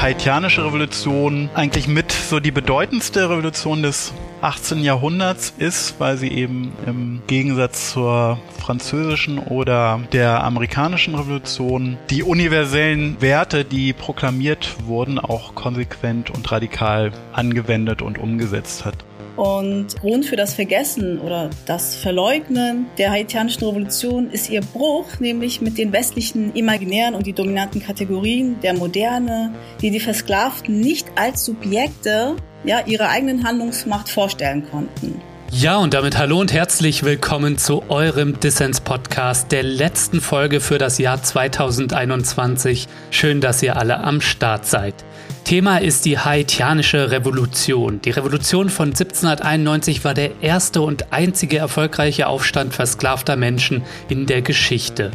haitianische 0.00 0.64
Revolution 0.64 1.50
eigentlich 1.54 1.86
mit 1.86 2.10
so 2.10 2.40
die 2.40 2.50
bedeutendste 2.50 3.28
Revolution 3.28 3.82
des 3.82 4.14
18. 4.40 4.82
Jahrhunderts 4.82 5.52
ist, 5.58 6.00
weil 6.00 6.16
sie 6.16 6.28
eben 6.28 6.72
im 6.86 7.20
Gegensatz 7.26 7.92
zur 7.92 8.38
französischen 8.58 9.38
oder 9.38 10.00
der 10.12 10.42
amerikanischen 10.42 11.14
Revolution 11.14 11.98
die 12.08 12.22
universellen 12.22 13.20
Werte, 13.20 13.66
die 13.66 13.92
proklamiert 13.92 14.76
wurden, 14.86 15.18
auch 15.18 15.54
konsequent 15.54 16.30
und 16.30 16.50
radikal 16.50 17.12
angewendet 17.32 18.00
und 18.00 18.16
umgesetzt 18.16 18.86
hat. 18.86 18.96
Und 19.40 19.98
Grund 20.02 20.26
für 20.26 20.36
das 20.36 20.52
Vergessen 20.52 21.18
oder 21.18 21.48
das 21.64 21.96
Verleugnen 21.96 22.88
der 22.98 23.10
haitianischen 23.10 23.66
Revolution 23.66 24.30
ist 24.30 24.50
ihr 24.50 24.60
Bruch, 24.60 25.18
nämlich 25.18 25.62
mit 25.62 25.78
den 25.78 25.94
westlichen 25.94 26.54
imaginären 26.54 27.14
und 27.14 27.26
die 27.26 27.32
dominanten 27.32 27.82
Kategorien 27.82 28.60
der 28.60 28.74
Moderne, 28.74 29.54
die 29.80 29.90
die 29.90 29.98
Versklavten 29.98 30.80
nicht 30.80 31.06
als 31.16 31.46
Subjekte 31.46 32.36
ja, 32.64 32.80
ihrer 32.84 33.08
eigenen 33.08 33.42
Handlungsmacht 33.42 34.10
vorstellen 34.10 34.66
konnten. 34.70 35.22
Ja, 35.50 35.78
und 35.78 35.94
damit 35.94 36.18
hallo 36.18 36.38
und 36.38 36.52
herzlich 36.52 37.02
willkommen 37.02 37.56
zu 37.56 37.82
eurem 37.88 38.38
Dissens-Podcast, 38.40 39.50
der 39.50 39.62
letzten 39.62 40.20
Folge 40.20 40.60
für 40.60 40.76
das 40.76 40.98
Jahr 40.98 41.22
2021. 41.22 42.88
Schön, 43.10 43.40
dass 43.40 43.62
ihr 43.62 43.76
alle 43.76 44.00
am 44.00 44.20
Start 44.20 44.66
seid. 44.66 44.94
Thema 45.44 45.78
ist 45.78 46.04
die 46.04 46.18
haitianische 46.18 47.10
Revolution. 47.10 48.00
Die 48.02 48.10
Revolution 48.10 48.68
von 48.68 48.88
1791 48.88 50.04
war 50.04 50.14
der 50.14 50.42
erste 50.42 50.82
und 50.82 51.12
einzige 51.12 51.58
erfolgreiche 51.58 52.26
Aufstand 52.26 52.74
versklavter 52.74 53.36
Menschen 53.36 53.82
in 54.08 54.26
der 54.26 54.42
Geschichte. 54.42 55.10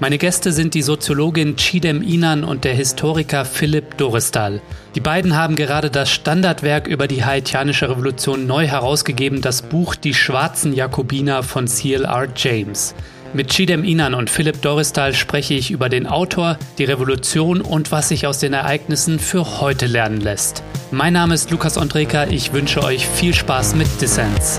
Meine 0.00 0.16
Gäste 0.16 0.52
sind 0.52 0.72
die 0.72 0.80
Soziologin 0.80 1.56
Chidem 1.56 2.02
Inan 2.02 2.42
und 2.42 2.64
der 2.64 2.74
Historiker 2.74 3.44
Philipp 3.44 3.98
Doristal. 3.98 4.62
Die 4.94 5.00
beiden 5.00 5.36
haben 5.36 5.56
gerade 5.56 5.90
das 5.90 6.10
Standardwerk 6.10 6.86
über 6.86 7.06
die 7.06 7.22
haitianische 7.22 7.90
Revolution 7.90 8.46
neu 8.46 8.66
herausgegeben, 8.66 9.42
das 9.42 9.60
Buch 9.60 9.94
Die 9.94 10.14
schwarzen 10.14 10.72
Jakobiner 10.72 11.42
von 11.42 11.68
C.L.R. 11.68 12.28
James. 12.34 12.94
Mit 13.32 13.50
Chidem 13.50 13.84
Inan 13.84 14.14
und 14.14 14.28
Philipp 14.28 14.60
Doristal 14.60 15.14
spreche 15.14 15.54
ich 15.54 15.70
über 15.70 15.88
den 15.88 16.08
Autor, 16.08 16.58
die 16.78 16.84
Revolution 16.84 17.60
und 17.60 17.92
was 17.92 18.08
sich 18.08 18.26
aus 18.26 18.40
den 18.40 18.52
Ereignissen 18.52 19.20
für 19.20 19.60
heute 19.60 19.86
lernen 19.86 20.20
lässt. 20.20 20.64
Mein 20.90 21.12
Name 21.12 21.34
ist 21.34 21.48
Lukas 21.52 21.78
Andreka, 21.78 22.24
ich 22.24 22.52
wünsche 22.52 22.82
euch 22.82 23.06
viel 23.06 23.32
Spaß 23.32 23.76
mit 23.76 23.86
Dissens. 24.00 24.58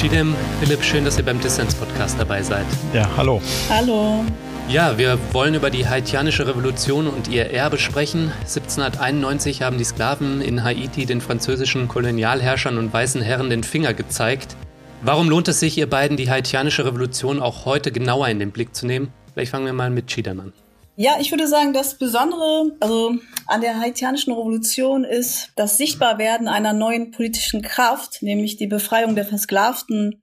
Chidem, 0.00 0.34
Philipp, 0.60 0.82
schön, 0.82 1.04
dass 1.04 1.16
ihr 1.16 1.24
beim 1.24 1.40
Dissens 1.40 1.76
Podcast 1.76 2.16
dabei 2.18 2.42
seid. 2.42 2.66
Ja, 2.92 3.08
hallo. 3.16 3.40
Hallo. 3.70 4.24
Ja, 4.68 4.98
wir 4.98 5.16
wollen 5.32 5.54
über 5.54 5.70
die 5.70 5.86
haitianische 5.86 6.48
Revolution 6.48 7.06
und 7.06 7.28
ihr 7.28 7.50
Erbe 7.52 7.78
sprechen. 7.78 8.32
1791 8.40 9.62
haben 9.62 9.78
die 9.78 9.84
Sklaven 9.84 10.40
in 10.40 10.64
Haiti 10.64 11.06
den 11.06 11.20
französischen 11.20 11.86
Kolonialherrschern 11.86 12.76
und 12.76 12.92
weißen 12.92 13.22
Herren 13.22 13.48
den 13.48 13.62
Finger 13.62 13.94
gezeigt. 13.94 14.56
Warum 15.02 15.30
lohnt 15.30 15.46
es 15.46 15.60
sich, 15.60 15.78
ihr 15.78 15.88
beiden 15.88 16.16
die 16.16 16.28
haitianische 16.28 16.84
Revolution 16.84 17.40
auch 17.40 17.64
heute 17.64 17.92
genauer 17.92 18.26
in 18.26 18.40
den 18.40 18.50
Blick 18.50 18.74
zu 18.74 18.86
nehmen? 18.86 19.12
Vielleicht 19.32 19.52
fangen 19.52 19.66
wir 19.66 19.72
mal 19.72 19.88
mit 19.88 20.08
Chidam 20.08 20.40
an. 20.40 20.52
Ja, 20.96 21.12
ich 21.20 21.30
würde 21.30 21.46
sagen, 21.46 21.72
das 21.72 21.96
Besondere 21.96 22.72
also 22.80 23.14
an 23.46 23.60
der 23.60 23.78
haitianischen 23.78 24.32
Revolution 24.32 25.04
ist 25.04 25.52
das 25.54 25.78
Sichtbarwerden 25.78 26.48
einer 26.48 26.72
neuen 26.72 27.12
politischen 27.12 27.62
Kraft, 27.62 28.20
nämlich 28.20 28.56
die 28.56 28.66
Befreiung 28.66 29.14
der 29.14 29.26
Versklavten 29.26 30.22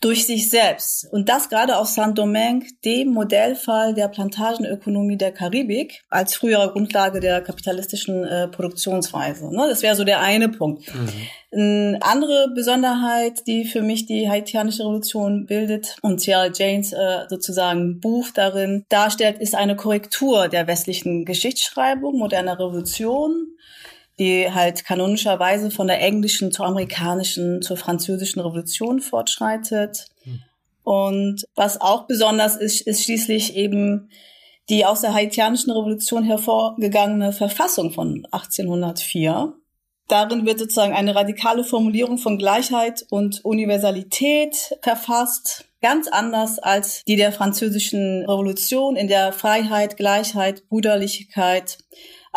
durch 0.00 0.26
sich 0.26 0.48
selbst. 0.48 1.06
Und 1.10 1.28
das 1.28 1.48
gerade 1.48 1.76
auf 1.76 1.88
Saint-Domingue, 1.88 2.68
dem 2.84 3.08
Modellfall 3.08 3.94
der 3.94 4.08
Plantagenökonomie 4.08 5.16
der 5.16 5.32
Karibik, 5.32 6.04
als 6.08 6.36
frühere 6.36 6.70
Grundlage 6.70 7.20
der 7.20 7.40
kapitalistischen 7.40 8.24
äh, 8.24 8.48
Produktionsweise. 8.48 9.50
Ne? 9.54 9.66
Das 9.68 9.82
wäre 9.82 9.96
so 9.96 10.04
der 10.04 10.20
eine 10.20 10.48
Punkt. 10.48 10.94
Mhm. 10.94 11.08
Eine 11.50 11.98
andere 12.02 12.52
Besonderheit, 12.54 13.46
die 13.46 13.64
für 13.64 13.82
mich 13.82 14.06
die 14.06 14.28
haitianische 14.28 14.82
Revolution 14.82 15.46
bildet 15.46 15.96
und 16.02 16.18
Thierry 16.18 16.50
Janes 16.54 16.92
äh, 16.92 17.24
sozusagen 17.28 18.00
Buch 18.00 18.28
darin 18.34 18.84
darstellt, 18.90 19.38
ist 19.38 19.54
eine 19.54 19.74
Korrektur 19.74 20.48
der 20.48 20.66
westlichen 20.66 21.24
Geschichtsschreibung 21.24 22.18
moderner 22.18 22.58
Revolution 22.58 23.48
die 24.18 24.52
halt 24.52 24.84
kanonischerweise 24.84 25.70
von 25.70 25.86
der 25.86 26.00
englischen 26.00 26.52
zur 26.52 26.66
amerikanischen 26.66 27.62
zur 27.62 27.76
französischen 27.76 28.40
Revolution 28.40 29.00
fortschreitet. 29.00 30.06
Hm. 30.24 30.42
Und 30.82 31.44
was 31.54 31.80
auch 31.80 32.06
besonders 32.06 32.56
ist, 32.56 32.80
ist 32.80 33.04
schließlich 33.04 33.56
eben 33.56 34.10
die 34.68 34.84
aus 34.84 35.00
der 35.00 35.14
haitianischen 35.14 35.72
Revolution 35.72 36.24
hervorgegangene 36.24 37.32
Verfassung 37.32 37.90
von 37.90 38.26
1804. 38.30 39.54
Darin 40.08 40.46
wird 40.46 40.58
sozusagen 40.58 40.94
eine 40.94 41.14
radikale 41.14 41.64
Formulierung 41.64 42.16
von 42.16 42.38
Gleichheit 42.38 43.04
und 43.10 43.44
Universalität 43.44 44.78
verfasst, 44.82 45.66
ganz 45.82 46.08
anders 46.08 46.58
als 46.58 47.02
die 47.04 47.16
der 47.16 47.32
französischen 47.32 48.24
Revolution, 48.24 48.96
in 48.96 49.08
der 49.08 49.32
Freiheit, 49.32 49.98
Gleichheit, 49.98 50.66
Brüderlichkeit 50.68 51.78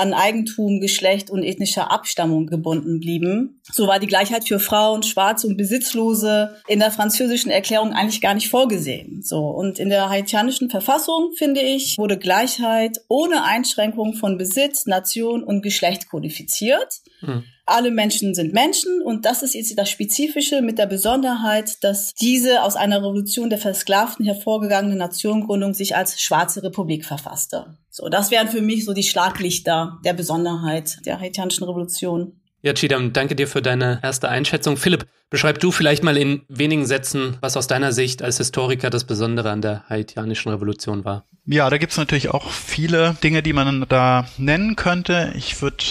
an 0.01 0.13
Eigentum, 0.13 0.79
Geschlecht 0.79 1.29
und 1.29 1.43
ethnischer 1.43 1.91
Abstammung 1.91 2.47
gebunden 2.47 2.99
blieben. 2.99 3.61
So 3.71 3.87
war 3.87 3.99
die 3.99 4.07
Gleichheit 4.07 4.47
für 4.47 4.59
Frauen, 4.59 5.03
Schwarze 5.03 5.45
und 5.45 5.57
Besitzlose 5.57 6.55
in 6.67 6.79
der 6.79 6.89
französischen 6.89 7.51
Erklärung 7.51 7.93
eigentlich 7.93 8.19
gar 8.19 8.33
nicht 8.33 8.49
vorgesehen. 8.49 9.21
So. 9.21 9.47
Und 9.49 9.77
in 9.77 9.89
der 9.89 10.09
haitianischen 10.09 10.71
Verfassung, 10.71 11.33
finde 11.37 11.61
ich, 11.61 11.97
wurde 11.99 12.17
Gleichheit 12.17 12.97
ohne 13.09 13.43
Einschränkung 13.43 14.15
von 14.15 14.39
Besitz, 14.39 14.87
Nation 14.87 15.43
und 15.43 15.61
Geschlecht 15.61 16.09
kodifiziert. 16.09 17.01
Hm 17.19 17.43
alle 17.71 17.91
Menschen 17.91 18.35
sind 18.35 18.53
Menschen 18.53 19.01
und 19.01 19.25
das 19.25 19.43
ist 19.43 19.53
jetzt 19.53 19.77
das 19.77 19.89
Spezifische 19.89 20.61
mit 20.61 20.77
der 20.77 20.87
Besonderheit, 20.87 21.83
dass 21.83 22.13
diese 22.13 22.63
aus 22.63 22.75
einer 22.75 22.97
Revolution 22.97 23.49
der 23.49 23.59
Versklavten 23.59 24.25
hervorgegangene 24.25 24.95
Nationengründung 24.95 25.73
sich 25.73 25.95
als 25.95 26.19
Schwarze 26.19 26.63
Republik 26.63 27.05
verfasste. 27.05 27.77
So, 27.93 28.07
das 28.07 28.31
wären 28.31 28.47
für 28.47 28.61
mich 28.61 28.85
so 28.85 28.93
die 28.93 29.03
Schlaglichter 29.03 29.99
der 30.05 30.13
Besonderheit 30.13 31.05
der 31.05 31.19
haitianischen 31.19 31.65
Revolution. 31.65 32.39
Ja, 32.61 32.73
Chidam, 32.73 33.11
danke 33.11 33.35
dir 33.35 33.49
für 33.49 33.61
deine 33.61 33.99
erste 34.01 34.29
Einschätzung. 34.29 34.77
Philipp, 34.77 35.07
beschreib 35.29 35.59
du 35.59 35.71
vielleicht 35.71 36.01
mal 36.01 36.15
in 36.15 36.43
wenigen 36.47 36.85
Sätzen, 36.85 37.37
was 37.41 37.57
aus 37.57 37.67
deiner 37.67 37.91
Sicht 37.91 38.21
als 38.21 38.37
Historiker 38.37 38.89
das 38.89 39.03
Besondere 39.03 39.49
an 39.49 39.61
der 39.61 39.89
haitianischen 39.89 40.51
Revolution 40.51 41.03
war. 41.03 41.25
Ja, 41.45 41.69
da 41.69 41.77
gibt's 41.77 41.97
natürlich 41.97 42.29
auch 42.29 42.49
viele 42.49 43.17
Dinge, 43.23 43.43
die 43.43 43.51
man 43.51 43.85
da 43.89 44.25
nennen 44.37 44.77
könnte. 44.77 45.33
Ich 45.35 45.61
würde 45.61 45.83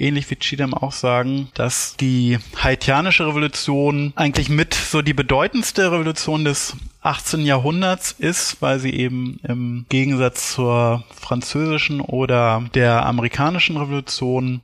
ähnlich 0.00 0.30
wie 0.30 0.36
Chidam 0.36 0.74
auch 0.74 0.92
sagen, 0.92 1.48
dass 1.54 1.96
die 1.96 2.38
haitianische 2.56 3.26
Revolution 3.26 4.12
eigentlich 4.16 4.48
mit 4.48 4.74
so 4.74 5.02
die 5.02 5.14
bedeutendste 5.14 5.92
Revolution 5.92 6.44
des 6.44 6.76
18. 7.02 7.46
Jahrhunderts 7.46 8.12
ist, 8.12 8.60
weil 8.60 8.78
sie 8.78 8.94
eben 8.94 9.40
im 9.42 9.86
Gegensatz 9.88 10.54
zur 10.54 11.04
französischen 11.14 12.00
oder 12.00 12.64
der 12.74 13.06
amerikanischen 13.06 13.76
Revolution 13.76 14.62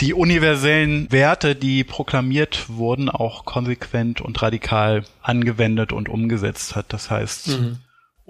die 0.00 0.14
universellen 0.14 1.12
Werte, 1.12 1.54
die 1.54 1.84
proklamiert 1.84 2.70
wurden, 2.70 3.10
auch 3.10 3.44
konsequent 3.44 4.22
und 4.22 4.40
radikal 4.40 5.04
angewendet 5.20 5.92
und 5.92 6.08
umgesetzt 6.08 6.74
hat. 6.74 6.92
Das 6.92 7.10
heißt, 7.10 7.48
mhm 7.48 7.78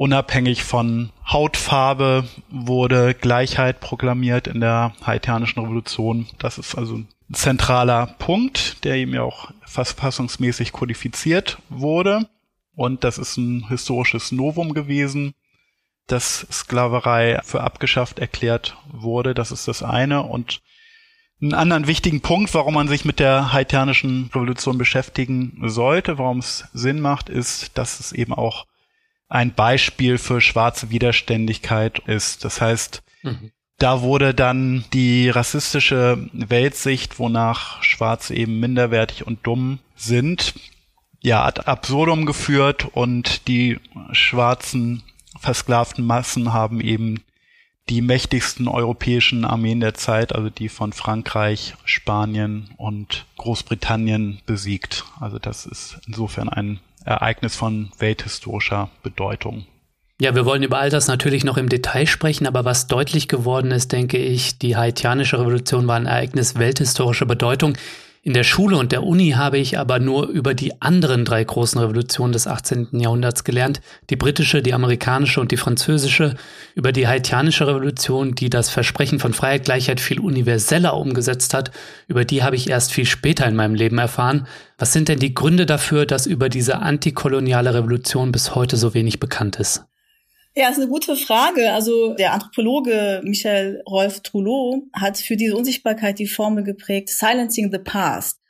unabhängig 0.01 0.65
von 0.65 1.11
Hautfarbe 1.31 2.27
wurde 2.49 3.13
Gleichheit 3.13 3.81
proklamiert 3.81 4.47
in 4.47 4.61
der 4.61 4.95
haitianischen 5.05 5.63
Revolution. 5.63 6.27
Das 6.39 6.57
ist 6.57 6.75
also 6.75 6.95
ein 6.97 7.09
zentraler 7.35 8.07
Punkt, 8.19 8.83
der 8.85 8.95
eben 8.95 9.13
ja 9.13 9.21
auch 9.21 9.51
verfassungsmäßig 9.67 10.73
kodifiziert 10.73 11.59
wurde. 11.69 12.31
Und 12.75 13.05
das 13.05 13.19
ist 13.19 13.37
ein 13.37 13.69
historisches 13.69 14.33
Novum 14.33 14.73
gewesen, 14.73 15.35
dass 16.07 16.47
Sklaverei 16.51 17.39
für 17.45 17.61
abgeschafft 17.61 18.21
erklärt 18.21 18.79
wurde. 18.91 19.35
Das 19.35 19.53
ist 19.53 19.69
das 19.69 19.83
eine. 19.83 20.23
Und 20.23 20.63
einen 21.43 21.53
anderen 21.53 21.87
wichtigen 21.87 22.23
Punkt, 22.23 22.55
warum 22.55 22.73
man 22.73 22.89
sich 22.89 23.05
mit 23.05 23.19
der 23.19 23.53
haitianischen 23.53 24.31
Revolution 24.35 24.79
beschäftigen 24.79 25.61
sollte, 25.67 26.17
warum 26.17 26.39
es 26.39 26.65
Sinn 26.73 27.01
macht, 27.01 27.29
ist, 27.29 27.77
dass 27.77 28.01
es 28.01 28.13
eben 28.13 28.33
auch 28.33 28.65
ein 29.31 29.55
Beispiel 29.55 30.19
für 30.19 30.41
schwarze 30.41 30.91
Widerständigkeit 30.91 32.01
ist. 32.01 32.45
Das 32.45 32.61
heißt, 32.61 33.03
mhm. 33.23 33.53
da 33.79 34.03
wurde 34.03 34.35
dann 34.35 34.85
die 34.93 35.31
rassistische 35.31 36.29
Weltsicht, 36.33 37.19
wonach 37.19 37.83
Schwarze 37.83 38.35
eben 38.35 38.61
minderwertig 38.61 39.27
und 39.27 39.47
dumm 39.47 39.79
sind, 39.95 40.55
ja, 41.23 41.45
ad 41.45 41.63
absurdum 41.67 42.27
geführt 42.27 42.89
und 42.93 43.47
die 43.47 43.79
schwarzen 44.13 45.03
versklavten 45.39 46.05
Massen 46.05 46.53
haben 46.53 46.81
eben 46.81 47.23
die 47.89 48.03
mächtigsten 48.03 48.69
europäischen 48.69 49.45
Armeen 49.45 49.81
der 49.81 49.95
Zeit, 49.95 50.35
also 50.35 50.49
die 50.49 50.69
von 50.69 50.93
Frankreich, 50.93 51.75
Spanien 51.85 52.71
und 52.77 53.27
Großbritannien 53.37 54.41
besiegt. 54.47 55.05
Also 55.19 55.39
das 55.39 55.67
ist 55.67 56.01
insofern 56.07 56.49
ein 56.49 56.81
Ereignis 57.11 57.57
von 57.57 57.91
welthistorischer 57.99 58.91
Bedeutung. 59.03 59.67
Ja, 60.21 60.35
wir 60.35 60.45
wollen 60.45 60.63
über 60.63 60.79
all 60.79 60.91
das 60.91 61.09
natürlich 61.09 61.45
noch 61.45 61.57
im 61.57 61.71
Detail 61.71 62.07
sprechen, 62.07 62.47
aber 62.47 62.67
was 62.67 62.87
deutlich 62.87 63.27
geworden 63.27 63.71
ist, 63.71 63.93
denke 63.93 64.19
ich, 64.19 64.59
die 64.59 64.77
haitianische 64.77 65.39
Revolution 65.39 65.89
war 65.89 65.97
ein 65.97 66.05
Ereignis 66.05 66.59
welthistorischer 66.59 67.25
Bedeutung. 67.25 67.73
In 68.23 68.35
der 68.35 68.45
Schule 68.45 68.77
und 68.77 68.93
der 68.93 69.03
Uni 69.03 69.31
habe 69.31 69.57
ich 69.57 69.79
aber 69.79 69.99
nur 69.99 70.29
über 70.29 70.53
die 70.53 70.83
anderen 70.83 71.25
drei 71.25 71.43
großen 71.43 71.81
Revolutionen 71.81 72.35
des 72.35 72.47
18. 72.47 72.89
Jahrhunderts 72.93 73.45
gelernt. 73.45 73.81
Die 74.11 74.17
britische, 74.17 74.61
die 74.61 74.75
amerikanische 74.75 75.41
und 75.41 75.53
die 75.53 75.57
französische. 75.57 76.35
Über 76.75 76.93
die 76.93 77.09
haitianische 77.09 77.67
Revolution, 77.67 78.35
die 78.35 78.51
das 78.51 78.69
Versprechen 78.69 79.21
von 79.21 79.33
Freiheit, 79.33 79.65
Gleichheit 79.65 80.01
viel 80.01 80.21
universeller 80.21 80.99
umgesetzt 80.99 81.55
hat. 81.55 81.71
Über 82.09 82.27
die 82.27 82.43
habe 82.43 82.57
ich 82.57 82.69
erst 82.69 82.93
viel 82.93 83.07
später 83.07 83.47
in 83.47 83.57
meinem 83.57 83.75
Leben 83.75 83.97
erfahren. 83.97 84.47
Was 84.77 84.93
sind 84.93 85.09
denn 85.09 85.19
die 85.19 85.33
Gründe 85.33 85.65
dafür, 85.65 86.05
dass 86.05 86.27
über 86.27 86.51
diese 86.51 86.81
antikoloniale 86.81 87.73
Revolution 87.73 88.33
bis 88.33 88.55
heute 88.55 88.77
so 88.77 88.93
wenig 88.93 89.19
bekannt 89.19 89.57
ist? 89.57 89.90
Ja, 90.61 90.69
ist 90.69 90.77
eine 90.77 90.89
gute 90.89 91.17
Frage. 91.17 91.73
Also 91.73 92.13
der 92.13 92.35
Anthropologe 92.35 93.23
Michel 93.25 93.83
Rolf 93.89 94.21
Trulot 94.21 94.83
hat 94.93 95.17
für 95.17 95.39
diese 95.39 95.57
Unsichtbarkeit 95.57 96.19
die 96.19 96.27
Formel 96.27 96.65
geprägt, 96.65 97.09
Silencing 97.09 97.73
the 97.73 97.79
Past. 97.79 98.41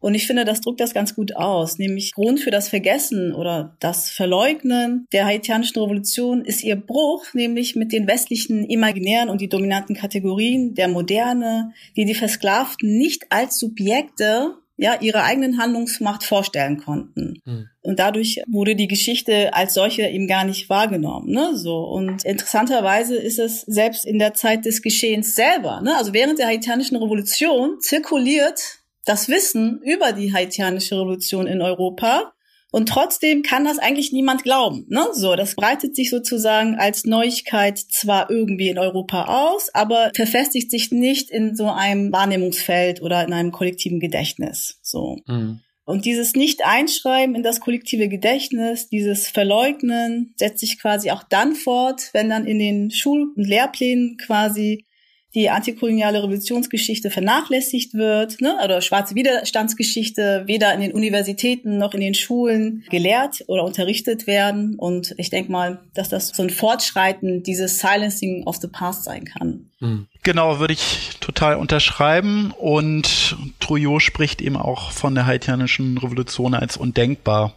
Und 0.00 0.16
ich 0.16 0.26
finde, 0.26 0.44
das 0.44 0.60
drückt 0.60 0.80
das 0.80 0.92
ganz 0.92 1.14
gut 1.14 1.36
aus. 1.36 1.78
Nämlich 1.78 2.14
Grund 2.14 2.40
für 2.40 2.50
das 2.50 2.68
Vergessen 2.68 3.32
oder 3.32 3.76
das 3.78 4.10
Verleugnen 4.10 5.06
der 5.12 5.24
haitianischen 5.24 5.80
Revolution 5.80 6.44
ist 6.44 6.64
ihr 6.64 6.74
Bruch, 6.74 7.26
nämlich 7.32 7.76
mit 7.76 7.92
den 7.92 8.08
westlichen 8.08 8.64
imaginären 8.64 9.30
und 9.30 9.40
die 9.40 9.48
dominanten 9.48 9.94
Kategorien 9.94 10.74
der 10.74 10.88
Moderne, 10.88 11.72
die 11.94 12.06
die 12.06 12.16
Versklavten 12.16 12.98
nicht 12.98 13.26
als 13.30 13.60
Subjekte 13.60 14.56
ja, 14.82 14.96
ihre 15.00 15.22
eigenen 15.22 15.58
Handlungsmacht 15.58 16.24
vorstellen 16.24 16.76
konnten. 16.76 17.40
Hm. 17.44 17.68
Und 17.82 18.00
dadurch 18.00 18.42
wurde 18.50 18.74
die 18.74 18.88
Geschichte 18.88 19.54
als 19.54 19.74
solche 19.74 20.02
eben 20.08 20.26
gar 20.26 20.44
nicht 20.44 20.68
wahrgenommen, 20.68 21.30
ne, 21.30 21.56
so. 21.56 21.84
Und 21.84 22.24
interessanterweise 22.24 23.14
ist 23.14 23.38
es 23.38 23.60
selbst 23.60 24.04
in 24.04 24.18
der 24.18 24.34
Zeit 24.34 24.64
des 24.64 24.82
Geschehens 24.82 25.36
selber, 25.36 25.80
ne, 25.82 25.96
also 25.96 26.12
während 26.12 26.40
der 26.40 26.48
haitianischen 26.48 26.96
Revolution 26.96 27.78
zirkuliert 27.80 28.80
das 29.04 29.28
Wissen 29.28 29.80
über 29.84 30.10
die 30.10 30.34
haitianische 30.34 30.96
Revolution 30.96 31.46
in 31.46 31.62
Europa 31.62 32.32
und 32.72 32.88
trotzdem 32.88 33.42
kann 33.42 33.64
das 33.64 33.78
eigentlich 33.78 34.12
niemand 34.12 34.42
glauben. 34.42 34.86
Ne? 34.88 35.06
So, 35.12 35.36
das 35.36 35.54
breitet 35.54 35.94
sich 35.94 36.08
sozusagen 36.08 36.76
als 36.76 37.04
Neuigkeit 37.04 37.78
zwar 37.78 38.30
irgendwie 38.30 38.70
in 38.70 38.78
Europa 38.78 39.26
aus, 39.26 39.68
aber 39.74 40.10
verfestigt 40.16 40.70
sich 40.70 40.90
nicht 40.90 41.30
in 41.30 41.54
so 41.54 41.70
einem 41.70 42.10
Wahrnehmungsfeld 42.12 43.02
oder 43.02 43.24
in 43.24 43.34
einem 43.34 43.52
kollektiven 43.52 44.00
Gedächtnis. 44.00 44.78
So. 44.82 45.18
Mhm. 45.26 45.60
Und 45.84 46.06
dieses 46.06 46.34
Nicht-Einschreiben 46.34 47.34
in 47.34 47.42
das 47.42 47.60
kollektive 47.60 48.08
Gedächtnis, 48.08 48.88
dieses 48.88 49.28
Verleugnen, 49.28 50.32
setzt 50.36 50.60
sich 50.60 50.80
quasi 50.80 51.10
auch 51.10 51.24
dann 51.24 51.54
fort, 51.54 52.08
wenn 52.14 52.30
dann 52.30 52.46
in 52.46 52.58
den 52.58 52.90
Schul- 52.90 53.32
und 53.36 53.44
Lehrplänen 53.44 54.16
quasi 54.16 54.86
die 55.34 55.48
antikoloniale 55.48 56.22
Revolutionsgeschichte 56.22 57.10
vernachlässigt 57.10 57.94
wird, 57.94 58.40
ne, 58.40 58.56
oder 58.62 58.82
schwarze 58.82 59.14
Widerstandsgeschichte 59.14 60.44
weder 60.46 60.74
in 60.74 60.80
den 60.80 60.92
Universitäten 60.92 61.78
noch 61.78 61.94
in 61.94 62.00
den 62.00 62.14
Schulen 62.14 62.84
gelehrt 62.90 63.44
oder 63.46 63.64
unterrichtet 63.64 64.26
werden. 64.26 64.74
Und 64.76 65.14
ich 65.16 65.30
denke 65.30 65.50
mal, 65.50 65.80
dass 65.94 66.08
das 66.08 66.28
so 66.28 66.42
ein 66.42 66.50
Fortschreiten 66.50 67.42
dieses 67.42 67.78
Silencing 67.78 68.44
of 68.46 68.56
the 68.56 68.68
Past 68.68 69.04
sein 69.04 69.24
kann. 69.24 69.70
Hm. 69.78 70.06
Genau, 70.22 70.60
würde 70.60 70.74
ich 70.74 71.10
total 71.20 71.56
unterschreiben. 71.56 72.52
Und 72.58 73.36
Trouillot 73.58 74.02
spricht 74.02 74.42
eben 74.42 74.56
auch 74.56 74.92
von 74.92 75.14
der 75.14 75.26
haitianischen 75.26 75.98
Revolution 75.98 76.54
als 76.54 76.76
undenkbar. 76.76 77.54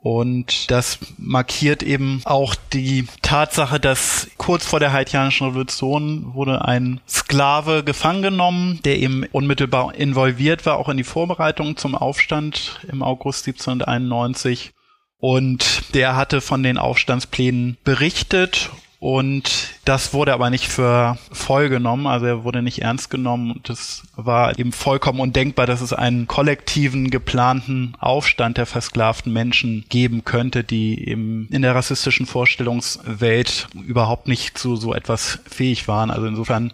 Und 0.00 0.70
das 0.70 0.98
markiert 1.16 1.82
eben 1.82 2.22
auch 2.24 2.54
die 2.72 3.06
Tatsache, 3.22 3.80
dass 3.80 4.30
kurz 4.36 4.64
vor 4.64 4.78
der 4.78 4.92
haitianischen 4.92 5.48
Revolution 5.48 6.34
wurde 6.34 6.64
ein 6.64 7.00
Sklave 7.08 7.82
gefangen 7.82 8.22
genommen, 8.22 8.80
der 8.84 8.98
eben 8.98 9.24
unmittelbar 9.32 9.94
involviert 9.96 10.66
war, 10.66 10.76
auch 10.76 10.88
in 10.88 10.98
die 10.98 11.04
Vorbereitungen 11.04 11.76
zum 11.76 11.96
Aufstand 11.96 12.80
im 12.88 13.02
August 13.02 13.48
1791. 13.48 14.72
Und 15.18 15.94
der 15.94 16.14
hatte 16.14 16.40
von 16.40 16.62
den 16.62 16.78
Aufstandsplänen 16.78 17.76
berichtet 17.82 18.70
und 19.00 19.74
das 19.84 20.12
wurde 20.12 20.32
aber 20.32 20.50
nicht 20.50 20.66
für 20.66 21.18
voll 21.30 21.68
genommen, 21.68 22.08
also 22.08 22.26
er 22.26 22.42
wurde 22.42 22.62
nicht 22.62 22.82
ernst 22.82 23.10
genommen. 23.10 23.52
Und 23.52 23.70
es 23.70 24.02
war 24.16 24.58
eben 24.58 24.72
vollkommen 24.72 25.20
undenkbar, 25.20 25.66
dass 25.66 25.80
es 25.80 25.92
einen 25.92 26.26
kollektiven, 26.26 27.10
geplanten 27.10 27.94
Aufstand 28.00 28.58
der 28.58 28.66
versklavten 28.66 29.32
Menschen 29.32 29.84
geben 29.88 30.24
könnte, 30.24 30.64
die 30.64 31.08
eben 31.08 31.46
in 31.52 31.62
der 31.62 31.76
rassistischen 31.76 32.26
Vorstellungswelt 32.26 33.68
überhaupt 33.86 34.26
nicht 34.26 34.58
zu 34.58 34.74
so 34.74 34.92
etwas 34.92 35.38
fähig 35.48 35.86
waren. 35.86 36.10
Also 36.10 36.26
insofern 36.26 36.72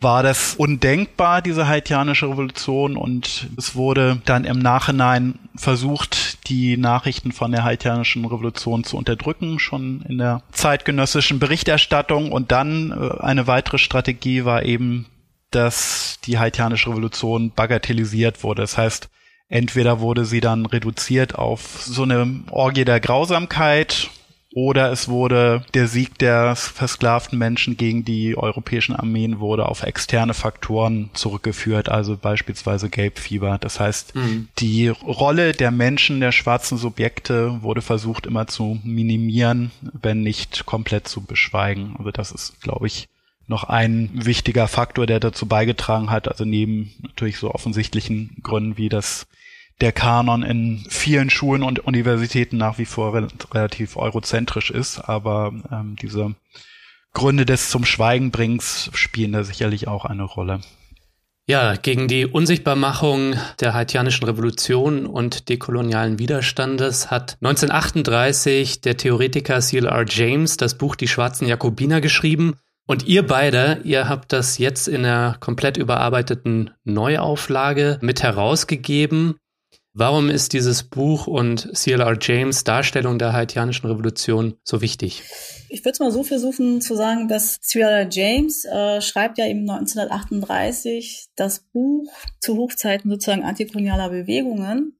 war 0.00 0.22
das 0.22 0.54
undenkbar, 0.54 1.42
diese 1.42 1.66
haitianische 1.66 2.28
Revolution. 2.28 2.96
Und 2.96 3.48
es 3.56 3.74
wurde 3.74 4.22
dann 4.24 4.44
im 4.44 4.58
Nachhinein 4.58 5.38
versucht, 5.54 6.27
die 6.48 6.76
Nachrichten 6.76 7.32
von 7.32 7.52
der 7.52 7.64
haitianischen 7.64 8.24
Revolution 8.24 8.84
zu 8.84 8.96
unterdrücken, 8.96 9.58
schon 9.58 10.02
in 10.08 10.18
der 10.18 10.42
zeitgenössischen 10.52 11.38
Berichterstattung. 11.38 12.32
Und 12.32 12.52
dann 12.52 12.90
äh, 12.90 13.20
eine 13.22 13.46
weitere 13.46 13.78
Strategie 13.78 14.44
war 14.44 14.64
eben, 14.64 15.06
dass 15.50 16.18
die 16.24 16.38
haitianische 16.38 16.90
Revolution 16.90 17.52
bagatellisiert 17.52 18.42
wurde. 18.42 18.62
Das 18.62 18.76
heißt, 18.76 19.08
entweder 19.48 20.00
wurde 20.00 20.24
sie 20.24 20.40
dann 20.40 20.66
reduziert 20.66 21.34
auf 21.34 21.82
so 21.82 22.02
eine 22.02 22.42
Orgie 22.50 22.84
der 22.84 23.00
Grausamkeit 23.00 24.10
oder 24.54 24.90
es 24.90 25.08
wurde 25.08 25.64
der 25.74 25.88
Sieg 25.88 26.18
der 26.18 26.56
versklavten 26.56 27.38
Menschen 27.38 27.76
gegen 27.76 28.04
die 28.04 28.36
europäischen 28.36 28.96
Armeen 28.96 29.40
wurde 29.40 29.66
auf 29.66 29.82
externe 29.82 30.32
Faktoren 30.32 31.10
zurückgeführt, 31.12 31.90
also 31.90 32.16
beispielsweise 32.16 32.88
Gelbfieber. 32.88 33.58
Das 33.58 33.78
heißt, 33.78 34.14
mhm. 34.14 34.48
die 34.58 34.88
Rolle 34.88 35.52
der 35.52 35.70
Menschen, 35.70 36.20
der 36.20 36.32
schwarzen 36.32 36.78
Subjekte 36.78 37.62
wurde 37.62 37.82
versucht 37.82 38.26
immer 38.26 38.46
zu 38.46 38.80
minimieren, 38.84 39.70
wenn 39.82 40.22
nicht 40.22 40.64
komplett 40.64 41.08
zu 41.08 41.20
beschweigen. 41.20 41.94
Also 41.98 42.10
das 42.10 42.32
ist, 42.32 42.60
glaube 42.62 42.86
ich, 42.86 43.08
noch 43.48 43.64
ein 43.64 44.10
wichtiger 44.12 44.66
Faktor, 44.68 45.06
der 45.06 45.20
dazu 45.20 45.46
beigetragen 45.46 46.10
hat, 46.10 46.28
also 46.28 46.44
neben 46.44 46.92
natürlich 47.02 47.38
so 47.38 47.52
offensichtlichen 47.52 48.36
Gründen 48.42 48.76
wie 48.76 48.88
das 48.88 49.26
der 49.80 49.92
Kanon 49.92 50.42
in 50.42 50.84
vielen 50.88 51.30
Schulen 51.30 51.62
und 51.62 51.80
Universitäten 51.80 52.56
nach 52.56 52.78
wie 52.78 52.84
vor 52.84 53.14
re 53.14 53.28
relativ 53.52 53.96
eurozentrisch 53.96 54.70
ist, 54.70 54.98
aber 54.98 55.52
ähm, 55.70 55.96
diese 56.00 56.34
Gründe 57.14 57.46
des 57.46 57.70
zum 57.70 57.84
Schweigen 57.84 58.30
bringens 58.30 58.90
spielen 58.92 59.32
da 59.32 59.44
sicherlich 59.44 59.88
auch 59.88 60.04
eine 60.04 60.24
Rolle. 60.24 60.60
Ja, 61.46 61.76
gegen 61.76 62.08
die 62.08 62.26
Unsichtbarmachung 62.26 63.34
der 63.60 63.72
haitianischen 63.72 64.26
Revolution 64.26 65.06
und 65.06 65.48
dekolonialen 65.48 66.18
Widerstandes 66.18 67.10
hat 67.10 67.38
1938 67.40 68.82
der 68.82 68.98
Theoretiker 68.98 69.58
C.L.R. 69.60 70.04
James 70.06 70.58
das 70.58 70.76
Buch 70.76 70.94
Die 70.94 71.08
schwarzen 71.08 71.48
Jakobiner 71.48 72.02
geschrieben. 72.02 72.56
Und 72.86 73.06
ihr 73.06 73.26
beide, 73.26 73.80
ihr 73.84 74.10
habt 74.10 74.34
das 74.34 74.58
jetzt 74.58 74.88
in 74.88 75.06
einer 75.06 75.36
komplett 75.40 75.78
überarbeiteten 75.78 76.70
Neuauflage 76.84 77.98
mit 78.02 78.22
herausgegeben. 78.22 79.36
Warum 80.00 80.30
ist 80.30 80.52
dieses 80.52 80.84
Buch 80.84 81.26
und 81.26 81.72
CLR 81.74 82.16
James 82.20 82.62
Darstellung 82.62 83.18
der 83.18 83.32
haitianischen 83.32 83.90
Revolution 83.90 84.54
so 84.62 84.80
wichtig? 84.80 85.24
Ich 85.70 85.80
würde 85.80 85.90
es 85.90 85.98
mal 85.98 86.12
so 86.12 86.22
versuchen 86.22 86.80
zu 86.80 86.94
sagen, 86.94 87.26
dass 87.26 87.60
CLR 87.62 88.06
James 88.08 88.64
äh, 88.64 89.00
schreibt 89.00 89.38
ja 89.38 89.46
eben 89.46 89.68
1938 89.68 91.30
das 91.34 91.64
Buch 91.72 92.08
zu 92.38 92.56
Hochzeiten 92.56 93.10
sozusagen 93.10 93.42
antikolonialer 93.42 94.10
Bewegungen. 94.10 94.96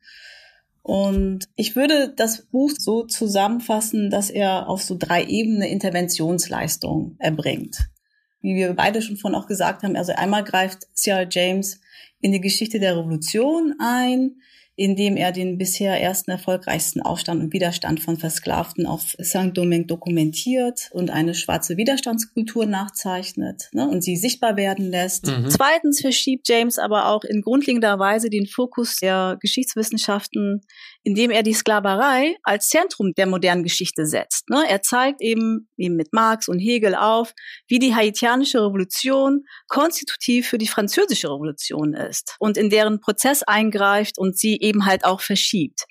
Und 0.83 1.47
ich 1.55 1.77
würde 1.77 2.13
das 2.17 2.47
Buch 2.47 2.73
so 2.77 3.05
zusammenfassen, 3.05 4.11
dass 4.11 4.31
er 4.31 4.69
auf 4.69 4.83
so 4.83 4.97
drei 4.99 5.23
Ebenen 5.23 5.63
Interventionsleistung 5.63 7.15
erbringt. 7.21 7.89
Wie 8.41 8.57
wir 8.57 8.75
beide 8.75 9.01
schon 9.01 9.17
vorhin 9.17 9.39
auch 9.39 9.47
gesagt 9.47 9.85
haben, 9.85 9.95
also 9.95 10.11
einmal 10.17 10.43
greift 10.43 10.89
CLR 10.97 11.29
James 11.31 11.81
in 12.21 12.33
die 12.33 12.41
Geschichte 12.41 12.81
der 12.81 12.97
Revolution 12.97 13.77
ein, 13.79 14.41
indem 14.79 15.17
er 15.17 15.33
den 15.33 15.59
bisher 15.59 16.01
ersten 16.01 16.31
erfolgreichsten 16.31 17.03
Aufstand 17.03 17.43
und 17.43 17.53
Widerstand 17.53 17.99
von 17.99 18.17
Versklavten 18.17 18.87
auf 18.87 19.17
Saint-Domingue 19.19 19.89
dokumentiert 19.89 20.89
und 20.93 21.11
eine 21.11 21.35
schwarze 21.35 21.77
Widerstandskultur 21.77 22.65
nachzeichnet 22.65 23.71
ne, 23.73 23.89
und 23.89 24.05
sie 24.05 24.17
sichtbar 24.17 24.57
werden 24.57 24.89
lässt. 24.89 25.27
Mhm. 25.27 25.51
Zweitens 25.51 26.01
verschiebt 26.01 26.49
James 26.49 26.79
aber 26.79 27.09
auch 27.09 27.25
in 27.25 27.43
grundlegender 27.43 27.99
Weise 27.99 28.31
den 28.31 28.47
Fokus 28.47 28.99
der 28.99 29.37
Geschichtswissenschaften 29.41 30.61
indem 31.03 31.31
er 31.31 31.43
die 31.43 31.55
Sklaverei 31.55 32.37
als 32.43 32.69
Zentrum 32.69 33.13
der 33.15 33.27
modernen 33.27 33.63
Geschichte 33.63 34.07
setzt. 34.07 34.49
Ne? 34.51 34.65
Er 34.69 34.83
zeigt 34.83 35.21
eben, 35.21 35.69
eben 35.77 35.97
mit 35.97 36.13
Marx 36.13 36.49
und 36.49 36.59
Hegel 36.59 36.95
auf, 36.95 37.33
wie 37.67 37.79
die 37.79 37.95
haitianische 37.95 38.59
Revolution 38.59 39.45
konstitutiv 39.69 40.49
für 40.49 40.59
die 40.59 40.69
französische 40.69 41.29
Revolution 41.29 41.95
ist 41.95 42.37
und 42.39 42.57
in 42.57 42.71
deren 42.71 43.01
Prozess 43.01 43.43
eingreift 43.43 44.19
und 44.19 44.39
sie 44.39 44.59
eben 44.61 44.85
halt 44.85 45.05
auch 45.05 45.21
verschiebt. 45.21 45.85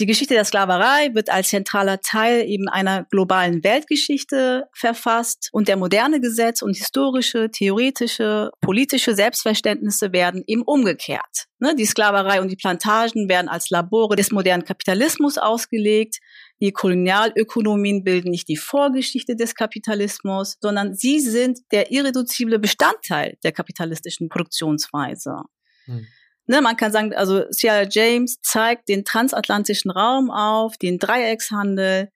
Die 0.00 0.06
Geschichte 0.06 0.34
der 0.34 0.44
Sklaverei 0.44 1.14
wird 1.14 1.30
als 1.30 1.50
zentraler 1.50 2.00
Teil 2.00 2.48
eben 2.48 2.68
einer 2.68 3.04
globalen 3.04 3.62
Weltgeschichte 3.62 4.64
verfasst 4.72 5.50
und 5.52 5.68
der 5.68 5.76
moderne 5.76 6.20
Gesetz 6.20 6.62
und 6.62 6.76
historische, 6.76 7.48
theoretische, 7.52 8.50
politische 8.60 9.14
Selbstverständnisse 9.14 10.12
werden 10.12 10.42
eben 10.48 10.62
umgekehrt. 10.62 11.46
Ne, 11.60 11.76
die 11.76 11.86
Sklaverei 11.86 12.40
und 12.40 12.48
die 12.50 12.56
Plantagen 12.56 13.28
werden 13.28 13.48
als 13.48 13.70
Labore 13.70 14.16
des 14.16 14.32
modernen 14.32 14.64
Kapitalismus 14.64 15.38
ausgelegt. 15.38 16.18
Die 16.60 16.72
Kolonialökonomien 16.72 18.02
bilden 18.02 18.30
nicht 18.30 18.48
die 18.48 18.56
Vorgeschichte 18.56 19.36
des 19.36 19.54
Kapitalismus, 19.54 20.56
sondern 20.60 20.96
sie 20.96 21.20
sind 21.20 21.60
der 21.70 21.92
irreduzible 21.92 22.58
Bestandteil 22.58 23.38
der 23.44 23.52
kapitalistischen 23.52 24.28
Produktionsweise. 24.28 25.42
Hm. 25.84 26.04
Ne, 26.46 26.60
man 26.60 26.76
kann 26.76 26.92
sagen, 26.92 27.14
also 27.14 27.44
Ciara 27.50 27.86
James 27.88 28.36
zeigt 28.42 28.88
den 28.88 29.04
transatlantischen 29.04 29.90
Raum 29.90 30.30
auf, 30.30 30.76
den 30.76 30.98
Dreieckshandel, 30.98 32.10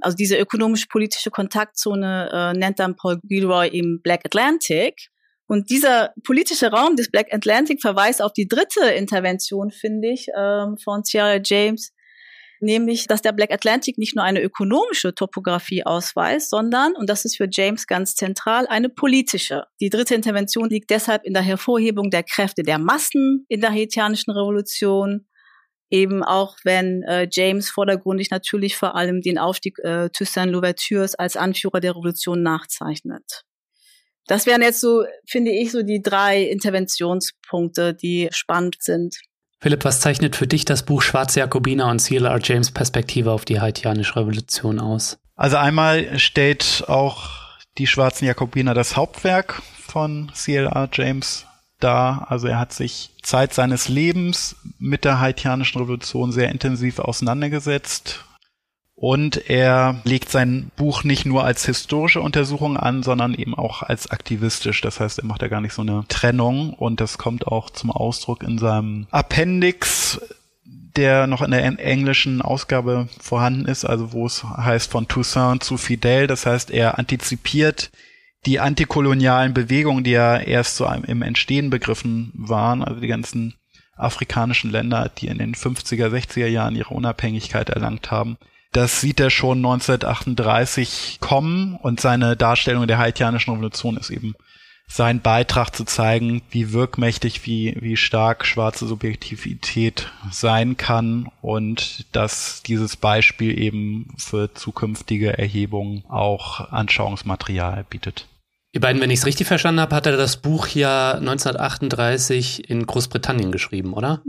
also 0.00 0.16
diese 0.16 0.36
ökonomisch-politische 0.38 1.30
Kontaktzone 1.30 2.30
äh, 2.32 2.58
nennt 2.58 2.78
dann 2.78 2.96
Paul 2.96 3.20
Gilroy 3.22 3.68
im 3.68 4.00
Black 4.02 4.24
Atlantic. 4.24 5.08
Und 5.46 5.68
dieser 5.70 6.12
politische 6.24 6.70
Raum 6.70 6.96
des 6.96 7.10
Black 7.10 7.32
Atlantic 7.32 7.80
verweist 7.80 8.22
auf 8.22 8.32
die 8.32 8.46
dritte 8.46 8.86
Intervention, 8.90 9.70
finde 9.70 10.08
ich, 10.12 10.28
ähm, 10.36 10.76
von 10.82 11.04
Ciara 11.04 11.40
James, 11.44 11.92
nämlich, 12.62 13.06
dass 13.06 13.22
der 13.22 13.32
Black 13.32 13.52
Atlantic 13.52 13.98
nicht 13.98 14.14
nur 14.14 14.24
eine 14.24 14.42
ökonomische 14.42 15.14
Topographie 15.14 15.84
ausweist, 15.84 16.50
sondern, 16.50 16.94
und 16.96 17.08
das 17.08 17.24
ist 17.24 17.36
für 17.36 17.48
James 17.50 17.86
ganz 17.86 18.14
zentral, 18.14 18.66
eine 18.66 18.88
politische. 18.88 19.64
Die 19.80 19.90
dritte 19.90 20.14
Intervention 20.14 20.68
liegt 20.68 20.90
deshalb 20.90 21.24
in 21.24 21.34
der 21.34 21.42
Hervorhebung 21.42 22.10
der 22.10 22.22
Kräfte 22.22 22.62
der 22.62 22.78
Massen 22.78 23.44
in 23.48 23.60
der 23.60 23.70
haitianischen 23.70 24.32
Revolution, 24.32 25.26
eben 25.90 26.22
auch 26.22 26.56
wenn 26.64 27.02
äh, 27.02 27.28
James 27.30 27.70
vordergründig 27.70 28.30
natürlich 28.30 28.76
vor 28.76 28.94
allem 28.94 29.20
den 29.20 29.38
Aufstieg 29.38 29.78
äh, 29.80 30.08
Toussaint 30.10 30.52
Louvertures 30.52 31.14
als 31.14 31.36
Anführer 31.36 31.80
der 31.80 31.92
Revolution 31.92 32.42
nachzeichnet. 32.42 33.44
Das 34.26 34.46
wären 34.46 34.62
jetzt 34.62 34.80
so, 34.80 35.04
finde 35.26 35.50
ich, 35.50 35.72
so 35.72 35.82
die 35.82 36.00
drei 36.00 36.44
Interventionspunkte, 36.44 37.94
die 37.94 38.28
spannend 38.30 38.76
sind. 38.80 39.16
Philipp, 39.62 39.84
was 39.84 40.00
zeichnet 40.00 40.36
für 40.36 40.46
dich 40.46 40.64
das 40.64 40.84
Buch 40.84 41.02
Schwarze 41.02 41.40
Jakobiner 41.40 41.90
und 41.90 41.98
C.L.R. 41.98 42.40
James 42.42 42.70
Perspektive 42.70 43.30
auf 43.30 43.44
die 43.44 43.60
haitianische 43.60 44.16
Revolution 44.16 44.80
aus? 44.80 45.18
Also 45.36 45.58
einmal 45.58 46.18
stellt 46.18 46.84
auch 46.88 47.28
die 47.76 47.86
Schwarzen 47.86 48.24
Jakobiner 48.24 48.72
das 48.72 48.96
Hauptwerk 48.96 49.60
von 49.86 50.30
C.L.R. 50.32 50.88
James 50.92 51.44
dar. 51.78 52.30
Also 52.30 52.46
er 52.46 52.58
hat 52.58 52.72
sich 52.72 53.10
Zeit 53.22 53.52
seines 53.52 53.88
Lebens 53.88 54.56
mit 54.78 55.04
der 55.04 55.20
haitianischen 55.20 55.80
Revolution 55.80 56.32
sehr 56.32 56.50
intensiv 56.50 56.98
auseinandergesetzt 56.98 58.24
und 59.00 59.48
er 59.48 60.02
legt 60.04 60.28
sein 60.30 60.70
Buch 60.76 61.04
nicht 61.04 61.24
nur 61.24 61.42
als 61.42 61.64
historische 61.64 62.20
Untersuchung 62.20 62.76
an, 62.76 63.02
sondern 63.02 63.32
eben 63.32 63.54
auch 63.54 63.82
als 63.82 64.10
aktivistisch. 64.10 64.82
Das 64.82 65.00
heißt, 65.00 65.20
er 65.20 65.24
macht 65.24 65.40
da 65.40 65.48
gar 65.48 65.62
nicht 65.62 65.72
so 65.72 65.80
eine 65.80 66.04
Trennung 66.08 66.74
und 66.74 67.00
das 67.00 67.16
kommt 67.16 67.46
auch 67.46 67.70
zum 67.70 67.90
Ausdruck 67.90 68.42
in 68.42 68.58
seinem 68.58 69.06
Appendix, 69.10 70.20
der 70.66 71.26
noch 71.26 71.40
in 71.40 71.52
der 71.52 71.64
englischen 71.64 72.42
Ausgabe 72.42 73.08
vorhanden 73.18 73.64
ist, 73.64 73.86
also 73.86 74.12
wo 74.12 74.26
es 74.26 74.44
heißt 74.44 74.90
von 74.90 75.08
Toussaint 75.08 75.64
zu 75.64 75.78
Fidel. 75.78 76.26
Das 76.26 76.44
heißt, 76.44 76.70
er 76.70 76.98
antizipiert 76.98 77.90
die 78.44 78.60
antikolonialen 78.60 79.54
Bewegungen, 79.54 80.04
die 80.04 80.10
ja 80.10 80.36
erst 80.36 80.76
so 80.76 80.86
im 80.86 81.22
Entstehen 81.22 81.70
begriffen 81.70 82.32
waren, 82.34 82.84
also 82.84 83.00
die 83.00 83.08
ganzen 83.08 83.54
afrikanischen 83.96 84.70
Länder, 84.70 85.10
die 85.16 85.28
in 85.28 85.38
den 85.38 85.54
50er, 85.54 86.08
60er 86.08 86.48
Jahren 86.48 86.76
ihre 86.76 86.92
Unabhängigkeit 86.92 87.70
erlangt 87.70 88.10
haben 88.10 88.36
das 88.72 89.00
sieht 89.00 89.20
er 89.20 89.30
schon 89.30 89.58
1938 89.58 91.18
kommen 91.20 91.76
und 91.76 92.00
seine 92.00 92.36
Darstellung 92.36 92.86
der 92.86 92.98
haitianischen 92.98 93.52
Revolution 93.52 93.96
ist 93.96 94.10
eben 94.10 94.34
sein 94.92 95.20
Beitrag 95.20 95.74
zu 95.74 95.84
zeigen, 95.84 96.42
wie 96.50 96.72
wirkmächtig, 96.72 97.46
wie, 97.46 97.76
wie 97.80 97.96
stark 97.96 98.44
schwarze 98.44 98.88
Subjektivität 98.88 100.10
sein 100.32 100.76
kann 100.76 101.28
und 101.40 102.06
dass 102.12 102.62
dieses 102.64 102.96
Beispiel 102.96 103.56
eben 103.56 104.12
für 104.18 104.52
zukünftige 104.52 105.38
Erhebungen 105.38 106.04
auch 106.08 106.72
Anschauungsmaterial 106.72 107.84
bietet. 107.88 108.26
Ihr 108.72 108.80
beiden, 108.80 109.00
wenn 109.00 109.10
ich 109.10 109.20
es 109.20 109.26
richtig 109.26 109.48
verstanden 109.48 109.80
habe, 109.80 109.96
hat 109.96 110.06
er 110.06 110.16
das 110.16 110.36
Buch 110.36 110.68
ja 110.68 111.14
1938 111.14 112.70
in 112.70 112.86
Großbritannien 112.86 113.50
geschrieben, 113.50 113.94
oder? 113.94 114.22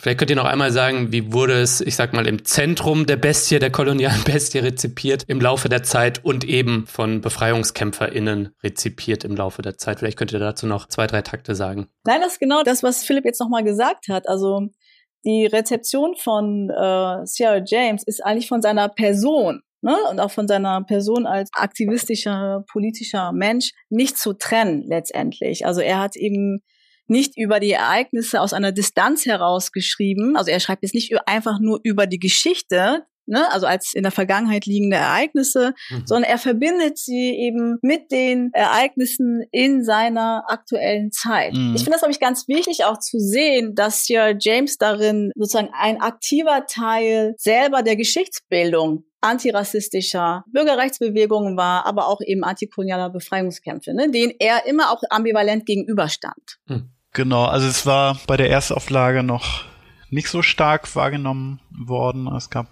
Vielleicht 0.00 0.18
könnt 0.18 0.30
ihr 0.30 0.36
noch 0.36 0.46
einmal 0.46 0.72
sagen, 0.72 1.12
wie 1.12 1.30
wurde 1.30 1.60
es, 1.60 1.82
ich 1.82 1.94
sag 1.94 2.14
mal, 2.14 2.26
im 2.26 2.46
Zentrum 2.46 3.04
der 3.04 3.16
Bestie, 3.16 3.58
der 3.58 3.70
kolonialen 3.70 4.22
Bestie 4.24 4.58
rezipiert 4.58 5.24
im 5.26 5.42
Laufe 5.42 5.68
der 5.68 5.82
Zeit 5.82 6.24
und 6.24 6.44
eben 6.44 6.86
von 6.86 7.20
BefreiungskämpferInnen 7.20 8.54
rezipiert 8.62 9.24
im 9.24 9.36
Laufe 9.36 9.60
der 9.60 9.76
Zeit. 9.76 9.98
Vielleicht 9.98 10.16
könnt 10.16 10.32
ihr 10.32 10.38
dazu 10.38 10.66
noch 10.66 10.88
zwei, 10.88 11.06
drei 11.06 11.20
Takte 11.20 11.54
sagen. 11.54 11.88
Nein, 12.06 12.22
das 12.22 12.32
ist 12.32 12.40
genau 12.40 12.62
das, 12.62 12.82
was 12.82 13.04
Philipp 13.04 13.26
jetzt 13.26 13.40
nochmal 13.40 13.62
gesagt 13.62 14.08
hat. 14.08 14.26
Also 14.26 14.68
die 15.26 15.44
Rezeption 15.44 16.14
von 16.16 16.70
äh, 16.70 17.26
Sierra 17.26 17.62
James 17.62 18.02
ist 18.02 18.24
eigentlich 18.24 18.48
von 18.48 18.62
seiner 18.62 18.88
Person 18.88 19.60
ne, 19.82 19.96
und 20.10 20.18
auch 20.18 20.30
von 20.30 20.48
seiner 20.48 20.82
Person 20.82 21.26
als 21.26 21.50
aktivistischer, 21.52 22.64
politischer 22.72 23.32
Mensch 23.32 23.72
nicht 23.90 24.16
zu 24.16 24.32
trennen 24.32 24.82
letztendlich. 24.86 25.66
Also 25.66 25.82
er 25.82 25.98
hat 26.00 26.16
eben 26.16 26.62
nicht 27.10 27.36
über 27.36 27.60
die 27.60 27.72
Ereignisse 27.72 28.40
aus 28.40 28.52
einer 28.52 28.72
Distanz 28.72 29.26
heraus 29.26 29.72
geschrieben. 29.72 30.36
Also 30.36 30.50
er 30.50 30.60
schreibt 30.60 30.82
jetzt 30.82 30.94
nicht 30.94 31.12
einfach 31.26 31.58
nur 31.60 31.80
über 31.82 32.06
die 32.06 32.18
Geschichte, 32.18 33.04
ne, 33.30 33.50
also 33.52 33.66
als 33.66 33.94
in 33.94 34.02
der 34.02 34.12
Vergangenheit 34.12 34.66
liegende 34.66 34.96
Ereignisse, 34.96 35.74
mhm. 35.90 36.06
sondern 36.06 36.30
er 36.30 36.38
verbindet 36.38 36.98
sie 36.98 37.30
eben 37.30 37.78
mit 37.82 38.10
den 38.10 38.50
Ereignissen 38.52 39.42
in 39.52 39.84
seiner 39.84 40.44
aktuellen 40.48 41.12
Zeit. 41.12 41.54
Mhm. 41.54 41.74
Ich 41.74 41.82
finde 41.82 41.92
das, 41.92 42.00
glaube 42.00 42.12
ich, 42.12 42.20
ganz 42.20 42.48
wichtig 42.48 42.84
auch 42.84 42.98
zu 42.98 43.18
sehen, 43.18 43.74
dass 43.74 44.04
hier 44.04 44.36
James 44.38 44.76
darin 44.78 45.32
sozusagen 45.34 45.70
ein 45.72 46.00
aktiver 46.00 46.66
Teil 46.66 47.34
selber 47.38 47.82
der 47.82 47.96
Geschichtsbildung 47.96 49.04
antirassistischer 49.22 50.44
Bürgerrechtsbewegungen 50.50 51.56
war, 51.56 51.86
aber 51.86 52.08
auch 52.08 52.20
eben 52.24 52.42
antikolonialer 52.42 53.10
Befreiungskämpfe, 53.10 53.94
ne, 53.94 54.10
denen 54.10 54.32
er 54.38 54.66
immer 54.66 54.90
auch 54.90 55.02
ambivalent 55.10 55.66
gegenüberstand. 55.66 56.58
Hm. 56.66 56.90
Genau, 57.12 57.44
also 57.44 57.66
es 57.66 57.86
war 57.86 58.18
bei 58.26 58.36
der 58.36 58.50
Erstauflage 58.50 59.22
noch 59.22 59.64
nicht 60.10 60.28
so 60.28 60.42
stark 60.42 60.94
wahrgenommen 60.94 61.60
worden. 61.70 62.26
Es 62.28 62.50
gab 62.50 62.68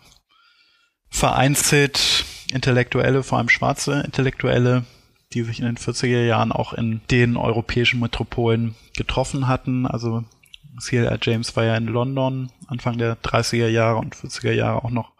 vereinzelt 1.11 2.25
Intellektuelle, 2.53 3.23
vor 3.23 3.39
allem 3.39 3.49
schwarze 3.49 4.01
Intellektuelle, 4.01 4.85
die 5.33 5.43
sich 5.43 5.61
in 5.61 5.67
den 5.67 5.77
40er 5.77 6.25
Jahren 6.25 6.53
auch 6.53 6.73
in 6.73 7.01
den 7.11 7.37
europäischen 7.37 8.01
Metropolen 8.01 8.75
getroffen 8.97 9.49
hatten. 9.49 9.87
Also 9.87 10.25
C.L.R. 10.81 11.19
James 11.21 11.57
war 11.57 11.65
ja 11.65 11.77
in 11.77 11.87
London 11.87 12.51
Anfang 12.69 12.99
der 12.99 13.17
30er 13.17 13.69
Jahre 13.69 13.99
und 13.99 14.15
40er 14.15 14.53
Jahre 14.53 14.85
auch 14.85 14.91
noch 14.91 15.13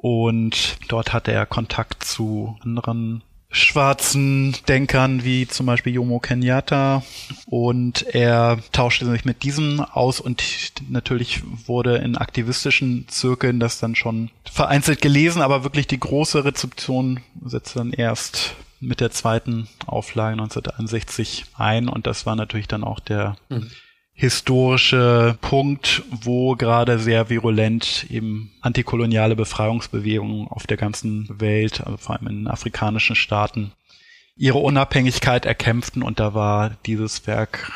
und 0.00 0.78
dort 0.86 1.12
hatte 1.12 1.32
er 1.32 1.44
Kontakt 1.44 2.04
zu 2.04 2.56
anderen 2.62 3.24
schwarzen 3.50 4.56
Denkern 4.68 5.24
wie 5.24 5.48
zum 5.48 5.66
Beispiel 5.66 5.94
Jomo 5.94 6.18
Kenyatta. 6.18 7.02
Und 7.46 8.02
er 8.14 8.58
tauschte 8.72 9.06
sich 9.06 9.24
mit 9.24 9.42
diesem 9.42 9.80
aus 9.80 10.20
und 10.20 10.42
natürlich 10.88 11.42
wurde 11.66 11.96
in 11.96 12.16
aktivistischen 12.16 13.08
Zirkeln 13.08 13.60
das 13.60 13.78
dann 13.78 13.94
schon 13.94 14.30
vereinzelt 14.44 15.00
gelesen, 15.00 15.42
aber 15.42 15.64
wirklich 15.64 15.86
die 15.86 16.00
große 16.00 16.44
Rezeption 16.44 17.20
setzte 17.44 17.78
dann 17.78 17.92
erst 17.92 18.54
mit 18.80 19.00
der 19.00 19.10
zweiten 19.10 19.68
Auflage 19.86 20.32
1961 20.32 21.46
ein. 21.56 21.88
Und 21.88 22.06
das 22.06 22.26
war 22.26 22.36
natürlich 22.36 22.68
dann 22.68 22.84
auch 22.84 23.00
der 23.00 23.36
mhm 23.48 23.70
historische 24.20 25.38
Punkt, 25.40 26.02
wo 26.10 26.56
gerade 26.56 26.98
sehr 26.98 27.30
virulent 27.30 28.04
eben 28.10 28.50
antikoloniale 28.60 29.36
Befreiungsbewegungen 29.36 30.48
auf 30.48 30.66
der 30.66 30.76
ganzen 30.76 31.28
Welt, 31.40 31.80
also 31.86 31.98
vor 31.98 32.16
allem 32.16 32.26
in 32.26 32.48
afrikanischen 32.48 33.14
Staaten, 33.14 33.70
ihre 34.36 34.58
Unabhängigkeit 34.58 35.46
erkämpften. 35.46 36.02
Und 36.02 36.18
da 36.18 36.34
war 36.34 36.70
dieses 36.84 37.28
Werk 37.28 37.70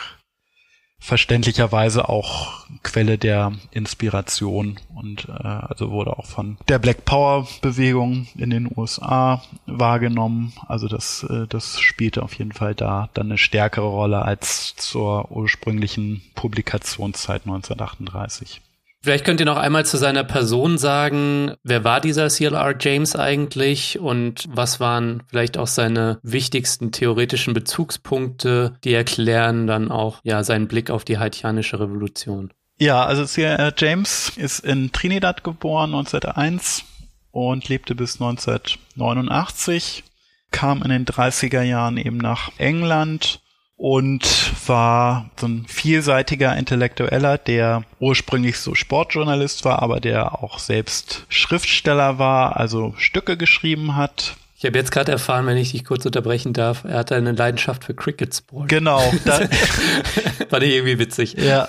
verständlicherweise 1.03 2.09
auch 2.09 2.65
Quelle 2.85 3.19
der 3.19 3.53
Inspiration 3.73 4.79
und 4.95 5.29
äh, 5.29 5.43
also 5.43 5.91
wurde 5.91 6.17
auch 6.17 6.27
von 6.27 6.57
der 6.69 6.79
Black 6.79 7.05
Power 7.05 7.49
Bewegung 7.61 8.29
in 8.37 8.51
den 8.51 8.71
USA 8.75 9.43
wahrgenommen. 9.67 10.53
Also 10.69 10.87
das 10.87 11.25
äh, 11.25 11.47
das 11.49 11.81
spielte 11.81 12.23
auf 12.23 12.35
jeden 12.35 12.53
Fall 12.53 12.77
da 12.77 13.09
dann 13.15 13.27
eine 13.27 13.39
stärkere 13.39 13.87
Rolle 13.87 14.23
als 14.23 14.77
zur 14.77 15.31
ursprünglichen 15.33 16.23
Publikationszeit 16.37 17.43
1938. 17.47 18.61
Vielleicht 19.03 19.25
könnt 19.25 19.41
ihr 19.41 19.47
noch 19.47 19.57
einmal 19.57 19.85
zu 19.85 19.97
seiner 19.97 20.23
Person 20.23 20.79
sagen, 20.79 21.55
wer 21.65 21.83
war 21.83 22.01
dieser 22.01 22.29
CLR 22.29 22.77
James 22.79 23.17
eigentlich 23.17 23.99
und 23.99 24.45
was 24.49 24.79
waren 24.79 25.25
vielleicht 25.29 25.59
auch 25.59 25.67
seine 25.67 26.21
wichtigsten 26.23 26.93
theoretischen 26.93 27.53
Bezugspunkte, 27.53 28.75
die 28.85 28.95
erklären 28.95 29.67
dann 29.67 29.91
auch 29.91 30.21
ja 30.23 30.45
seinen 30.45 30.69
Blick 30.69 30.89
auf 30.91 31.05
die 31.05 31.19
haitianische 31.19 31.81
Revolution. 31.81 32.53
Ja, 32.79 33.05
also 33.05 33.25
CLR 33.25 33.75
James 33.77 34.33
ist 34.37 34.61
in 34.61 34.93
Trinidad 34.93 35.43
geboren 35.43 35.95
1901 35.95 36.85
und 37.33 37.69
lebte 37.69 37.97
bis 37.97 38.21
1989, 38.21 40.05
kam 40.53 40.83
in 40.83 40.91
den 40.91 41.07
30er 41.07 41.63
Jahren 41.63 41.97
eben 41.97 42.19
nach 42.19 42.53
England 42.59 43.42
und 43.83 44.23
war 44.69 45.29
so 45.41 45.49
ein 45.49 45.67
vielseitiger 45.67 46.57
Intellektueller, 46.57 47.37
der 47.37 47.83
ursprünglich 47.99 48.59
so 48.59 48.77
Sportjournalist 48.77 49.65
war, 49.65 49.83
aber 49.83 49.99
der 49.99 50.41
auch 50.41 50.61
selbst 50.61 51.25
Schriftsteller 51.29 52.17
war, 52.17 52.57
also 52.59 52.95
Stücke 52.97 53.37
geschrieben 53.37 53.97
hat. 53.97 54.37
Ich 54.57 54.65
habe 54.65 54.79
jetzt 54.79 54.93
gerade 54.93 55.11
erfahren, 55.11 55.47
wenn 55.47 55.57
ich 55.57 55.73
dich 55.73 55.85
kurz 55.85 56.07
unterbrechen 56.07 56.53
darf, 56.53 56.85
er 56.85 56.99
hatte 56.99 57.17
eine 57.17 57.33
Leidenschaft 57.33 57.83
für 57.83 57.93
Cricket 57.93 58.33
Sport. 58.33 58.69
Genau. 58.69 59.03
Da 59.25 59.41
Fand 60.49 60.63
ich 60.63 60.75
irgendwie 60.75 61.01
witzig. 61.01 61.35
Ja, 61.37 61.67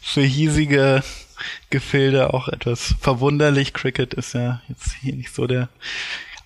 für 0.00 0.22
hiesige 0.22 1.02
Gefilde 1.68 2.32
auch 2.32 2.48
etwas 2.48 2.94
verwunderlich. 3.00 3.74
Cricket 3.74 4.14
ist 4.14 4.32
ja 4.32 4.62
jetzt 4.68 4.94
hier 5.02 5.14
nicht 5.14 5.34
so 5.34 5.46
der 5.46 5.68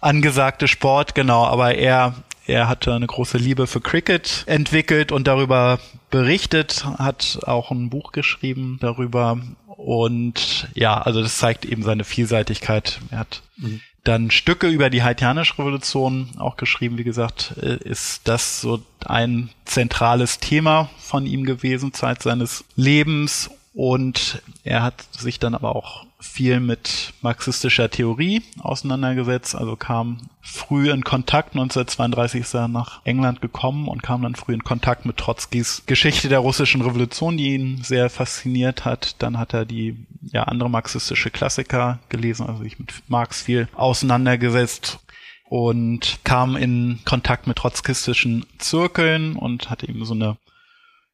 angesagte 0.01 0.67
Sport, 0.67 1.15
genau, 1.15 1.47
aber 1.47 1.77
er 1.77 2.17
er 2.47 2.69
hatte 2.69 2.95
eine 2.95 3.07
große 3.07 3.39
Liebe 3.39 3.67
für 3.67 3.81
Cricket 3.81 4.45
entwickelt 4.47 5.13
und 5.13 5.27
darüber 5.27 5.79
berichtet, 6.11 6.85
hat 6.85 7.39
auch 7.45 7.71
ein 7.71 7.91
Buch 7.91 8.13
geschrieben 8.13 8.79
darüber. 8.81 9.39
Und 9.67 10.69
ja, 10.75 11.01
also 11.01 11.23
das 11.23 11.39
zeigt 11.39 11.65
eben 11.65 11.83
seine 11.83 12.05
Vielseitigkeit. 12.05 13.01
Er 13.11 13.19
hat 13.21 13.43
mhm. 13.57 13.81
dann 14.05 14.31
Stücke 14.31 14.69
über 14.69 14.91
die 14.91 15.03
haitianische 15.03 15.59
Revolution 15.59 16.29
auch 16.39 16.57
geschrieben. 16.57 16.99
Wie 16.99 17.05
gesagt, 17.05 17.55
äh, 17.61 17.77
ist 17.77 18.29
das 18.29 18.61
so 18.61 18.83
ein 19.05 19.51
zentrales 19.65 20.39
Thema 20.39 20.91
von 20.99 21.27
ihm 21.27 21.45
gewesen, 21.45 21.93
Zeit 21.93 22.23
seines 22.23 22.65
Lebens. 22.77 23.51
Und 23.73 24.43
er 24.63 24.83
hat 24.83 25.03
sich 25.13 25.41
dann 25.41 25.55
aber 25.55 25.75
auch 25.75 26.07
viel 26.25 26.59
mit 26.59 27.13
marxistischer 27.21 27.91
Theorie 27.91 28.43
auseinandergesetzt, 28.61 29.55
also 29.55 29.77
kam 29.77 30.19
früh 30.41 30.91
in 30.91 31.05
Kontakt, 31.05 31.53
1932 31.53 32.41
ist 32.41 32.55
er 32.55 32.67
nach 32.67 33.01
England 33.05 33.41
gekommen 33.41 33.87
und 33.87 34.03
kam 34.03 34.23
dann 34.23 34.35
früh 34.35 34.53
in 34.53 34.65
Kontakt 34.65 35.07
mit 35.07 35.19
Trotzkis 35.19 35.85
Geschichte 35.87 36.29
der 36.29 36.41
russischen 36.41 36.83
Revolution, 36.83 37.37
die 37.37 37.55
ihn 37.55 37.83
sehr 37.83 38.11
fasziniert 38.11 38.85
hat. 38.85 39.23
Dann 39.23 39.39
hat 39.39 39.55
er 39.55 39.65
die 39.65 39.97
ja 40.33 40.45
andere 40.45 40.71
marxistische 40.71 41.31
Klassiker 41.31 42.01
gelesen, 42.09 42.47
also 42.47 42.63
sich 42.63 42.79
mit 42.79 42.93
Marx 43.07 43.43
viel 43.43 43.69
auseinandergesetzt 43.75 44.99
und 45.49 46.19
kam 46.25 46.57
in 46.57 47.01
Kontakt 47.05 47.47
mit 47.47 47.59
trotzkistischen 47.59 48.47
Zirkeln 48.59 49.37
und 49.37 49.71
hat 49.71 49.85
eben 49.85 50.05
so 50.05 50.15
eine 50.15 50.37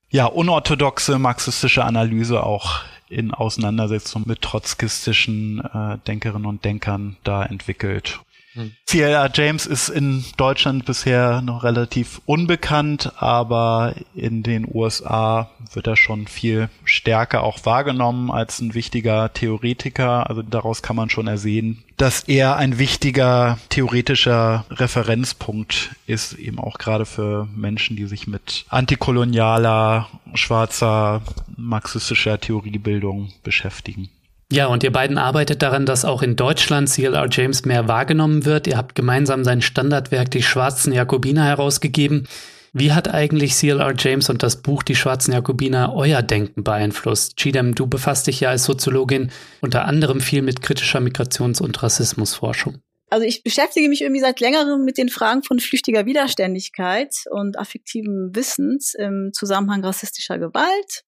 ja 0.09 0.27
unorthodoxe 0.27 1.19
marxistische 1.19 1.85
Analyse 1.85 2.43
auch 2.43 2.81
in 3.11 3.35
Auseinandersetzung 3.35 4.23
mit 4.27 4.41
trotzkistischen 4.41 5.61
äh, 5.61 5.99
Denkerinnen 6.07 6.47
und 6.47 6.65
Denkern 6.65 7.17
da 7.25 7.45
entwickelt. 7.45 8.21
Hm. 8.55 8.73
C.L.R. 8.87 9.31
James 9.33 9.67
ist 9.67 9.89
in 9.89 10.25
Deutschland 10.37 10.85
bisher 10.85 11.41
noch 11.41 11.63
relativ 11.63 12.21
unbekannt, 12.27 13.13
aber 13.17 13.95
in 14.15 14.43
den 14.43 14.67
USA 14.69 15.51
wird 15.73 15.87
er 15.87 15.97
schon 15.97 16.27
viel 16.27 16.69
stärker 16.85 17.45
auch 17.45 17.65
wahrgenommen 17.65 18.31
als 18.31 18.61
ein 18.61 18.75
wichtiger 18.75 19.33
Theoretiker. 19.33 20.29
Also 20.29 20.43
daraus 20.43 20.83
kann 20.83 20.97
man 20.97 21.11
schon 21.11 21.29
ersehen, 21.29 21.85
dass 21.97 22.25
er 22.25 22.57
ein 22.57 22.79
wichtiger 22.79 23.59
theoretischer 23.69 24.65
Referenzpunkt 24.71 25.91
ist, 26.07 26.33
eben 26.33 26.59
auch 26.59 26.79
gerade 26.79 27.07
für 27.07 27.47
Menschen, 27.55 27.95
die 27.95 28.07
sich 28.07 28.27
mit 28.27 28.65
antikolonialer, 28.69 30.09
schwarzer, 30.35 31.23
marxistischer 31.57 32.41
Theoriebildung 32.41 33.33
beschäftigen. 33.45 34.09
Ja, 34.53 34.67
und 34.67 34.83
ihr 34.83 34.91
beiden 34.91 35.17
arbeitet 35.17 35.63
daran, 35.63 35.87
dass 35.87 36.05
auch 36.05 36.23
in 36.23 36.35
Deutschland 36.35 36.89
CLR 36.89 37.29
James 37.31 37.65
mehr 37.65 37.87
wahrgenommen 37.87 38.45
wird. 38.45 38.67
Ihr 38.67 38.77
habt 38.77 38.97
gemeinsam 38.97 39.45
sein 39.45 39.63
Standardwerk 39.63 40.29
Die 40.33 40.43
Schwarzen 40.43 40.93
Jakobiner 40.93 41.45
herausgegeben. 41.45 42.27
Wie 42.73 42.93
hat 42.93 43.13
eigentlich 43.13 43.55
CLR 43.55 43.95
James 43.97 44.29
und 44.29 44.43
das 44.43 44.61
Buch 44.61 44.83
Die 44.83 44.97
Schwarzen 44.97 45.33
Jakobiner 45.33 45.95
euer 45.95 46.23
Denken 46.23 46.65
beeinflusst? 46.65 47.37
Chidem, 47.37 47.77
du 47.77 47.87
befasst 47.87 48.27
dich 48.27 48.41
ja 48.41 48.51
als 48.51 48.65
Soziologin 48.65 49.31
unter 49.61 49.85
anderem 49.85 50.21
viel 50.21 50.43
mit 50.43 50.63
kritischer 50.63 51.01
Migrations- 51.01 51.63
und 51.63 51.81
Rassismusforschung. 51.81 52.79
Also 53.09 53.27
ich 53.27 53.45
beschäftige 53.45 53.89
mich 53.89 54.03
irgendwie 54.03 54.21
seit 54.21 54.41
längerem 54.41 54.85
mit 54.85 54.99
den 54.99 55.09
Fragen 55.09 55.45
von 55.45 55.61
flüchtiger 55.61 56.07
Widerständigkeit 56.07 57.15
und 57.31 57.57
affektivem 57.57 58.31
Wissens 58.35 58.95
im 58.95 59.31
Zusammenhang 59.33 59.85
rassistischer 59.85 60.39
Gewalt 60.39 61.05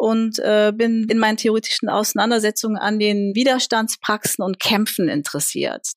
und 0.00 0.38
äh, 0.38 0.72
bin 0.74 1.06
in 1.10 1.18
meinen 1.18 1.36
theoretischen 1.36 1.90
Auseinandersetzungen 1.90 2.78
an 2.78 2.98
den 2.98 3.34
Widerstandspraxen 3.34 4.42
und 4.42 4.58
Kämpfen 4.58 5.10
interessiert. 5.10 5.88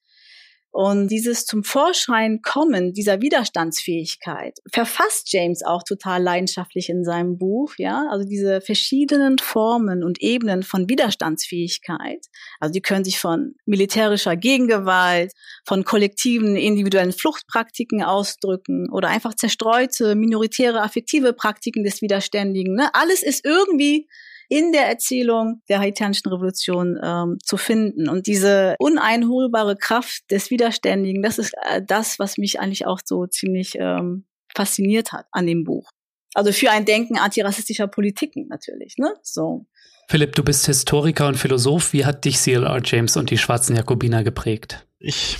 Und 0.74 1.10
dieses 1.10 1.46
zum 1.46 1.64
Vorschein 1.64 2.42
kommen 2.42 2.94
dieser 2.94 3.22
Widerstandsfähigkeit 3.22 4.58
verfasst 4.72 5.32
James 5.32 5.64
auch 5.64 5.84
total 5.84 6.24
leidenschaftlich 6.24 6.90
in 6.90 7.04
seinem 7.04 7.38
Buch, 7.38 7.76
ja. 7.78 8.08
Also 8.10 8.28
diese 8.28 8.60
verschiedenen 8.60 9.38
Formen 9.38 10.04
und 10.04 10.20
Ebenen 10.20 10.64
von 10.64 10.90
Widerstandsfähigkeit. 10.90 12.26
Also 12.60 12.74
die 12.74 12.82
können 12.82 13.06
sich 13.06 13.20
von 13.20 13.54
militärischer 13.66 14.36
Gegengewalt, 14.36 15.34
von 15.64 15.84
kollektiven 15.86 16.56
individuellen 16.56 17.14
Fluchtpraktiken 17.14 18.02
ausdrücken 18.02 18.90
oder 18.92 19.10
einfach 19.10 19.36
zerstreute 19.36 20.16
minoritäre 20.16 20.82
affektive 20.82 21.34
Praktiken 21.34 21.84
des 21.84 22.02
Widerständigen. 22.02 22.74
Ne? 22.74 22.90
Alles 22.94 23.22
ist 23.22 23.46
irgendwie 23.46 24.08
in 24.50 24.72
der 24.72 24.88
Erzählung 24.88 25.62
der 25.70 25.80
haitianischen 25.80 26.32
Revolution 26.32 27.00
ähm, 27.02 27.38
zu 27.44 27.58
finden. 27.58 28.10
Und 28.10 28.28
diese 28.28 28.76
uneinholbare 28.80 29.76
Kraft 29.76 30.30
des 30.32 30.50
Widerständigen, 30.50 31.24
das 31.24 31.38
ist 31.38 31.54
äh, 31.70 31.82
das, 31.86 32.20
was 32.20 32.38
mich 32.38 32.60
eigentlich 32.60 32.86
auch 32.86 33.00
so 33.04 33.26
ziemlich 33.28 33.76
ähm, 33.80 34.26
fasziniert 34.56 35.12
hat 35.12 35.26
an 35.32 35.48
dem 35.48 35.64
Buch. 35.64 35.90
Also 36.34 36.52
für 36.52 36.72
ein 36.72 36.86
Denken 36.86 37.18
antirassistischer 37.18 37.88
Politiken 37.88 38.48
natürlich, 38.48 38.98
ne? 38.98 39.14
So. 39.22 39.68
Philipp, 40.10 40.36
du 40.36 40.44
bist 40.44 40.66
Historiker 40.66 41.28
und 41.28 41.38
Philosoph. 41.38 41.94
Wie 41.94 42.06
hat 42.06 42.26
dich 42.26 42.38
CLR 42.38 42.82
James 42.84 43.16
und 43.18 43.30
die 43.30 43.38
schwarzen 43.38 43.76
Jakobiner 43.76 44.24
geprägt? 44.24 44.86
Ich 45.00 45.38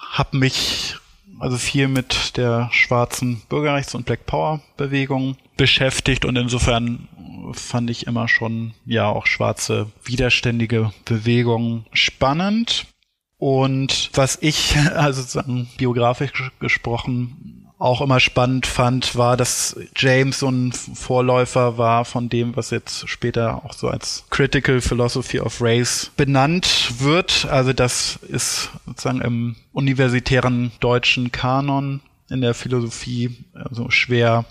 habe 0.00 0.36
mich 0.36 0.96
also 1.38 1.56
viel 1.56 1.88
mit 1.88 2.36
der 2.36 2.68
schwarzen 2.72 3.42
Bürgerrechts- 3.48 3.94
und 3.94 4.06
Black 4.06 4.26
Power 4.26 4.60
Bewegung 4.76 5.36
beschäftigt 5.56 6.24
und 6.24 6.36
insofern 6.36 7.08
fand 7.52 7.90
ich 7.90 8.06
immer 8.06 8.28
schon 8.28 8.74
ja 8.84 9.08
auch 9.08 9.26
schwarze 9.26 9.90
widerständige 10.04 10.92
Bewegungen 11.04 11.86
spannend. 11.92 12.86
Und 13.38 14.10
was 14.14 14.38
ich 14.40 14.76
also 14.94 15.20
sozusagen 15.22 15.68
biografisch 15.76 16.32
gesprochen 16.58 17.62
auch 17.78 18.00
immer 18.00 18.20
spannend 18.20 18.66
fand, 18.66 19.16
war, 19.16 19.36
dass 19.36 19.78
James 19.94 20.38
so 20.38 20.48
ein 20.48 20.72
Vorläufer 20.72 21.76
war 21.76 22.06
von 22.06 22.30
dem, 22.30 22.56
was 22.56 22.70
jetzt 22.70 23.06
später 23.06 23.64
auch 23.64 23.74
so 23.74 23.88
als 23.88 24.24
Critical 24.30 24.80
Philosophy 24.80 25.40
of 25.40 25.60
Race 25.60 26.10
benannt 26.16 26.94
wird. 27.00 27.46
Also 27.50 27.74
das 27.74 28.18
ist 28.28 28.70
sozusagen 28.86 29.20
im 29.20 29.56
universitären 29.72 30.72
deutschen 30.80 31.32
Kanon 31.32 32.00
in 32.30 32.40
der 32.40 32.54
Philosophie 32.54 33.36
also 33.52 33.90
schwer 33.90 34.46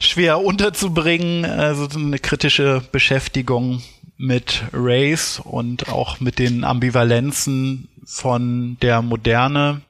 schwer 0.00 0.42
unterzubringen, 0.42 1.44
also 1.44 1.86
eine 1.96 2.18
kritische 2.18 2.82
Beschäftigung 2.90 3.82
mit 4.16 4.64
Race 4.72 5.40
und 5.42 5.88
auch 5.88 6.20
mit 6.20 6.38
den 6.38 6.64
Ambivalenzen 6.64 7.88
von 8.04 8.76
der 8.82 9.02
Moderne, 9.02 9.82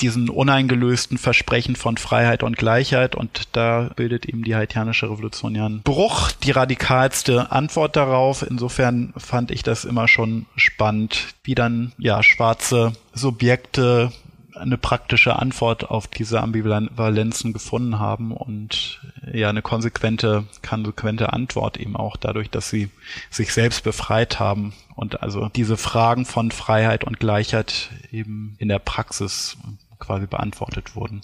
diesen 0.00 0.28
uneingelösten 0.28 1.16
Versprechen 1.16 1.76
von 1.76 1.96
Freiheit 1.96 2.42
und 2.42 2.56
Gleichheit 2.56 3.14
und 3.14 3.48
da 3.52 3.90
bildet 3.94 4.26
eben 4.26 4.42
die 4.42 4.54
haitianische 4.54 5.10
Revolution 5.10 5.54
ja 5.54 5.66
einen 5.66 5.82
Bruch, 5.82 6.32
die 6.32 6.50
radikalste 6.50 7.52
Antwort 7.52 7.94
darauf. 7.96 8.44
Insofern 8.48 9.12
fand 9.16 9.50
ich 9.50 9.62
das 9.62 9.84
immer 9.84 10.08
schon 10.08 10.46
spannend, 10.56 11.34
wie 11.44 11.54
dann 11.54 11.92
ja 11.98 12.22
schwarze 12.22 12.92
Subjekte 13.12 14.12
eine 14.54 14.78
praktische 14.78 15.36
Antwort 15.36 15.90
auf 15.90 16.06
diese 16.06 16.40
Ambivalenzen 16.40 17.52
gefunden 17.52 17.98
haben 17.98 18.32
und 18.32 19.00
ja 19.32 19.48
eine 19.48 19.62
konsequente, 19.62 20.44
konsequente 20.66 21.32
Antwort 21.32 21.76
eben 21.76 21.96
auch 21.96 22.16
dadurch, 22.16 22.50
dass 22.50 22.68
sie 22.68 22.90
sich 23.30 23.52
selbst 23.52 23.84
befreit 23.84 24.38
haben 24.38 24.72
und 24.94 25.22
also 25.22 25.48
diese 25.48 25.76
Fragen 25.76 26.24
von 26.24 26.50
Freiheit 26.50 27.04
und 27.04 27.18
Gleichheit 27.18 27.90
eben 28.10 28.56
in 28.58 28.68
der 28.68 28.78
Praxis 28.78 29.56
quasi 29.98 30.26
beantwortet 30.26 30.96
wurden. 30.96 31.22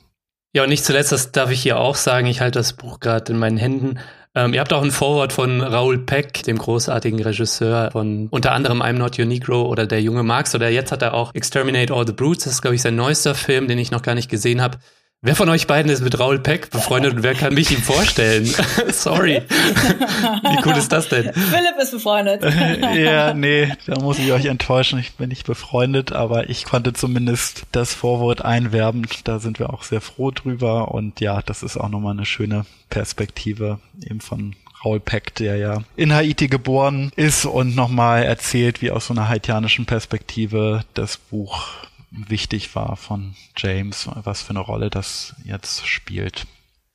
Ja, 0.59 0.65
und 0.65 0.71
nicht 0.71 0.85
zuletzt, 0.85 1.13
das 1.13 1.31
darf 1.31 1.53
ich 1.53 1.63
hier 1.63 1.79
auch 1.79 1.95
sagen, 1.95 2.27
ich 2.27 2.41
halte 2.41 2.59
das 2.59 2.73
Buch 2.73 2.99
gerade 2.99 3.33
in 3.33 3.39
meinen 3.39 3.59
Händen. 3.59 4.01
Ähm, 4.35 4.55
ihr 4.55 4.59
habt 4.59 4.73
auch 4.73 4.83
ein 4.83 4.91
Vorwort 4.91 5.33
von 5.33 5.61
Raoul 5.61 5.99
Peck, 5.99 6.43
dem 6.43 6.59
großartigen 6.59 7.23
Regisseur 7.23 7.93
von 7.93 8.27
unter 8.33 8.51
anderem 8.51 8.83
I'm 8.83 8.95
Not 8.95 9.21
Your 9.21 9.27
Negro 9.27 9.67
oder 9.67 9.87
Der 9.87 10.03
junge 10.03 10.25
Marx 10.25 10.57
oder 10.57 10.69
jetzt 10.69 10.91
hat 10.91 11.03
er 11.03 11.15
auch 11.15 11.33
Exterminate 11.33 11.95
All 11.95 12.05
the 12.09 12.13
Brutes, 12.13 12.43
das 12.43 12.55
ist 12.55 12.63
glaube 12.63 12.75
ich 12.75 12.83
sein 12.83 12.97
neuester 12.97 13.37
Film, 13.37 13.69
den 13.69 13.79
ich 13.79 13.93
noch 13.93 14.03
gar 14.03 14.17
nicht 14.17 14.29
gesehen 14.29 14.61
habe. 14.61 14.79
Wer 15.21 15.35
von 15.35 15.49
euch 15.49 15.67
beiden 15.67 15.91
ist 15.91 16.01
mit 16.01 16.17
Raoul 16.21 16.39
Peck 16.39 16.71
befreundet 16.71 17.13
und 17.13 17.23
wer 17.25 17.35
kann 17.35 17.53
mich 17.53 17.73
ihm 17.73 17.83
vorstellen? 17.83 18.45
Sorry. 18.93 19.43
Wie 19.49 20.59
cool 20.65 20.77
ist 20.77 20.93
das 20.93 21.09
denn? 21.09 21.33
Philipp 21.33 21.75
ist 21.83 21.91
befreundet. 21.91 22.45
ja, 22.95 23.35
nee, 23.35 23.73
da 23.87 23.99
muss 23.99 24.21
ich 24.21 24.31
euch 24.31 24.45
enttäuschen. 24.45 25.01
Ich 25.01 25.15
bin 25.15 25.31
nicht 25.31 25.45
befreundet, 25.45 26.13
aber 26.13 26.49
ich 26.49 26.65
konnte 26.65 26.93
zumindest 26.93 27.65
das 27.73 27.95
Vorwort 27.95 28.45
einwerben. 28.45 29.09
Da 29.25 29.41
sind 29.41 29.59
wir 29.59 29.71
auch 29.71 29.83
sehr 29.83 30.01
froh 30.01 30.31
drüber. 30.31 30.93
Und 30.93 31.19
ja, 31.19 31.43
das 31.43 31.65
ist 31.65 31.77
auch 31.77 31.89
nochmal 31.89 32.13
eine 32.13 32.25
schöne 32.25 32.65
Perspektive 32.89 33.81
eben 34.01 34.21
von 34.21 34.55
Raul 34.85 35.01
Peck, 35.01 35.35
der 35.35 35.57
ja 35.57 35.83
in 35.97 36.15
Haiti 36.15 36.47
geboren 36.47 37.11
ist 37.17 37.45
und 37.45 37.75
nochmal 37.75 38.23
erzählt, 38.23 38.83
wie 38.83 38.93
aus 38.93 39.09
so 39.09 39.15
einer 39.15 39.29
haitianischen 39.29 39.85
Perspektive 39.85 40.85
das 40.95 41.17
Buch 41.17 41.88
wichtig 42.11 42.75
war 42.75 42.97
von 42.97 43.35
James, 43.57 44.09
was 44.25 44.43
für 44.43 44.51
eine 44.51 44.61
Rolle 44.61 44.91
das 44.91 45.35
jetzt 45.45 45.87
spielt. 45.87 46.47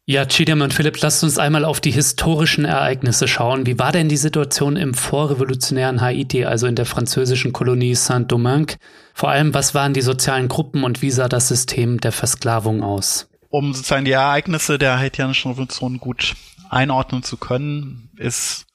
Ja, 0.06 0.26
Chidam 0.26 0.60
und 0.60 0.74
Philipp, 0.74 1.00
lasst 1.02 1.24
uns 1.24 1.38
einmal 1.38 1.64
auf 1.64 1.80
die 1.80 1.92
historischen 1.92 2.66
Ereignisse 2.66 3.26
schauen. 3.30 3.66
Wie 3.66 3.80
war 3.80 3.94
denn 3.94 4.10
die 4.10 4.18
Situation 4.18 4.76
im 4.76 4.94
vorrevolutionären 4.94 6.02
Haiti, 6.02 6.44
also 6.44 6.68
in 6.68 6.76
der 6.76 6.86
französischen 6.86 7.54
Kolonie 7.54 7.96
Saint-Domingue? 7.96 8.76
Vor 9.14 9.30
allem, 9.30 9.54
was 9.54 9.74
waren 9.74 9.94
die 9.94 10.02
sozialen 10.02 10.50
Gruppen 10.50 10.84
und 10.84 11.02
wie 11.02 11.12
sah 11.12 11.30
das 11.30 11.48
System 11.48 12.02
der 12.02 12.12
Versklavung 12.12 12.84
aus? 12.84 13.30
Um 13.48 13.74
sozusagen 13.74 14.04
die 14.04 14.12
Ereignisse 14.12 14.78
der 14.78 15.00
haitianischen 15.00 15.52
Revolution 15.52 16.00
gut 16.00 16.36
einordnen 16.70 17.24
zu 17.24 17.38
können, 17.38 18.10
ist 18.18 18.66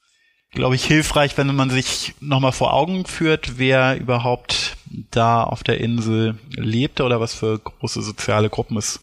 glaube 0.51 0.75
ich, 0.75 0.85
hilfreich, 0.85 1.37
wenn 1.37 1.55
man 1.55 1.69
sich 1.69 2.15
nochmal 2.19 2.51
vor 2.51 2.73
Augen 2.73 3.05
führt, 3.05 3.57
wer 3.57 3.99
überhaupt 3.99 4.77
da 5.11 5.43
auf 5.43 5.63
der 5.63 5.79
Insel 5.79 6.37
lebte 6.49 7.03
oder 7.03 7.19
was 7.19 7.33
für 7.33 7.59
große 7.59 8.01
soziale 8.01 8.49
Gruppen 8.49 8.77
es 8.77 8.99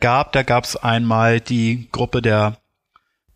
gab. 0.00 0.32
Da 0.32 0.42
gab 0.42 0.64
es 0.64 0.76
einmal 0.76 1.40
die 1.40 1.88
Gruppe 1.92 2.22
der 2.22 2.58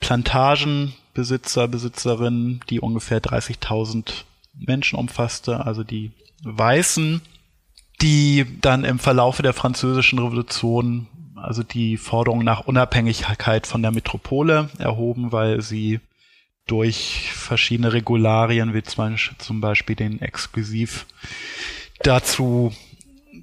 Plantagenbesitzer, 0.01 1.69
Besitzerinnen, 1.69 2.61
die 2.71 2.81
ungefähr 2.81 3.23
30.000 3.23 4.25
Menschen 4.55 4.99
umfasste, 4.99 5.65
also 5.65 5.85
die 5.85 6.13
Weißen, 6.45 7.21
die 8.01 8.47
dann 8.61 8.85
im 8.85 8.99
Verlaufe 8.99 9.43
der 9.43 9.53
französischen 9.53 10.19
Revolution 10.19 11.07
also 11.37 11.63
die 11.63 11.97
Forderung 11.97 12.45
nach 12.45 12.67
Unabhängigkeit 12.67 13.67
von 13.67 13.83
der 13.83 13.91
Metropole 13.91 14.71
erhoben, 14.79 15.33
weil 15.33 15.61
sie 15.61 16.01
durch 16.67 17.31
verschiedene 17.33 17.93
Regularien, 17.93 18.75
wie 18.75 18.83
zum 18.83 19.61
Beispiel 19.61 19.97
den 19.97 20.21
Exklusiv, 20.21 21.07
dazu 22.03 22.73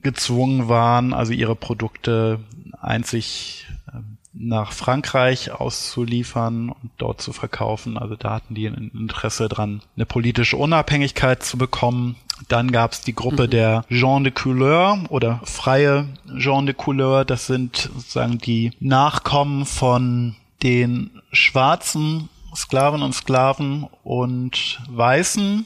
gezwungen 0.02 0.70
waren, 0.70 1.14
also 1.14 1.34
ihre 1.34 1.56
Produkte 1.56 2.40
einzig 2.80 3.68
ähm, 3.94 4.18
nach 4.34 4.72
Frankreich 4.72 5.52
auszuliefern 5.52 6.70
und 6.70 6.92
dort 6.98 7.22
zu 7.22 7.34
verkaufen. 7.34 7.98
Also 7.98 8.16
da 8.16 8.36
hatten 8.36 8.56
die 8.56 8.68
ein 8.68 8.92
Interesse 8.94 9.50
dran, 9.50 9.82
eine 9.96 10.06
politische 10.06 10.58
Unabhängigkeit 10.58 11.44
zu 11.44 11.58
bekommen. 11.58 12.16
Dann 12.48 12.72
gab 12.72 12.94
es 12.94 13.02
die 13.02 13.16
Gruppe 13.16 13.48
mhm. 13.48 13.50
der 13.50 13.86
Gens 13.90 14.24
de 14.24 14.32
Couleur 14.32 15.04
oder 15.10 15.42
freie 15.44 16.08
Gens 16.38 16.66
de 16.66 16.74
Couleur. 16.74 17.26
Das 17.26 17.48
sind 17.48 17.90
sozusagen 17.94 18.38
die 18.38 18.72
Nachkommen 18.80 19.66
von 19.66 20.36
den 20.64 21.12
schwarzen 21.32 22.30
Sklaven 22.56 23.02
und 23.02 23.14
Sklaven 23.14 23.88
und 24.04 24.80
Weißen. 24.90 25.66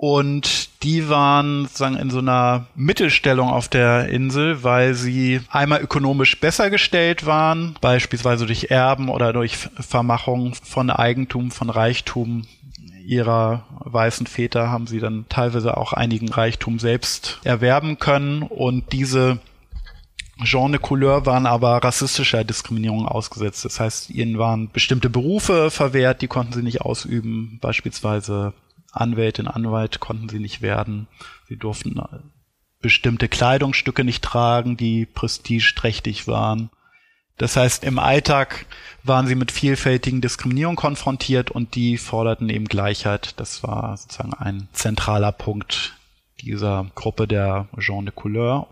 Und 0.00 0.82
die 0.84 1.08
waren 1.08 1.64
sozusagen 1.64 1.96
in 1.96 2.10
so 2.10 2.18
einer 2.18 2.66
Mittelstellung 2.76 3.48
auf 3.48 3.68
der 3.68 4.08
Insel, 4.08 4.62
weil 4.62 4.94
sie 4.94 5.40
einmal 5.50 5.82
ökonomisch 5.82 6.40
besser 6.40 6.70
gestellt 6.70 7.26
waren, 7.26 7.76
beispielsweise 7.80 8.46
durch 8.46 8.70
Erben 8.70 9.08
oder 9.08 9.32
durch 9.32 9.56
Vermachung 9.56 10.54
von 10.54 10.90
Eigentum, 10.90 11.50
von 11.50 11.70
Reichtum 11.70 12.46
ihrer 13.08 13.64
weißen 13.80 14.26
Väter 14.26 14.70
haben 14.70 14.86
sie 14.86 15.00
dann 15.00 15.24
teilweise 15.30 15.78
auch 15.78 15.94
einigen 15.94 16.28
Reichtum 16.28 16.78
selbst 16.78 17.40
erwerben 17.42 17.98
können 17.98 18.42
und 18.42 18.92
diese 18.92 19.38
Jean 20.44 20.70
de 20.70 20.80
Couleur 20.80 21.26
waren 21.26 21.46
aber 21.46 21.82
rassistischer 21.82 22.44
Diskriminierung 22.44 23.06
ausgesetzt. 23.06 23.64
Das 23.64 23.80
heißt, 23.80 24.10
ihnen 24.10 24.38
waren 24.38 24.70
bestimmte 24.70 25.10
Berufe 25.10 25.70
verwehrt, 25.70 26.22
die 26.22 26.28
konnten 26.28 26.52
sie 26.52 26.62
nicht 26.62 26.80
ausüben. 26.80 27.58
Beispielsweise 27.60 28.52
Anwältin, 28.92 29.48
Anwalt 29.48 30.00
konnten 30.00 30.28
sie 30.28 30.38
nicht 30.38 30.62
werden. 30.62 31.08
Sie 31.48 31.56
durften 31.56 31.98
äh, 31.98 32.18
bestimmte 32.80 33.28
Kleidungsstücke 33.28 34.04
nicht 34.04 34.22
tragen, 34.22 34.76
die 34.76 35.06
prestigeträchtig 35.06 36.28
waren. 36.28 36.70
Das 37.36 37.56
heißt, 37.56 37.84
im 37.84 37.98
Alltag 37.98 38.66
waren 39.04 39.26
sie 39.26 39.36
mit 39.36 39.52
vielfältigen 39.52 40.20
Diskriminierungen 40.20 40.76
konfrontiert 40.76 41.50
und 41.50 41.74
die 41.74 41.98
forderten 41.98 42.48
eben 42.48 42.66
Gleichheit. 42.66 43.38
Das 43.38 43.62
war 43.62 43.96
sozusagen 43.96 44.34
ein 44.34 44.68
zentraler 44.72 45.32
Punkt 45.32 45.97
dieser 46.40 46.86
Gruppe 46.94 47.26
der 47.26 47.66
Gens 47.76 48.04
de 48.04 48.12
Couleur. 48.14 48.68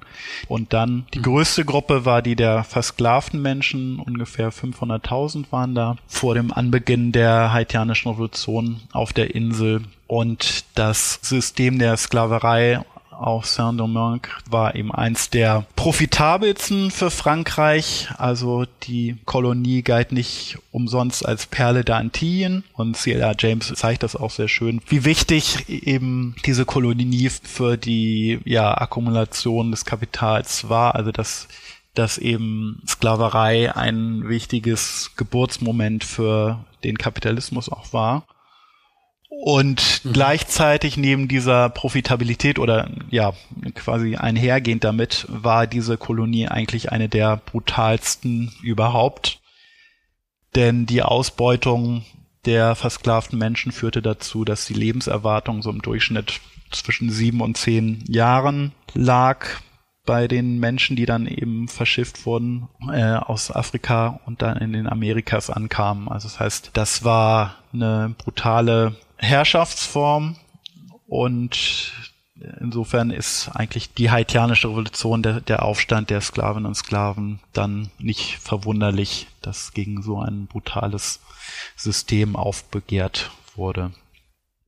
Und 0.48 0.72
dann 0.72 1.06
die 1.14 1.22
größte 1.22 1.64
Gruppe 1.64 2.04
war 2.04 2.22
die 2.22 2.36
der 2.36 2.64
versklavten 2.64 3.42
Menschen, 3.42 3.98
ungefähr 3.98 4.52
500.000 4.52 5.46
waren 5.50 5.74
da 5.74 5.96
vor 6.06 6.34
dem 6.34 6.52
Anbeginn 6.52 7.12
der 7.12 7.52
haitianischen 7.52 8.10
Revolution 8.10 8.80
auf 8.92 9.12
der 9.12 9.34
Insel. 9.34 9.82
Und 10.06 10.64
das 10.74 11.18
System 11.22 11.78
der 11.78 11.96
Sklaverei 11.96 12.84
auch 13.20 13.44
Saint-Domingue 13.44 14.28
war 14.48 14.74
eben 14.74 14.92
eins 14.92 15.30
der 15.30 15.66
profitabelsten 15.76 16.90
für 16.90 17.10
Frankreich. 17.10 18.08
Also 18.16 18.64
die 18.84 19.16
Kolonie 19.24 19.82
galt 19.82 20.12
nicht 20.12 20.58
umsonst 20.72 21.26
als 21.26 21.46
Perle 21.46 21.84
der 21.84 21.96
Antillen 21.96 22.64
und 22.74 22.96
C.L.R. 22.96 23.34
James 23.38 23.72
zeigt 23.74 24.02
das 24.02 24.16
auch 24.16 24.30
sehr 24.30 24.48
schön, 24.48 24.80
wie 24.88 25.04
wichtig 25.04 25.68
eben 25.68 26.36
diese 26.44 26.64
Kolonie 26.64 27.30
für 27.30 27.76
die 27.76 28.40
ja, 28.44 28.76
Akkumulation 28.76 29.70
des 29.70 29.84
Kapitals 29.84 30.68
war. 30.68 30.94
Also 30.94 31.12
dass 31.12 31.48
dass 31.94 32.18
eben 32.18 32.82
Sklaverei 32.86 33.74
ein 33.74 34.28
wichtiges 34.28 35.12
Geburtsmoment 35.16 36.04
für 36.04 36.64
den 36.84 36.98
Kapitalismus 36.98 37.70
auch 37.70 37.92
war. 37.92 38.24
Und 39.28 40.00
mhm. 40.04 40.12
gleichzeitig 40.12 40.96
neben 40.96 41.28
dieser 41.28 41.68
Profitabilität 41.68 42.58
oder 42.58 42.88
ja, 43.10 43.32
quasi 43.74 44.16
einhergehend 44.16 44.84
damit 44.84 45.26
war 45.28 45.66
diese 45.66 45.96
Kolonie 45.96 46.48
eigentlich 46.48 46.92
eine 46.92 47.08
der 47.08 47.36
brutalsten 47.36 48.52
überhaupt. 48.62 49.40
Denn 50.54 50.86
die 50.86 51.02
Ausbeutung 51.02 52.04
der 52.44 52.74
versklavten 52.76 53.38
Menschen 53.38 53.72
führte 53.72 54.00
dazu, 54.00 54.44
dass 54.44 54.66
die 54.66 54.74
Lebenserwartung 54.74 55.62
so 55.62 55.70
im 55.70 55.82
Durchschnitt 55.82 56.40
zwischen 56.70 57.10
sieben 57.10 57.40
und 57.40 57.56
zehn 57.56 58.04
Jahren 58.06 58.72
lag 58.94 59.46
bei 60.06 60.28
den 60.28 60.58
Menschen, 60.58 60.94
die 60.94 61.04
dann 61.04 61.26
eben 61.26 61.66
verschifft 61.66 62.26
wurden 62.26 62.68
äh, 62.92 63.14
aus 63.14 63.50
Afrika 63.50 64.20
und 64.24 64.40
dann 64.40 64.56
in 64.58 64.72
den 64.72 64.86
Amerikas 64.86 65.50
ankamen. 65.50 66.08
Also 66.08 66.28
das 66.28 66.38
heißt, 66.38 66.70
das 66.74 67.04
war 67.04 67.56
eine 67.72 68.14
brutale 68.16 68.94
Herrschaftsform 69.16 70.36
und 71.06 71.92
insofern 72.60 73.10
ist 73.10 73.50
eigentlich 73.54 73.92
die 73.94 74.10
haitianische 74.10 74.68
Revolution, 74.68 75.22
der, 75.22 75.40
der 75.40 75.62
Aufstand 75.62 76.10
der 76.10 76.20
Sklavinnen 76.20 76.66
und 76.66 76.74
Sklaven 76.74 77.40
dann 77.52 77.90
nicht 77.98 78.38
verwunderlich, 78.38 79.26
dass 79.42 79.72
gegen 79.72 80.02
so 80.02 80.20
ein 80.20 80.46
brutales 80.46 81.20
System 81.76 82.36
aufbegehrt 82.36 83.30
wurde. 83.54 83.92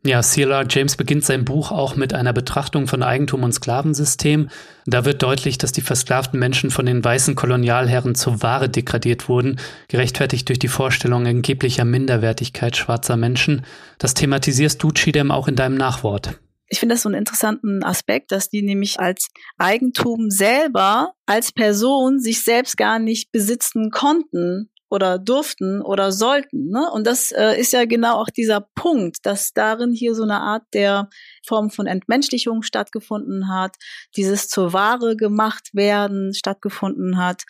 Ja, 0.04 0.22
C.L.R. 0.22 0.64
James 0.68 0.96
beginnt 0.96 1.24
sein 1.24 1.44
Buch 1.44 1.72
auch 1.72 1.96
mit 1.96 2.14
einer 2.14 2.32
Betrachtung 2.32 2.86
von 2.86 3.02
Eigentum 3.02 3.42
und 3.42 3.52
Sklavensystem. 3.52 4.48
Da 4.86 5.04
wird 5.04 5.22
deutlich, 5.22 5.58
dass 5.58 5.72
die 5.72 5.80
versklavten 5.80 6.38
Menschen 6.38 6.70
von 6.70 6.86
den 6.86 7.02
weißen 7.02 7.34
Kolonialherren 7.34 8.14
zur 8.14 8.40
Ware 8.40 8.68
degradiert 8.68 9.28
wurden, 9.28 9.58
gerechtfertigt 9.88 10.48
durch 10.48 10.60
die 10.60 10.68
Vorstellung 10.68 11.26
angeblicher 11.26 11.84
Minderwertigkeit 11.84 12.76
schwarzer 12.76 13.16
Menschen. 13.16 13.66
Das 13.98 14.14
thematisierst 14.14 14.80
du, 14.80 14.92
Chidem, 14.92 15.32
auch 15.32 15.48
in 15.48 15.56
deinem 15.56 15.76
Nachwort. 15.76 16.38
Ich 16.68 16.78
finde 16.78 16.94
das 16.94 17.02
so 17.02 17.08
einen 17.08 17.18
interessanten 17.18 17.82
Aspekt, 17.82 18.30
dass 18.30 18.50
die 18.50 18.62
nämlich 18.62 19.00
als 19.00 19.28
Eigentum 19.56 20.30
selber, 20.30 21.12
als 21.26 21.50
Person 21.50 22.20
sich 22.20 22.44
selbst 22.44 22.76
gar 22.76 23.00
nicht 23.00 23.32
besitzen 23.32 23.90
konnten 23.90 24.70
oder 24.90 25.18
durften 25.18 25.82
oder 25.82 26.12
sollten. 26.12 26.68
Ne? 26.68 26.90
Und 26.92 27.06
das 27.06 27.32
äh, 27.32 27.58
ist 27.58 27.72
ja 27.72 27.84
genau 27.84 28.16
auch 28.16 28.28
dieser 28.28 28.60
Punkt, 28.74 29.18
dass 29.24 29.52
darin 29.52 29.92
hier 29.92 30.14
so 30.14 30.22
eine 30.22 30.40
Art 30.40 30.64
der 30.74 31.08
Form 31.46 31.70
von 31.70 31.86
Entmenschlichung 31.86 32.62
stattgefunden 32.62 33.48
hat, 33.48 33.76
dieses 34.16 34.48
zur 34.48 34.72
Ware 34.72 35.16
gemacht 35.16 35.70
werden 35.74 36.32
stattgefunden 36.34 37.18
hat 37.18 37.44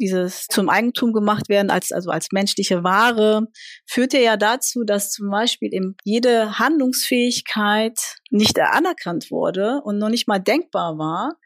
dieses 0.00 0.46
zum 0.46 0.68
Eigentum 0.68 1.12
gemacht 1.12 1.48
werden 1.48 1.70
als 1.70 1.92
also 1.92 2.10
als 2.10 2.28
menschliche 2.32 2.82
Ware 2.82 3.46
führte 3.86 4.18
ja 4.18 4.36
dazu, 4.36 4.82
dass 4.84 5.10
zum 5.10 5.30
Beispiel 5.30 5.72
eben 5.72 5.94
jede 6.04 6.58
Handlungsfähigkeit 6.58 7.98
nicht 8.30 8.58
anerkannt 8.58 9.30
wurde 9.30 9.82
und 9.84 9.98
noch 9.98 10.08
nicht 10.08 10.26
mal 10.26 10.38
denkbar 10.38 10.96
war 10.96 11.36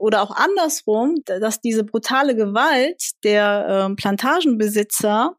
oder 0.00 0.22
auch 0.22 0.30
andersrum, 0.30 1.16
dass 1.26 1.60
diese 1.60 1.84
brutale 1.84 2.34
Gewalt 2.34 3.10
der 3.22 3.66
ähm, 3.68 3.96
Plantagenbesitzer 3.96 5.36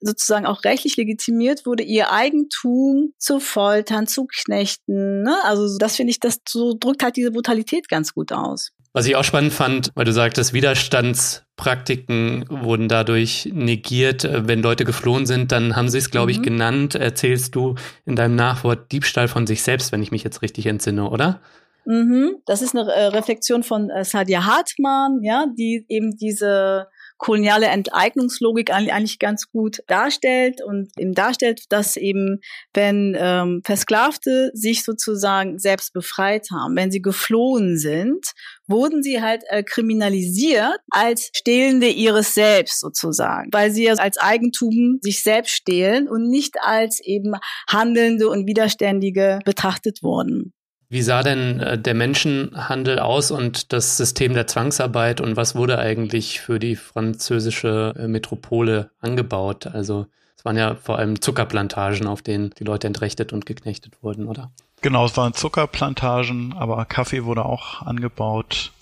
sozusagen 0.00 0.46
auch 0.46 0.64
rechtlich 0.64 0.96
legitimiert 0.96 1.66
wurde, 1.66 1.82
ihr 1.82 2.10
Eigentum 2.10 3.12
zu 3.18 3.38
foltern, 3.40 4.06
zu 4.06 4.26
knechten. 4.26 5.22
Ne? 5.22 5.36
Also 5.44 5.76
das 5.78 5.96
finde 5.96 6.12
ich, 6.12 6.20
das 6.20 6.40
so 6.48 6.74
drückt 6.78 7.02
halt 7.02 7.16
diese 7.16 7.32
Brutalität 7.32 7.88
ganz 7.88 8.14
gut 8.14 8.32
aus. 8.32 8.70
Was 8.94 9.06
ich 9.06 9.16
auch 9.16 9.24
spannend 9.24 9.52
fand, 9.52 9.90
weil 9.94 10.06
du 10.06 10.12
sagtest, 10.12 10.54
Widerstandspraktiken 10.54 12.46
wurden 12.48 12.88
dadurch 12.88 13.50
negiert. 13.52 14.26
Wenn 14.32 14.62
Leute 14.62 14.86
geflohen 14.86 15.26
sind, 15.26 15.52
dann 15.52 15.76
haben 15.76 15.90
sie 15.90 15.98
es, 15.98 16.10
glaube 16.10 16.30
ich, 16.30 16.38
mhm. 16.38 16.44
genannt. 16.44 16.94
Erzählst 16.94 17.54
du 17.54 17.74
in 18.06 18.16
deinem 18.16 18.36
Nachwort 18.36 18.90
Diebstahl 18.90 19.28
von 19.28 19.46
sich 19.46 19.62
selbst, 19.62 19.92
wenn 19.92 20.02
ich 20.02 20.10
mich 20.10 20.24
jetzt 20.24 20.40
richtig 20.40 20.64
entsinne, 20.64 21.10
oder? 21.10 21.42
Mhm. 21.88 22.42
Das 22.44 22.60
ist 22.60 22.76
eine 22.76 22.92
äh, 22.92 23.06
Reflexion 23.06 23.62
von 23.62 23.88
äh, 23.88 24.04
Sadia 24.04 24.44
Hartmann, 24.44 25.22
ja, 25.22 25.46
die 25.56 25.86
eben 25.88 26.18
diese 26.18 26.86
koloniale 27.16 27.68
Enteignungslogik 27.68 28.70
eigentlich 28.70 29.18
ganz 29.18 29.50
gut 29.50 29.78
darstellt 29.86 30.60
und 30.62 30.90
eben 30.98 31.14
darstellt, 31.14 31.62
dass 31.70 31.96
eben, 31.96 32.40
wenn 32.74 33.16
ähm, 33.18 33.62
Versklavte 33.64 34.50
sich 34.52 34.84
sozusagen 34.84 35.58
selbst 35.58 35.94
befreit 35.94 36.48
haben, 36.52 36.76
wenn 36.76 36.90
sie 36.90 37.00
geflohen 37.00 37.78
sind, 37.78 38.32
wurden 38.66 39.02
sie 39.02 39.22
halt 39.22 39.44
äh, 39.48 39.62
kriminalisiert 39.62 40.78
als 40.90 41.30
Stehlende 41.34 41.88
ihres 41.88 42.34
Selbst 42.34 42.80
sozusagen, 42.80 43.48
weil 43.50 43.70
sie 43.70 43.88
als 43.90 44.18
Eigentum 44.18 44.98
sich 45.00 45.22
selbst 45.22 45.52
stehlen 45.52 46.06
und 46.06 46.28
nicht 46.28 46.60
als 46.60 47.00
eben 47.02 47.32
Handelnde 47.66 48.28
und 48.28 48.46
Widerständige 48.46 49.38
betrachtet 49.46 50.02
wurden. 50.02 50.52
Wie 50.90 51.02
sah 51.02 51.22
denn 51.22 51.60
äh, 51.60 51.78
der 51.78 51.94
Menschenhandel 51.94 52.98
aus 52.98 53.30
und 53.30 53.72
das 53.72 53.96
System 53.98 54.32
der 54.32 54.46
Zwangsarbeit 54.46 55.20
und 55.20 55.36
was 55.36 55.54
wurde 55.54 55.78
eigentlich 55.78 56.40
für 56.40 56.58
die 56.58 56.76
französische 56.76 57.94
äh, 57.98 58.08
Metropole 58.08 58.90
angebaut? 59.00 59.66
Also 59.66 60.06
es 60.36 60.44
waren 60.46 60.56
ja 60.56 60.76
vor 60.76 60.98
allem 60.98 61.20
Zuckerplantagen, 61.20 62.06
auf 62.06 62.22
denen 62.22 62.54
die 62.58 62.64
Leute 62.64 62.86
entrechtet 62.86 63.32
und 63.32 63.44
geknechtet 63.44 64.02
wurden, 64.02 64.26
oder? 64.26 64.50
Genau, 64.80 65.04
es 65.04 65.16
waren 65.16 65.34
Zuckerplantagen, 65.34 66.54
aber 66.56 66.84
Kaffee 66.86 67.24
wurde 67.24 67.44
auch 67.44 67.82
angebaut. 67.82 68.72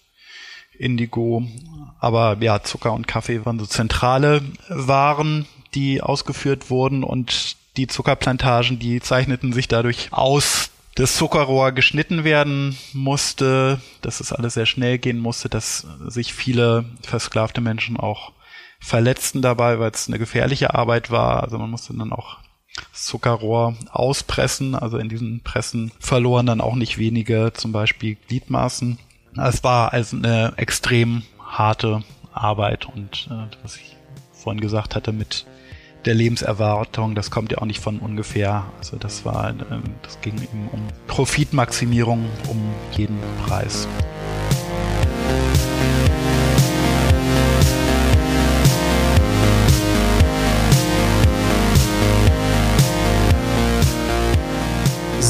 Indigo. 0.78 1.42
Aber 1.98 2.36
ja, 2.40 2.62
Zucker 2.62 2.92
und 2.92 3.08
Kaffee 3.08 3.44
waren 3.46 3.58
so 3.58 3.66
zentrale 3.66 4.42
Waren, 4.68 5.46
die 5.74 6.02
ausgeführt 6.02 6.70
wurden 6.70 7.02
und 7.02 7.56
die 7.76 7.86
Zuckerplantagen, 7.86 8.78
die 8.78 9.00
zeichneten 9.00 9.52
sich 9.52 9.68
dadurch 9.68 10.12
aus, 10.12 10.70
das 10.96 11.16
Zuckerrohr 11.16 11.72
geschnitten 11.72 12.24
werden 12.24 12.76
musste, 12.92 13.80
dass 14.00 14.20
es 14.20 14.32
alles 14.32 14.54
sehr 14.54 14.66
schnell 14.66 14.98
gehen 14.98 15.18
musste, 15.18 15.48
dass 15.48 15.86
sich 16.06 16.32
viele 16.32 16.86
versklavte 17.02 17.60
Menschen 17.60 17.98
auch 17.98 18.32
verletzten 18.80 19.42
dabei, 19.42 19.78
weil 19.78 19.90
es 19.90 20.08
eine 20.08 20.18
gefährliche 20.18 20.74
Arbeit 20.74 21.10
war. 21.10 21.42
Also 21.42 21.58
man 21.58 21.70
musste 21.70 21.94
dann 21.94 22.12
auch 22.12 22.38
Zuckerrohr 22.92 23.76
auspressen. 23.90 24.74
Also 24.74 24.96
in 24.96 25.10
diesen 25.10 25.42
Pressen 25.42 25.92
verloren 26.00 26.46
dann 26.46 26.62
auch 26.62 26.74
nicht 26.74 26.96
wenige, 26.96 27.52
zum 27.52 27.72
Beispiel 27.72 28.16
Gliedmaßen. 28.28 28.98
Es 29.36 29.62
war 29.62 29.92
also 29.92 30.16
eine 30.16 30.54
extrem 30.56 31.22
harte 31.38 32.04
Arbeit 32.32 32.86
und 32.86 33.28
äh, 33.30 33.54
was 33.62 33.76
ich 33.76 33.96
vorhin 34.32 34.60
gesagt 34.60 34.94
hatte 34.94 35.12
mit 35.12 35.46
der 36.06 36.14
Lebenserwartung, 36.14 37.14
das 37.14 37.30
kommt 37.30 37.52
ja 37.52 37.58
auch 37.58 37.66
nicht 37.66 37.80
von 37.80 37.98
ungefähr. 37.98 38.64
Also 38.78 38.96
das 38.96 39.24
war, 39.24 39.50
ähm, 39.50 39.82
das 40.02 40.20
ging 40.20 40.34
eben 40.36 40.68
um 40.72 40.80
Profitmaximierung 41.08 42.26
um 42.48 42.62
jeden 42.92 43.18
Preis. 43.44 43.88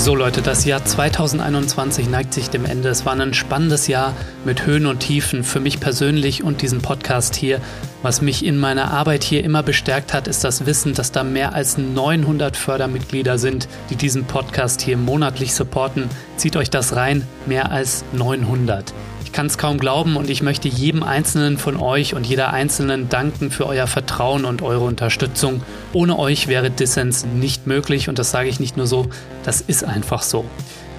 So 0.06 0.14
Leute, 0.14 0.40
das 0.40 0.64
Jahr 0.64 0.84
2021 0.84 2.08
neigt 2.08 2.32
sich 2.32 2.48
dem 2.48 2.64
Ende. 2.64 2.90
Es 2.90 3.04
war 3.04 3.18
ein 3.18 3.34
spannendes 3.34 3.88
Jahr 3.88 4.14
mit 4.44 4.64
Höhen 4.64 4.86
und 4.86 5.00
Tiefen 5.00 5.42
für 5.42 5.58
mich 5.58 5.80
persönlich 5.80 6.44
und 6.44 6.62
diesen 6.62 6.80
Podcast 6.80 7.34
hier. 7.34 7.60
Was 8.04 8.22
mich 8.22 8.44
in 8.44 8.56
meiner 8.56 8.92
Arbeit 8.92 9.24
hier 9.24 9.42
immer 9.42 9.64
bestärkt 9.64 10.14
hat, 10.14 10.28
ist 10.28 10.44
das 10.44 10.64
Wissen, 10.64 10.94
dass 10.94 11.10
da 11.10 11.24
mehr 11.24 11.56
als 11.56 11.76
900 11.76 12.56
Fördermitglieder 12.56 13.36
sind, 13.36 13.66
die 13.90 13.96
diesen 13.96 14.26
Podcast 14.26 14.80
hier 14.80 14.96
monatlich 14.96 15.54
supporten. 15.54 16.04
Zieht 16.36 16.54
euch 16.54 16.70
das 16.70 16.94
rein, 16.94 17.26
mehr 17.46 17.72
als 17.72 18.04
900 18.12 18.94
kann 19.36 19.48
es 19.48 19.58
kaum 19.58 19.76
glauben 19.76 20.16
und 20.16 20.30
ich 20.30 20.42
möchte 20.42 20.66
jedem 20.66 21.02
Einzelnen 21.02 21.58
von 21.58 21.76
euch 21.76 22.14
und 22.14 22.26
jeder 22.26 22.54
Einzelnen 22.54 23.10
danken 23.10 23.50
für 23.50 23.66
euer 23.66 23.86
Vertrauen 23.86 24.46
und 24.46 24.62
eure 24.62 24.84
Unterstützung. 24.84 25.62
Ohne 25.92 26.18
euch 26.18 26.48
wäre 26.48 26.70
Dissens 26.70 27.26
nicht 27.26 27.66
möglich 27.66 28.08
und 28.08 28.18
das 28.18 28.30
sage 28.30 28.48
ich 28.48 28.60
nicht 28.60 28.78
nur 28.78 28.86
so, 28.86 29.08
das 29.44 29.60
ist 29.60 29.84
einfach 29.84 30.22
so. 30.22 30.46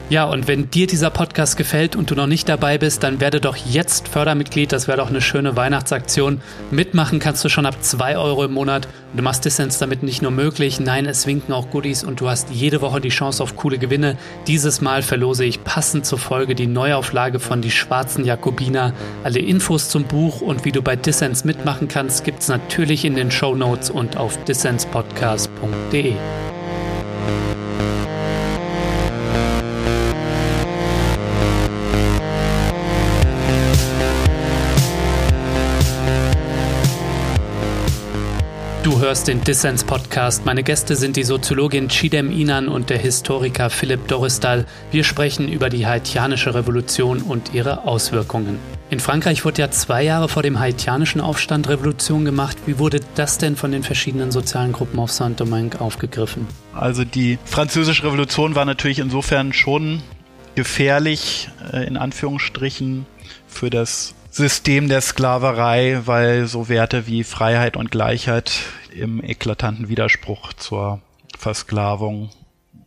Ja, 0.09 0.23
und 0.23 0.47
wenn 0.47 0.69
dir 0.69 0.87
dieser 0.87 1.09
Podcast 1.09 1.57
gefällt 1.57 1.97
und 1.97 2.09
du 2.09 2.15
noch 2.15 2.27
nicht 2.27 2.47
dabei 2.47 2.77
bist, 2.77 3.03
dann 3.03 3.19
werde 3.19 3.41
doch 3.41 3.57
jetzt 3.57 4.07
Fördermitglied. 4.07 4.71
Das 4.71 4.87
wäre 4.87 4.97
doch 4.97 5.09
eine 5.09 5.19
schöne 5.19 5.57
Weihnachtsaktion. 5.57 6.39
Mitmachen 6.71 7.19
kannst 7.19 7.43
du 7.43 7.49
schon 7.49 7.65
ab 7.65 7.75
2 7.81 8.17
Euro 8.17 8.45
im 8.45 8.53
Monat. 8.53 8.87
Du 9.13 9.21
machst 9.21 9.43
Dissens 9.43 9.79
damit 9.79 10.03
nicht 10.03 10.21
nur 10.21 10.31
möglich, 10.31 10.79
nein, 10.79 11.05
es 11.07 11.27
winken 11.27 11.53
auch 11.53 11.69
Goodies 11.71 12.05
und 12.05 12.21
du 12.21 12.29
hast 12.29 12.51
jede 12.51 12.79
Woche 12.79 13.01
die 13.01 13.09
Chance 13.09 13.43
auf 13.43 13.57
coole 13.57 13.79
Gewinne. 13.79 14.17
Dieses 14.47 14.79
Mal 14.79 15.01
verlose 15.01 15.43
ich 15.43 15.65
passend 15.65 16.05
zur 16.05 16.19
Folge 16.19 16.55
die 16.55 16.67
Neuauflage 16.67 17.41
von 17.41 17.61
Die 17.61 17.71
Schwarzen 17.71 18.23
Jakobiner. 18.23 18.93
Alle 19.25 19.39
Infos 19.39 19.89
zum 19.89 20.05
Buch 20.05 20.39
und 20.39 20.63
wie 20.63 20.71
du 20.71 20.81
bei 20.81 20.95
Dissens 20.95 21.43
mitmachen 21.43 21.89
kannst, 21.89 22.23
gibt's 22.23 22.47
natürlich 22.47 23.03
in 23.03 23.15
den 23.15 23.29
Show 23.29 23.55
Notes 23.55 23.89
und 23.89 24.15
auf 24.15 24.41
dissenspodcast.de. 24.45 26.13
hörst 39.07 39.29
den 39.29 39.39
Dissens 39.39 39.85
Podcast. 39.85 40.45
Meine 40.45 40.63
Gäste 40.63 40.97
sind 40.97 41.15
die 41.15 41.23
Soziologin 41.23 41.87
Chidem 41.87 42.29
Inan 42.29 42.67
und 42.67 42.89
der 42.89 42.97
Historiker 42.97 43.69
Philipp 43.69 44.05
Doristal. 44.09 44.65
Wir 44.91 45.05
sprechen 45.05 45.47
über 45.47 45.69
die 45.69 45.87
haitianische 45.87 46.53
Revolution 46.53 47.21
und 47.21 47.53
ihre 47.53 47.85
Auswirkungen. 47.85 48.59
In 48.89 48.99
Frankreich 48.99 49.45
wurde 49.45 49.61
ja 49.61 49.71
zwei 49.71 50.03
Jahre 50.03 50.27
vor 50.27 50.43
dem 50.43 50.59
haitianischen 50.59 51.21
Aufstand 51.21 51.69
Revolution 51.69 52.25
gemacht. 52.25 52.57
Wie 52.65 52.79
wurde 52.79 52.99
das 53.15 53.37
denn 53.37 53.55
von 53.55 53.71
den 53.71 53.81
verschiedenen 53.81 54.31
sozialen 54.31 54.73
Gruppen 54.73 54.99
auf 54.99 55.09
Saint-Domingue 55.09 55.79
aufgegriffen? 55.79 56.45
Also 56.73 57.05
die 57.05 57.39
französische 57.45 58.03
Revolution 58.03 58.55
war 58.55 58.65
natürlich 58.65 58.99
insofern 58.99 59.53
schon 59.53 60.01
gefährlich, 60.55 61.47
äh, 61.71 61.87
in 61.87 61.95
Anführungsstrichen, 61.95 63.05
für 63.47 63.69
das 63.69 64.15
System 64.31 64.89
der 64.89 64.99
Sklaverei, 64.99 66.01
weil 66.03 66.45
so 66.47 66.67
Werte 66.67 67.07
wie 67.07 67.23
Freiheit 67.23 67.77
und 67.77 67.89
Gleichheit 67.89 68.51
im 68.97 69.23
eklatanten 69.23 69.89
Widerspruch 69.89 70.53
zur 70.53 71.01
Versklavung 71.37 72.29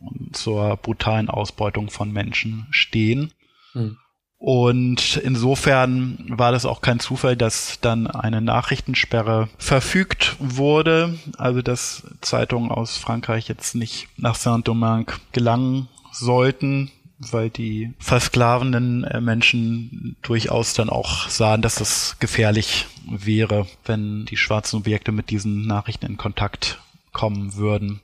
und 0.01 0.37
zur 0.37 0.77
brutalen 0.77 1.29
Ausbeutung 1.29 1.91
von 1.91 2.13
Menschen 2.13 2.67
stehen. 2.71 3.33
Hm. 3.73 3.97
Und 4.39 5.19
insofern 5.19 6.25
war 6.31 6.51
das 6.51 6.65
auch 6.65 6.81
kein 6.81 6.99
Zufall, 6.99 7.37
dass 7.37 7.79
dann 7.83 8.07
eine 8.07 8.41
Nachrichtensperre 8.41 9.51
verfügt 9.59 10.37
wurde, 10.39 11.19
also 11.37 11.61
dass 11.61 12.07
Zeitungen 12.23 12.71
aus 12.71 12.97
Frankreich 12.97 13.49
jetzt 13.49 13.75
nicht 13.75 14.09
nach 14.17 14.37
Saint-Domingue 14.37 15.15
gelangen 15.33 15.89
sollten 16.11 16.91
weil 17.21 17.51
die 17.51 17.93
versklavenden 17.99 19.05
äh, 19.05 19.21
Menschen 19.21 20.17
durchaus 20.23 20.73
dann 20.73 20.89
auch 20.89 21.29
sahen, 21.29 21.61
dass 21.61 21.81
es 21.81 22.17
gefährlich 22.19 22.87
wäre, 23.11 23.67
wenn 23.85 24.25
die 24.27 24.37
schwarzen 24.37 24.77
Objekte 24.77 25.13
mit 25.13 25.31
diesen 25.31 25.67
Nachrichten 25.67 26.07
in 26.07 26.17
Kontakt 26.17 26.81
kommen 27.13 27.57
würden. 27.57 28.01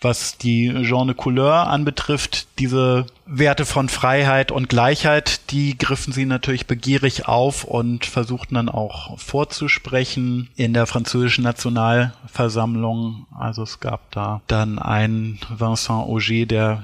was 0.00 0.36
die 0.36 0.68
Genre 0.82 1.14
Couleur 1.14 1.68
anbetrifft, 1.68 2.46
diese 2.58 3.06
Werte 3.24 3.64
von 3.64 3.88
Freiheit 3.88 4.52
und 4.52 4.68
Gleichheit, 4.68 5.50
die 5.50 5.76
griffen 5.78 6.12
sie 6.12 6.26
natürlich 6.26 6.66
begierig 6.66 7.26
auf 7.26 7.64
und 7.64 8.04
versuchten 8.04 8.56
dann 8.56 8.68
auch 8.68 9.18
vorzusprechen 9.18 10.50
in 10.56 10.74
der 10.74 10.86
französischen 10.86 11.44
Nationalversammlung. 11.44 13.26
Also 13.36 13.62
es 13.62 13.80
gab 13.80 14.10
da 14.10 14.42
dann 14.46 14.78
einen 14.78 15.40
Vincent 15.48 16.06
Auger, 16.06 16.46
der 16.46 16.82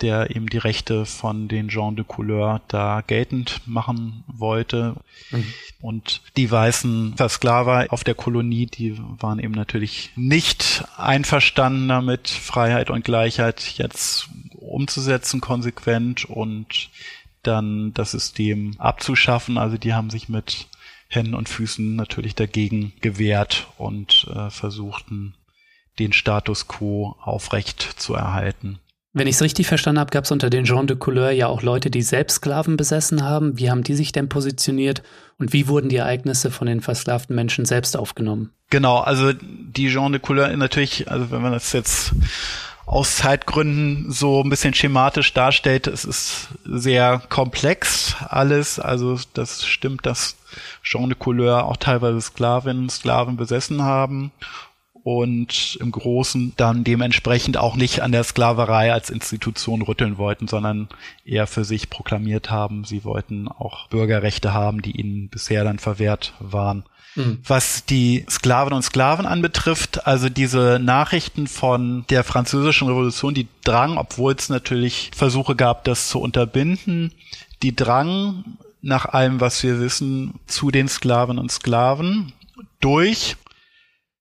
der 0.00 0.34
eben 0.34 0.48
die 0.48 0.58
Rechte 0.58 1.06
von 1.06 1.46
den 1.46 1.68
Gens 1.68 1.96
de 1.96 2.04
Couleur 2.06 2.60
da 2.68 3.02
geltend 3.06 3.60
machen 3.66 4.24
wollte. 4.26 4.96
Mhm. 5.30 5.54
Und 5.80 6.22
die 6.36 6.50
weißen 6.50 7.16
Versklaver 7.16 7.86
auf 7.90 8.02
der 8.02 8.14
Kolonie, 8.14 8.66
die 8.66 8.98
waren 8.98 9.38
eben 9.38 9.54
natürlich 9.54 10.10
nicht 10.16 10.84
einverstanden 10.96 11.88
damit, 11.88 12.28
Freiheit 12.28 12.90
und 12.90 13.04
Gleichheit 13.04 13.74
jetzt 13.76 14.28
umzusetzen 14.54 15.40
konsequent 15.40 16.24
und 16.24 16.90
dann 17.42 17.92
das 17.94 18.10
System 18.10 18.74
abzuschaffen. 18.78 19.58
Also 19.58 19.76
die 19.76 19.94
haben 19.94 20.10
sich 20.10 20.28
mit 20.28 20.68
Händen 21.08 21.34
und 21.34 21.48
Füßen 21.48 21.94
natürlich 21.94 22.34
dagegen 22.34 22.92
gewehrt 23.00 23.68
und 23.78 24.26
äh, 24.34 24.50
versuchten, 24.50 25.34
den 25.98 26.12
Status 26.12 26.66
quo 26.66 27.14
aufrecht 27.20 27.80
zu 27.80 28.14
erhalten. 28.14 28.80
Wenn 29.16 29.28
ich 29.28 29.36
es 29.36 29.42
richtig 29.42 29.68
verstanden 29.68 30.00
habe, 30.00 30.10
gab 30.10 30.24
es 30.24 30.32
unter 30.32 30.50
den 30.50 30.64
Gens 30.64 30.86
de 30.86 30.96
Couleur 30.96 31.30
ja 31.30 31.46
auch 31.46 31.62
Leute, 31.62 31.88
die 31.88 32.02
selbst 32.02 32.36
Sklaven 32.36 32.76
besessen 32.76 33.22
haben. 33.22 33.56
Wie 33.56 33.70
haben 33.70 33.84
die 33.84 33.94
sich 33.94 34.10
denn 34.10 34.28
positioniert 34.28 35.04
und 35.38 35.52
wie 35.52 35.68
wurden 35.68 35.88
die 35.88 35.96
Ereignisse 35.96 36.50
von 36.50 36.66
den 36.66 36.80
versklavten 36.80 37.36
Menschen 37.36 37.64
selbst 37.64 37.96
aufgenommen? 37.96 38.50
Genau, 38.70 38.98
also 38.98 39.32
die 39.32 39.88
Gens 39.88 40.10
de 40.10 40.18
Couleur 40.18 40.48
natürlich, 40.56 41.08
also 41.08 41.30
wenn 41.30 41.42
man 41.42 41.52
das 41.52 41.72
jetzt 41.72 42.12
aus 42.86 43.18
Zeitgründen 43.18 44.10
so 44.10 44.42
ein 44.42 44.50
bisschen 44.50 44.74
schematisch 44.74 45.32
darstellt, 45.32 45.86
es 45.86 46.04
ist 46.04 46.48
sehr 46.64 47.22
komplex 47.28 48.16
alles. 48.28 48.80
Also 48.80 49.20
das 49.32 49.64
stimmt, 49.64 50.06
dass 50.06 50.36
Gens 50.82 51.06
de 51.06 51.16
Couleur 51.16 51.66
auch 51.66 51.76
teilweise 51.76 52.20
Sklavinnen, 52.20 52.90
Sklaven 52.90 53.36
besessen 53.36 53.82
haben 53.82 54.32
und 55.04 55.76
im 55.80 55.92
Großen 55.92 56.54
dann 56.56 56.82
dementsprechend 56.82 57.58
auch 57.58 57.76
nicht 57.76 58.00
an 58.00 58.10
der 58.10 58.24
Sklaverei 58.24 58.90
als 58.90 59.10
Institution 59.10 59.82
rütteln 59.82 60.16
wollten, 60.16 60.48
sondern 60.48 60.88
eher 61.26 61.46
für 61.46 61.64
sich 61.64 61.90
proklamiert 61.90 62.50
haben, 62.50 62.84
sie 62.84 63.04
wollten 63.04 63.46
auch 63.46 63.88
Bürgerrechte 63.88 64.54
haben, 64.54 64.80
die 64.80 64.98
ihnen 64.98 65.28
bisher 65.28 65.62
dann 65.62 65.78
verwehrt 65.78 66.32
waren. 66.40 66.84
Mhm. 67.16 67.38
Was 67.46 67.84
die 67.84 68.24
Sklaven 68.30 68.72
und 68.72 68.82
Sklaven 68.82 69.26
anbetrifft, 69.26 70.06
also 70.06 70.30
diese 70.30 70.80
Nachrichten 70.82 71.48
von 71.48 72.06
der 72.08 72.24
französischen 72.24 72.88
Revolution, 72.88 73.34
die 73.34 73.46
drangen, 73.62 73.98
obwohl 73.98 74.32
es 74.32 74.48
natürlich 74.48 75.10
Versuche 75.14 75.54
gab, 75.54 75.84
das 75.84 76.08
zu 76.08 76.18
unterbinden, 76.18 77.12
die 77.62 77.76
drangen 77.76 78.56
nach 78.80 79.04
allem, 79.04 79.40
was 79.40 79.62
wir 79.62 79.80
wissen, 79.80 80.40
zu 80.46 80.70
den 80.70 80.88
Sklaven 80.88 81.38
und 81.38 81.52
Sklaven 81.52 82.32
durch 82.80 83.36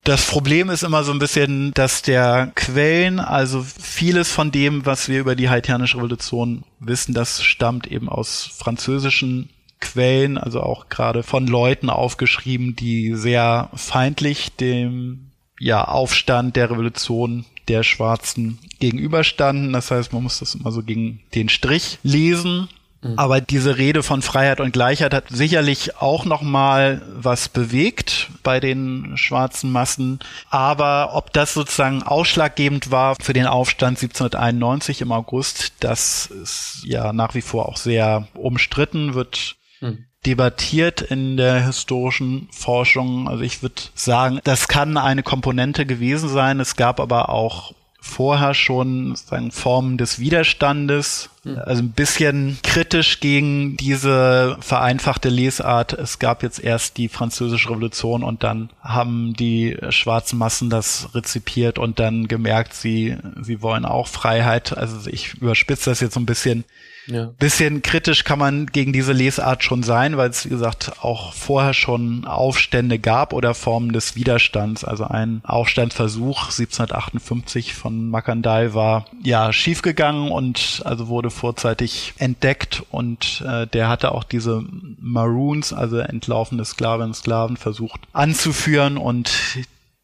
das 0.03 0.27
Problem 0.27 0.69
ist 0.69 0.83
immer 0.83 1.03
so 1.03 1.11
ein 1.11 1.19
bisschen, 1.19 1.73
dass 1.73 2.01
der 2.01 2.51
Quellen, 2.55 3.19
also 3.19 3.63
vieles 3.63 4.31
von 4.31 4.51
dem, 4.51 4.85
was 4.85 5.07
wir 5.07 5.19
über 5.19 5.35
die 5.35 5.49
haitianische 5.49 5.97
Revolution 5.97 6.63
wissen, 6.79 7.13
das 7.13 7.41
stammt 7.41 7.87
eben 7.87 8.09
aus 8.09 8.49
französischen 8.57 9.49
Quellen, 9.79 10.37
also 10.37 10.61
auch 10.61 10.89
gerade 10.89 11.23
von 11.23 11.47
Leuten 11.47 11.89
aufgeschrieben, 11.89 12.75
die 12.75 13.15
sehr 13.15 13.69
feindlich 13.75 14.55
dem 14.55 15.31
ja, 15.59 15.85
Aufstand 15.85 16.55
der 16.55 16.69
Revolution 16.71 17.45
der 17.69 17.83
Schwarzen 17.83 18.59
gegenüberstanden. 18.79 19.71
Das 19.71 19.91
heißt, 19.91 20.11
man 20.11 20.23
muss 20.23 20.39
das 20.39 20.55
immer 20.55 20.71
so 20.71 20.83
gegen 20.83 21.21
den 21.33 21.47
Strich 21.47 21.99
lesen. 22.03 22.67
Mhm. 23.03 23.19
Aber 23.19 23.41
diese 23.41 23.77
Rede 23.77 24.01
von 24.01 24.21
Freiheit 24.21 24.59
und 24.59 24.71
Gleichheit 24.73 25.13
hat 25.13 25.25
sicherlich 25.29 25.97
auch 25.97 26.25
noch 26.25 26.41
mal 26.41 27.01
was 27.13 27.49
bewegt 27.49 28.29
bei 28.41 28.59
den 28.59 29.17
schwarzen 29.17 29.71
Massen. 29.71 30.19
Aber 30.49 31.13
ob 31.13 31.33
das 31.33 31.53
sozusagen 31.53 32.03
ausschlaggebend 32.03 32.91
war 32.91 33.15
für 33.21 33.33
den 33.33 33.45
Aufstand 33.45 33.97
1791 34.01 35.01
im 35.01 35.11
August, 35.11 35.73
das 35.79 36.27
ist 36.27 36.81
ja 36.85 37.13
nach 37.13 37.35
wie 37.35 37.41
vor 37.41 37.67
auch 37.67 37.77
sehr 37.77 38.27
umstritten, 38.33 39.13
wird 39.13 39.55
mhm 39.81 40.05
debattiert 40.25 41.01
in 41.01 41.37
der 41.37 41.65
historischen 41.65 42.47
Forschung. 42.51 43.27
Also 43.27 43.43
ich 43.43 43.61
würde 43.61 43.81
sagen, 43.93 44.39
das 44.43 44.67
kann 44.67 44.97
eine 44.97 45.23
Komponente 45.23 45.85
gewesen 45.85 46.29
sein. 46.29 46.59
Es 46.59 46.75
gab 46.75 46.99
aber 46.99 47.29
auch 47.29 47.73
vorher 48.05 48.53
schon 48.53 49.15
sagen, 49.15 49.51
Formen 49.51 49.97
des 49.97 50.19
Widerstandes, 50.19 51.29
hm. 51.43 51.57
also 51.57 51.81
ein 51.81 51.91
bisschen 51.91 52.59
kritisch 52.61 53.21
gegen 53.21 53.77
diese 53.77 54.57
vereinfachte 54.59 55.29
Lesart. 55.29 55.93
Es 55.93 56.19
gab 56.19 56.43
jetzt 56.43 56.59
erst 56.59 56.97
die 56.97 57.07
französische 57.07 57.69
Revolution 57.69 58.21
und 58.21 58.43
dann 58.43 58.69
haben 58.81 59.33
die 59.35 59.77
schwarzen 59.89 60.37
Massen 60.37 60.69
das 60.69 61.15
rezipiert 61.15 61.79
und 61.79 61.99
dann 61.99 62.27
gemerkt, 62.27 62.73
sie, 62.73 63.15
sie 63.41 63.61
wollen 63.61 63.85
auch 63.85 64.09
Freiheit. 64.09 64.77
Also 64.77 65.09
ich 65.09 65.35
überspitze 65.35 65.89
das 65.89 66.01
jetzt 66.01 66.15
so 66.15 66.19
ein 66.19 66.25
bisschen. 66.25 66.65
Ja. 67.07 67.33
Bisschen 67.37 67.81
kritisch 67.81 68.23
kann 68.23 68.39
man 68.39 68.67
gegen 68.67 68.93
diese 68.93 69.13
Lesart 69.13 69.63
schon 69.63 69.83
sein, 69.83 70.17
weil 70.17 70.29
es, 70.29 70.45
wie 70.45 70.49
gesagt, 70.49 71.03
auch 71.03 71.33
vorher 71.33 71.73
schon 71.73 72.25
Aufstände 72.25 72.99
gab 72.99 73.33
oder 73.33 73.53
Formen 73.53 73.91
des 73.91 74.15
Widerstands. 74.15 74.83
Also 74.83 75.05
ein 75.05 75.41
Aufstandsversuch 75.43 76.43
1758 76.43 77.73
von 77.73 78.09
Makandal 78.09 78.73
war 78.73 79.05
ja 79.21 79.51
schiefgegangen 79.51 80.31
und 80.31 80.81
also 80.85 81.07
wurde 81.07 81.29
vorzeitig 81.29 82.13
entdeckt 82.17 82.83
und 82.91 83.43
äh, 83.45 83.67
der 83.67 83.89
hatte 83.89 84.13
auch 84.13 84.23
diese 84.23 84.63
Maroons, 84.99 85.73
also 85.73 85.97
entlaufene 85.97 86.63
Sklavinnen 86.63 87.13
Sklaven, 87.13 87.57
versucht 87.57 88.01
anzuführen 88.13 88.97
und 88.97 89.31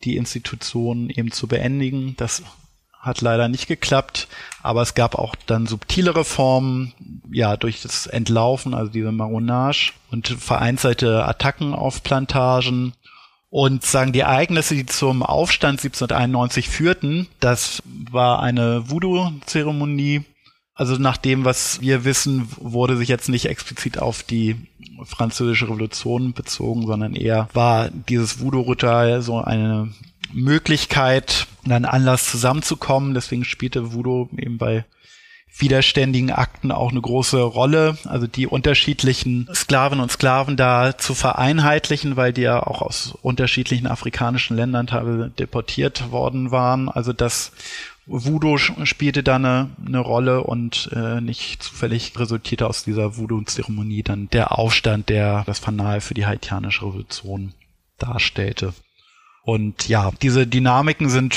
die 0.04 0.18
Institution 0.18 1.10
eben 1.10 1.32
zu 1.32 1.48
beendigen. 1.48 2.16
Das 2.18 2.44
hat 3.00 3.22
leider 3.22 3.48
nicht 3.48 3.68
geklappt, 3.68 4.28
aber 4.62 4.82
es 4.82 4.94
gab 4.94 5.16
auch 5.16 5.36
dann 5.46 5.68
subtilere 5.68 6.26
Formen, 6.26 6.94
ja, 7.32 7.56
durch 7.56 7.82
das 7.82 8.08
Entlaufen, 8.08 8.74
also 8.74 8.92
diese 8.92 9.12
Maronage 9.12 9.94
und 10.12 10.28
vereinzelte 10.28 11.26
Attacken 11.26 11.74
auf 11.74 12.04
Plantagen. 12.04 12.94
Und 13.52 13.84
sagen 13.84 14.14
die 14.14 14.20
Ereignisse, 14.20 14.76
die 14.76 14.86
zum 14.86 15.24
Aufstand 15.24 15.80
1791 15.80 16.70
führten, 16.70 17.28
das 17.40 17.82
war 18.12 18.44
eine 18.44 18.92
Voodoo-Zeremonie. 18.92 20.22
Also 20.76 20.98
nach 20.98 21.18
dem, 21.18 21.46
was 21.46 21.82
wir 21.82 22.06
wissen, 22.06 22.48
wurde 22.58 22.96
sich 22.96 23.10
jetzt 23.10 23.28
nicht 23.28 23.48
explizit 23.48 23.98
auf 23.98 24.22
die 24.22 24.56
französische 25.04 25.66
Revolution 25.66 26.34
bezogen, 26.34 26.86
sondern 26.86 27.16
eher 27.16 27.50
war 27.54 27.90
dieses 27.90 28.40
Voodoo-Ritual 28.40 29.24
so 29.24 29.40
eine 29.40 29.90
Möglichkeit, 30.34 31.48
einen 31.66 31.86
Anlass 31.86 32.30
zusammenzukommen. 32.30 33.14
Deswegen 33.14 33.46
spielte 33.46 33.94
Voodoo 33.94 34.30
eben 34.38 34.58
bei 34.58 34.86
widerständigen 35.58 36.32
Akten 36.32 36.72
auch 36.72 36.92
eine 36.92 37.02
große 37.02 37.42
Rolle, 37.42 37.98
also 38.06 38.28
die 38.28 38.48
unterschiedlichen 38.48 39.50
Sklaven 39.54 40.00
und 40.00 40.12
Sklaven 40.12 40.56
da 40.58 40.98
zu 40.98 41.14
vereinheitlichen, 41.14 42.16
weil 42.16 42.34
die 42.34 42.42
ja 42.42 42.66
auch 42.66 42.82
aus 42.82 43.14
unterschiedlichen 43.22 43.88
afrikanischen 43.88 44.56
Ländern 44.56 44.88
teilweise 44.88 45.30
deportiert 45.30 46.12
worden 46.12 46.52
waren. 46.52 46.88
Also 46.88 47.14
das 47.14 47.52
Voodoo 48.06 48.58
spielte 48.58 49.22
da 49.22 49.36
eine, 49.36 49.70
eine 49.86 50.00
Rolle 50.00 50.44
und 50.44 50.90
äh, 50.94 51.22
nicht 51.22 51.62
zufällig 51.62 52.14
resultierte 52.18 52.68
aus 52.68 52.84
dieser 52.84 53.18
Voodoo-Zeremonie 53.18 54.04
dann 54.04 54.30
der 54.30 54.58
Aufstand, 54.58 55.10
der 55.10 55.44
das 55.46 55.60
Fanal 55.60 56.02
für 56.02 56.16
die 56.16 56.26
haitianische 56.26 56.86
Revolution 56.86 57.54
darstellte. 58.00 58.74
Und 59.50 59.90
ja, 59.90 60.12
diese 60.22 60.46
Dynamiken 60.46 61.10
sind 61.10 61.36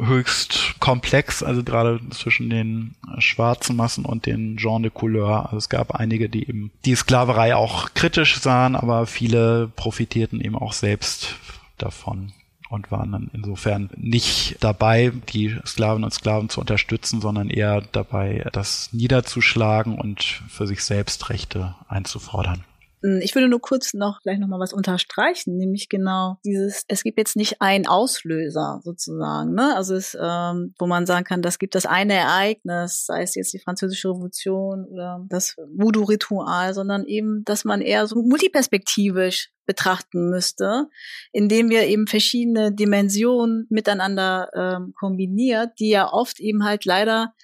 höchst 0.00 0.76
komplex, 0.80 1.42
also 1.42 1.62
gerade 1.62 2.00
zwischen 2.08 2.48
den 2.48 2.94
schwarzen 3.18 3.76
Massen 3.76 4.06
und 4.06 4.24
den 4.24 4.56
Gens 4.56 4.80
de 4.80 4.90
Couleur. 4.90 5.44
Also 5.44 5.58
es 5.58 5.68
gab 5.68 5.94
einige, 5.94 6.30
die 6.30 6.48
eben 6.48 6.70
die 6.86 6.94
Sklaverei 6.94 7.54
auch 7.54 7.92
kritisch 7.92 8.40
sahen, 8.40 8.76
aber 8.76 9.06
viele 9.06 9.70
profitierten 9.76 10.40
eben 10.40 10.56
auch 10.56 10.72
selbst 10.72 11.34
davon 11.76 12.32
und 12.70 12.90
waren 12.90 13.12
dann 13.12 13.30
insofern 13.34 13.90
nicht 13.94 14.56
dabei, 14.60 15.12
die 15.30 15.54
Sklaven 15.66 16.02
und 16.02 16.14
Sklaven 16.14 16.48
zu 16.48 16.60
unterstützen, 16.60 17.20
sondern 17.20 17.50
eher 17.50 17.82
dabei, 17.92 18.48
das 18.54 18.88
niederzuschlagen 18.94 19.98
und 19.98 20.22
für 20.48 20.66
sich 20.66 20.82
selbst 20.82 21.28
Rechte 21.28 21.74
einzufordern. 21.88 22.64
Hm, 23.02 23.20
ich 23.22 23.34
würde 23.34 23.48
nur 23.48 23.60
kurz 23.60 23.94
noch 23.94 24.20
gleich 24.20 24.38
noch 24.38 24.48
mal 24.48 24.60
was 24.60 24.72
unterstreichen, 24.72 25.56
nämlich 25.56 25.88
genau 25.88 26.36
dieses, 26.44 26.84
es 26.88 27.02
gibt 27.02 27.18
jetzt 27.18 27.36
nicht 27.36 27.62
einen 27.62 27.86
Auslöser 27.86 28.80
sozusagen, 28.84 29.54
ne? 29.54 29.74
Also 29.74 29.94
es, 29.94 30.16
ähm, 30.20 30.74
wo 30.78 30.86
man 30.86 31.06
sagen 31.06 31.24
kann, 31.24 31.40
das 31.40 31.58
gibt 31.58 31.74
das 31.74 31.86
eine 31.86 32.14
Ereignis, 32.14 33.06
sei 33.06 33.22
es 33.22 33.34
jetzt 33.34 33.52
die 33.54 33.58
Französische 33.58 34.10
Revolution 34.10 34.84
oder 34.84 35.24
das 35.28 35.56
Voodoo-Ritual, 35.74 36.74
sondern 36.74 37.04
eben, 37.06 37.42
dass 37.44 37.64
man 37.64 37.80
eher 37.80 38.06
so 38.06 38.22
multiperspektivisch 38.22 39.50
betrachten 39.64 40.30
müsste, 40.30 40.88
indem 41.32 41.70
wir 41.70 41.86
eben 41.86 42.06
verschiedene 42.06 42.72
Dimensionen 42.72 43.66
miteinander 43.70 44.50
ähm, 44.54 44.92
kombiniert, 44.98 45.78
die 45.78 45.90
ja 45.90 46.12
oft 46.12 46.40
eben 46.40 46.64
halt 46.64 46.84
leider 46.84 47.34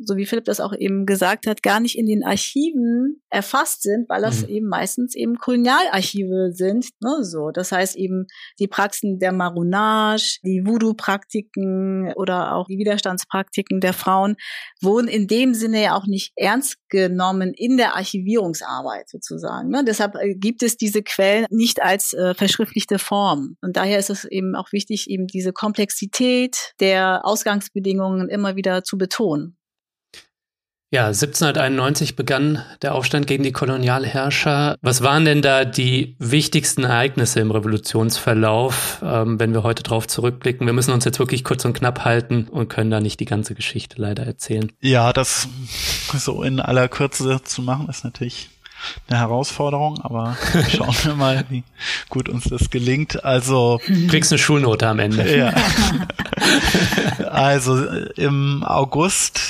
so 0.00 0.16
wie 0.16 0.26
Philipp 0.26 0.44
das 0.44 0.60
auch 0.60 0.72
eben 0.76 1.06
gesagt 1.06 1.46
hat, 1.46 1.62
gar 1.62 1.80
nicht 1.80 1.98
in 1.98 2.06
den 2.06 2.24
Archiven 2.24 3.22
erfasst 3.30 3.82
sind, 3.82 4.08
weil 4.08 4.22
das 4.22 4.42
mhm. 4.42 4.48
eben 4.48 4.68
meistens 4.68 5.14
eben 5.14 5.36
Kolonialarchive 5.36 6.52
sind. 6.52 6.88
Ne, 7.00 7.22
so, 7.22 7.50
das 7.50 7.72
heißt 7.72 7.96
eben 7.96 8.26
die 8.58 8.68
Praxen 8.68 9.18
der 9.18 9.32
Maronage, 9.32 10.38
die 10.44 10.62
Voodoo-Praktiken 10.64 12.12
oder 12.16 12.54
auch 12.54 12.66
die 12.66 12.78
Widerstandspraktiken 12.78 13.80
der 13.80 13.92
Frauen 13.92 14.36
wurden 14.80 15.08
in 15.08 15.26
dem 15.26 15.54
Sinne 15.54 15.82
ja 15.82 15.96
auch 15.96 16.06
nicht 16.06 16.32
ernst 16.36 16.76
genommen 16.88 17.52
in 17.54 17.76
der 17.76 17.96
Archivierungsarbeit 17.96 19.08
sozusagen. 19.08 19.68
Ne? 19.68 19.84
Deshalb 19.84 20.14
äh, 20.14 20.34
gibt 20.34 20.62
es 20.62 20.76
diese 20.76 21.02
Quellen 21.02 21.46
nicht 21.50 21.82
als 21.82 22.12
äh, 22.14 22.34
verschriftlichte 22.34 22.98
Form. 22.98 23.56
Und 23.60 23.76
daher 23.76 23.98
ist 23.98 24.10
es 24.10 24.24
eben 24.24 24.54
auch 24.54 24.72
wichtig, 24.72 25.10
eben 25.10 25.26
diese 25.26 25.52
Komplexität 25.52 26.72
der 26.80 27.24
Ausgangsbedingungen 27.24 28.28
immer 28.28 28.56
wieder 28.56 28.84
zu 28.84 28.96
betonen. 28.96 29.57
Ja, 30.90 31.08
1791 31.08 32.16
begann 32.16 32.62
der 32.80 32.94
Aufstand 32.94 33.26
gegen 33.26 33.42
die 33.42 33.52
Kolonialherrscher. 33.52 34.76
Was 34.80 35.02
waren 35.02 35.26
denn 35.26 35.42
da 35.42 35.66
die 35.66 36.16
wichtigsten 36.18 36.84
Ereignisse 36.84 37.40
im 37.40 37.50
Revolutionsverlauf, 37.50 39.02
ähm, 39.04 39.38
wenn 39.38 39.52
wir 39.52 39.64
heute 39.64 39.82
drauf 39.82 40.08
zurückblicken? 40.08 40.66
Wir 40.66 40.72
müssen 40.72 40.92
uns 40.92 41.04
jetzt 41.04 41.18
wirklich 41.18 41.44
kurz 41.44 41.66
und 41.66 41.74
knapp 41.74 42.06
halten 42.06 42.48
und 42.50 42.70
können 42.70 42.90
da 42.90 43.00
nicht 43.00 43.20
die 43.20 43.26
ganze 43.26 43.54
Geschichte 43.54 44.00
leider 44.00 44.24
erzählen. 44.24 44.72
Ja, 44.80 45.12
das 45.12 45.46
so 46.14 46.42
in 46.42 46.58
aller 46.58 46.88
Kürze 46.88 47.42
zu 47.44 47.60
machen, 47.60 47.86
ist 47.90 48.04
natürlich 48.04 48.48
eine 49.08 49.18
Herausforderung, 49.18 50.00
aber 50.00 50.38
schauen 50.74 50.96
wir 51.02 51.14
mal, 51.16 51.44
wie 51.50 51.64
gut 52.08 52.30
uns 52.30 52.44
das 52.44 52.70
gelingt. 52.70 53.26
Also 53.26 53.78
du 53.86 54.06
kriegst 54.06 54.32
eine 54.32 54.38
Schulnote 54.38 54.88
am 54.88 55.00
Ende. 55.00 55.36
Ja. 55.36 55.54
Also 57.30 57.86
im 58.16 58.64
August 58.64 59.40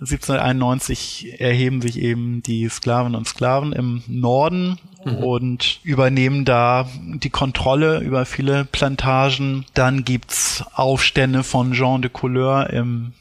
1791 0.00 1.40
erheben 1.40 1.82
sich 1.82 1.98
eben 1.98 2.42
die 2.42 2.68
Sklaven 2.68 3.14
und 3.14 3.28
Sklaven 3.28 3.72
im 3.72 4.02
Norden 4.06 4.78
mhm. 5.04 5.16
und 5.16 5.80
übernehmen 5.82 6.46
da 6.46 6.88
die 6.98 7.28
Kontrolle 7.28 8.00
über 8.00 8.24
viele 8.24 8.64
Plantagen. 8.64 9.66
Dann 9.74 10.04
gibt's 10.04 10.64
Aufstände 10.72 11.42
von 11.42 11.72
Jean 11.72 12.00
de 12.00 12.10
Couleur 12.10 12.70
im 12.70 13.12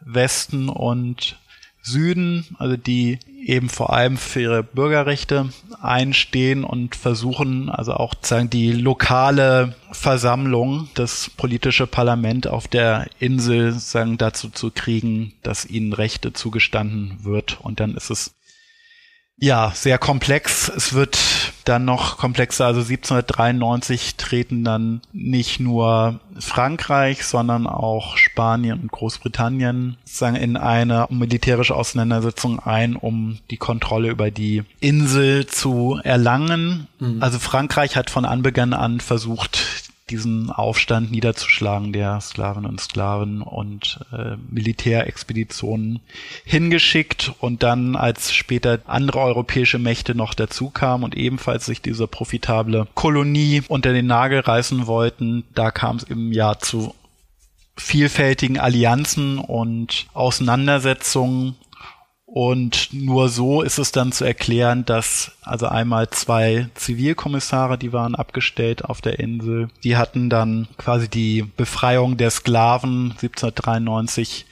Westen 0.00 0.70
und 0.70 1.38
Süden, 1.82 2.46
also 2.58 2.76
die 2.76 3.18
eben 3.44 3.68
vor 3.68 3.92
allem 3.92 4.16
für 4.16 4.40
ihre 4.40 4.62
Bürgerrechte 4.62 5.50
einstehen 5.80 6.64
und 6.64 6.94
versuchen 6.94 7.68
also 7.68 7.94
auch 7.94 8.14
sagen 8.22 8.50
die 8.50 8.72
lokale 8.72 9.74
Versammlung, 9.90 10.88
das 10.94 11.30
politische 11.36 11.86
Parlament 11.86 12.46
auf 12.46 12.68
der 12.68 13.08
Insel 13.18 13.72
sagen 13.72 14.16
dazu 14.16 14.48
zu 14.48 14.70
kriegen, 14.70 15.34
dass 15.42 15.66
ihnen 15.66 15.92
Rechte 15.92 16.32
zugestanden 16.32 17.24
wird 17.24 17.58
und 17.60 17.80
dann 17.80 17.96
ist 17.96 18.10
es 18.10 18.34
ja, 19.36 19.72
sehr 19.74 19.98
komplex. 19.98 20.68
Es 20.68 20.92
wird 20.92 21.18
dann 21.64 21.84
noch 21.84 22.18
komplexer. 22.18 22.66
Also 22.66 22.80
1793 22.80 24.16
treten 24.16 24.64
dann 24.64 25.00
nicht 25.12 25.60
nur 25.60 26.20
Frankreich, 26.38 27.24
sondern 27.24 27.66
auch 27.66 28.16
Spanien 28.16 28.80
und 28.80 28.92
Großbritannien 28.92 29.96
sagen 30.04 30.36
in 30.36 30.56
eine 30.56 31.06
militärische 31.10 31.74
Auseinandersetzung 31.74 32.60
ein, 32.60 32.96
um 32.96 33.38
die 33.50 33.56
Kontrolle 33.56 34.10
über 34.10 34.30
die 34.30 34.62
Insel 34.80 35.46
zu 35.46 36.00
erlangen. 36.02 36.86
Mhm. 36.98 37.22
Also 37.22 37.38
Frankreich 37.38 37.96
hat 37.96 38.10
von 38.10 38.24
Anbeginn 38.24 38.74
an 38.74 39.00
versucht, 39.00 39.81
diesen 40.12 40.50
Aufstand 40.50 41.10
niederzuschlagen 41.10 41.92
der 41.92 42.20
Sklaven 42.20 42.66
und 42.66 42.80
Sklaven 42.80 43.40
und 43.40 44.00
äh, 44.12 44.36
Militärexpeditionen 44.50 46.00
hingeschickt 46.44 47.32
und 47.40 47.62
dann 47.62 47.96
als 47.96 48.32
später 48.32 48.80
andere 48.86 49.20
europäische 49.20 49.78
Mächte 49.78 50.14
noch 50.14 50.34
dazu 50.34 50.68
kamen 50.68 51.04
und 51.04 51.16
ebenfalls 51.16 51.64
sich 51.64 51.80
diese 51.80 52.06
profitable 52.06 52.86
Kolonie 52.94 53.62
unter 53.68 53.92
den 53.92 54.06
Nagel 54.06 54.40
reißen 54.40 54.86
wollten, 54.86 55.44
da 55.54 55.70
kam 55.70 55.96
es 55.96 56.02
im 56.02 56.30
Jahr 56.30 56.58
zu 56.58 56.94
vielfältigen 57.76 58.58
Allianzen 58.58 59.38
und 59.38 60.06
Auseinandersetzungen 60.12 61.56
und 62.34 62.88
nur 62.94 63.28
so 63.28 63.60
ist 63.60 63.78
es 63.78 63.92
dann 63.92 64.10
zu 64.10 64.24
erklären, 64.24 64.86
dass 64.86 65.32
also 65.42 65.66
einmal 65.66 66.08
zwei 66.08 66.70
Zivilkommissare, 66.74 67.76
die 67.76 67.92
waren 67.92 68.14
abgestellt 68.14 68.86
auf 68.86 69.02
der 69.02 69.18
Insel, 69.18 69.68
die 69.84 69.98
hatten 69.98 70.30
dann 70.30 70.66
quasi 70.78 71.08
die 71.08 71.42
Befreiung 71.58 72.16
der 72.16 72.30
Sklaven 72.30 73.10
1793 73.10 74.46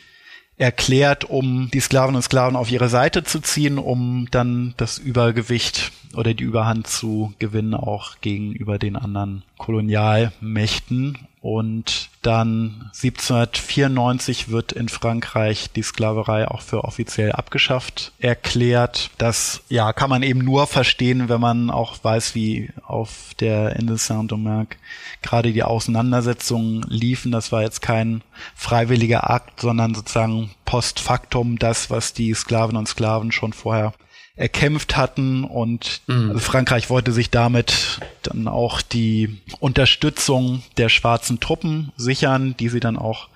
erklärt, 0.58 1.24
um 1.24 1.70
die 1.72 1.80
Sklaven 1.80 2.16
und 2.16 2.22
Sklaven 2.22 2.54
auf 2.54 2.70
ihre 2.70 2.90
Seite 2.90 3.24
zu 3.24 3.40
ziehen, 3.40 3.78
um 3.78 4.28
dann 4.30 4.74
das 4.76 4.98
Übergewicht 4.98 5.90
oder 6.14 6.34
die 6.34 6.44
Überhand 6.44 6.86
zu 6.86 7.32
gewinnen, 7.38 7.72
auch 7.72 8.20
gegenüber 8.20 8.78
den 8.78 8.96
anderen 8.96 9.42
Kolonialmächten. 9.56 11.16
Und 11.42 12.10
dann 12.20 12.90
1794 12.92 14.50
wird 14.50 14.72
in 14.72 14.90
Frankreich 14.90 15.70
die 15.74 15.82
Sklaverei 15.82 16.46
auch 16.46 16.60
für 16.60 16.84
offiziell 16.84 17.32
abgeschafft 17.32 18.12
erklärt. 18.18 19.10
Das 19.16 19.62
ja 19.70 19.94
kann 19.94 20.10
man 20.10 20.22
eben 20.22 20.40
nur 20.40 20.66
verstehen, 20.66 21.30
wenn 21.30 21.40
man 21.40 21.70
auch 21.70 22.04
weiß, 22.04 22.34
wie 22.34 22.70
auf 22.82 23.32
der 23.40 23.76
Insel 23.76 23.96
Saint-Domingue 23.96 24.76
gerade 25.22 25.54
die 25.54 25.62
Auseinandersetzungen 25.62 26.82
liefen. 26.88 27.32
Das 27.32 27.52
war 27.52 27.62
jetzt 27.62 27.80
kein 27.80 28.20
freiwilliger 28.54 29.30
Akt, 29.30 29.60
sondern 29.60 29.94
sozusagen 29.94 30.50
post 30.66 31.00
factum 31.00 31.58
das, 31.58 31.88
was 31.88 32.12
die 32.12 32.34
Sklaven 32.34 32.76
und 32.76 32.86
Sklaven 32.86 33.32
schon 33.32 33.54
vorher 33.54 33.94
erkämpft 34.36 34.96
hatten 34.96 35.44
und 35.44 36.02
mhm. 36.06 36.30
also 36.30 36.40
Frankreich 36.40 36.88
wollte 36.88 37.12
sich 37.12 37.30
damit 37.30 38.00
dann 38.22 38.48
auch 38.48 38.80
die 38.80 39.38
Unterstützung 39.58 40.62
der 40.76 40.88
schwarzen 40.88 41.40
Truppen 41.40 41.92
sichern, 41.96 42.56
die 42.58 42.68
sie 42.68 42.80
dann 42.80 42.96
auch 42.96 43.28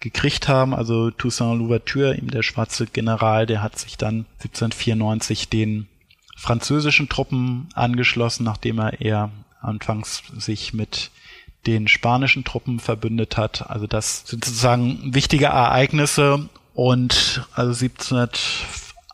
gekriegt 0.00 0.48
haben. 0.48 0.74
Also 0.74 1.10
Toussaint 1.10 1.58
Louverture, 1.58 2.14
ihm 2.14 2.30
der 2.30 2.42
schwarze 2.42 2.86
General, 2.86 3.46
der 3.46 3.62
hat 3.62 3.78
sich 3.78 3.96
dann 3.96 4.26
1794 4.40 5.48
den 5.48 5.88
französischen 6.36 7.08
Truppen 7.08 7.68
angeschlossen, 7.74 8.44
nachdem 8.44 8.78
er 8.78 9.00
eher 9.00 9.30
anfangs 9.60 10.22
sich 10.36 10.74
mit 10.74 11.10
den 11.66 11.86
spanischen 11.86 12.44
Truppen 12.44 12.80
verbündet 12.80 13.36
hat. 13.36 13.70
Also 13.70 13.86
das 13.86 14.24
sind 14.26 14.44
sozusagen 14.44 15.14
wichtige 15.14 15.46
Ereignisse 15.46 16.48
und 16.74 17.46
also 17.54 17.72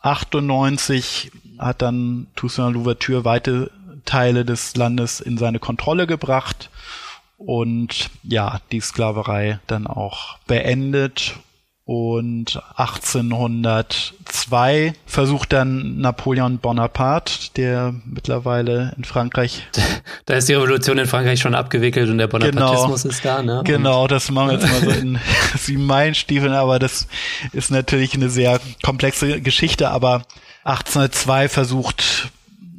1798 0.01 1.31
hat 1.57 1.81
dann 1.81 2.27
Toussaint 2.35 2.73
Louverture 2.73 3.25
weite 3.25 3.71
Teile 4.05 4.45
des 4.45 4.75
Landes 4.75 5.19
in 5.19 5.37
seine 5.37 5.59
Kontrolle 5.59 6.07
gebracht 6.07 6.69
und 7.37 8.09
ja, 8.23 8.59
die 8.71 8.81
Sklaverei 8.81 9.59
dann 9.67 9.87
auch 9.87 10.37
beendet 10.47 11.35
und 11.89 12.61
1802 12.75 14.93
versucht 15.07 15.53
dann 15.53 15.97
Napoleon 15.97 16.59
Bonaparte, 16.59 17.49
der 17.55 17.95
mittlerweile 18.05 18.93
in 18.95 19.05
Frankreich. 19.05 19.67
Da 20.25 20.35
ist 20.35 20.47
die 20.47 20.53
Revolution 20.53 20.99
in 20.99 21.07
Frankreich 21.07 21.39
schon 21.39 21.55
abgewickelt 21.55 22.07
und 22.09 22.19
der 22.19 22.27
Bonapartismus 22.27 23.01
genau, 23.01 23.11
ist 23.11 23.25
da, 23.25 23.41
ne? 23.41 23.63
Genau, 23.65 24.05
das 24.07 24.29
machen 24.29 24.49
wir 24.49 24.59
jetzt 24.59 24.69
mal 24.69 24.81
so 24.81 24.91
in 24.99 25.17
sieben 25.57 25.87
Meilenstiefeln, 25.87 26.53
aber 26.53 26.77
das 26.77 27.07
ist 27.53 27.71
natürlich 27.71 28.13
eine 28.13 28.29
sehr 28.29 28.59
komplexe 28.83 29.41
Geschichte, 29.41 29.89
aber 29.89 30.21
1802 30.65 31.49
versucht 31.49 32.29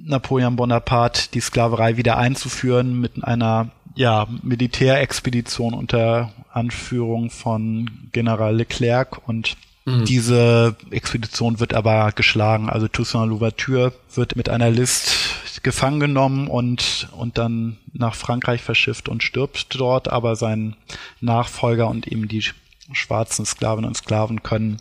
Napoleon 0.04 0.54
Bonaparte 0.54 1.22
die 1.34 1.40
Sklaverei 1.40 1.96
wieder 1.96 2.16
einzuführen 2.16 3.00
mit 3.00 3.24
einer 3.24 3.70
ja, 3.94 4.26
Militärexpedition 4.42 5.74
unter 5.74 6.32
Anführung 6.52 7.30
von 7.30 8.08
General 8.12 8.54
Leclerc 8.54 9.26
und 9.28 9.56
mhm. 9.84 10.04
diese 10.04 10.76
Expedition 10.90 11.60
wird 11.60 11.74
aber 11.74 12.12
geschlagen. 12.12 12.68
Also 12.68 12.88
Toussaint 12.88 13.30
Louverture 13.30 13.92
wird 14.14 14.36
mit 14.36 14.48
einer 14.48 14.70
List 14.70 15.62
gefangen 15.62 16.00
genommen 16.00 16.48
und, 16.48 17.08
und 17.16 17.36
dann 17.36 17.76
nach 17.92 18.14
Frankreich 18.14 18.62
verschifft 18.62 19.08
und 19.08 19.22
stirbt 19.22 19.66
dort, 19.78 20.08
aber 20.08 20.36
sein 20.36 20.76
Nachfolger 21.20 21.88
und 21.88 22.06
eben 22.06 22.28
die 22.28 22.44
schwarzen 22.92 23.44
Sklavinnen 23.44 23.88
und 23.88 23.96
Sklaven 23.96 24.42
können 24.42 24.80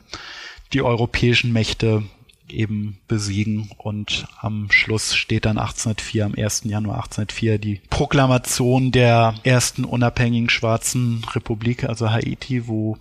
die 0.74 0.82
europäischen 0.82 1.52
Mächte 1.52 2.04
eben 2.52 2.98
besiegen. 3.08 3.70
Und 3.78 4.28
am 4.40 4.72
Schluss 4.72 5.16
steht 5.16 5.46
dann 5.46 5.58
1804, 5.58 6.26
am 6.26 6.36
1. 6.36 6.64
Januar 6.66 6.98
1804, 6.98 7.58
die 7.58 7.82
Proklamation 7.90 8.92
der 8.92 9.36
ersten 9.44 9.86
unabhängigen 9.86 10.50
schwarzen 10.50 11.26
Republik, 11.34 11.84
also 11.84 12.10
Haiti, 12.10 12.68
wo 12.68 12.98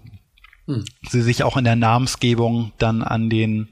hm. 0.67 0.85
sie 1.09 1.23
sich 1.23 1.43
auch 1.43 1.57
in 1.57 1.65
der 1.65 1.77
Namensgebung 1.77 2.73
dann 2.79 3.03
an 3.03 3.31
den 3.31 3.69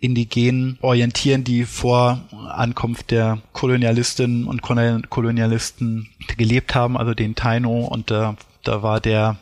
Indigenen 0.00 0.78
orientieren, 0.80 1.42
die 1.42 1.64
vor 1.64 2.20
Ankunft 2.30 3.10
der 3.10 3.42
Kolonialistinnen 3.52 4.44
und 4.46 4.62
Kolonialisten 4.62 6.08
gelebt 6.36 6.76
haben, 6.76 6.96
also 6.96 7.14
den 7.14 7.34
Taino. 7.34 7.84
Und 7.84 8.12
da, 8.12 8.36
da 8.62 8.82
war 8.84 9.00
der 9.00 9.38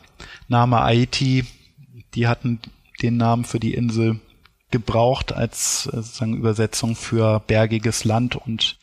Name 0.47 0.77
Haiti, 0.77 1.45
die 2.15 2.27
hatten 2.27 2.59
den 3.03 3.17
Namen 3.17 3.45
für 3.45 3.59
die 3.59 3.75
Insel 3.75 4.19
gebraucht 4.79 5.33
als 5.33 5.87
äh, 5.87 5.97
sozusagen 5.97 6.37
Übersetzung 6.37 6.95
für 6.95 7.39
bergiges 7.45 8.03
Land 8.03 8.35
und 8.35 8.77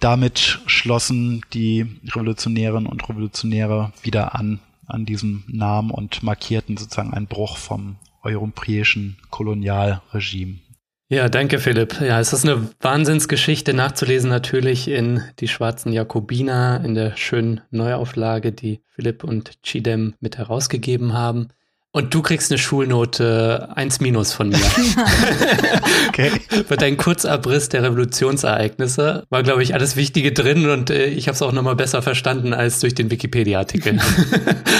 damit 0.00 0.60
schlossen 0.66 1.42
die 1.52 2.00
Revolutionärinnen 2.06 2.86
und 2.86 3.08
Revolutionäre 3.08 3.92
wieder 4.02 4.34
an 4.34 4.60
an 4.88 5.04
diesem 5.04 5.44
Namen 5.46 5.90
und 5.90 6.22
markierten 6.22 6.76
sozusagen 6.76 7.12
einen 7.12 7.26
Bruch 7.26 7.56
vom 7.56 7.96
europäischen 8.22 9.18
Kolonialregime. 9.30 10.56
Ja, 11.10 11.28
danke 11.30 11.58
Philipp. 11.58 12.00
Ja, 12.02 12.20
es 12.20 12.34
ist 12.34 12.44
eine 12.44 12.68
Wahnsinnsgeschichte 12.80 13.72
nachzulesen 13.72 14.28
natürlich 14.28 14.88
in 14.88 15.22
Die 15.38 15.48
schwarzen 15.48 15.92
Jakobiner 15.92 16.82
in 16.84 16.94
der 16.94 17.16
schönen 17.16 17.62
Neuauflage, 17.70 18.52
die 18.52 18.82
Philipp 18.88 19.24
und 19.24 19.62
Chidem 19.62 20.14
mit 20.20 20.36
herausgegeben 20.36 21.14
haben. 21.14 21.48
Und 21.90 22.12
du 22.12 22.20
kriegst 22.20 22.50
eine 22.52 22.58
Schulnote 22.58 23.70
1 23.74 24.00
minus 24.00 24.34
von 24.34 24.50
mir. 24.50 24.58
okay. 26.08 26.30
Für 26.66 26.76
deinen 26.76 26.98
Kurzabriss 26.98 27.70
der 27.70 27.82
Revolutionsereignisse 27.82 29.24
war, 29.30 29.42
glaube 29.42 29.62
ich, 29.62 29.72
alles 29.72 29.96
Wichtige 29.96 30.32
drin 30.32 30.68
und 30.68 30.90
äh, 30.90 31.06
ich 31.06 31.28
habe 31.28 31.34
es 31.34 31.40
auch 31.40 31.52
nochmal 31.52 31.76
besser 31.76 32.02
verstanden 32.02 32.52
als 32.52 32.80
durch 32.80 32.94
den 32.94 33.10
Wikipedia-Artikel. 33.10 33.96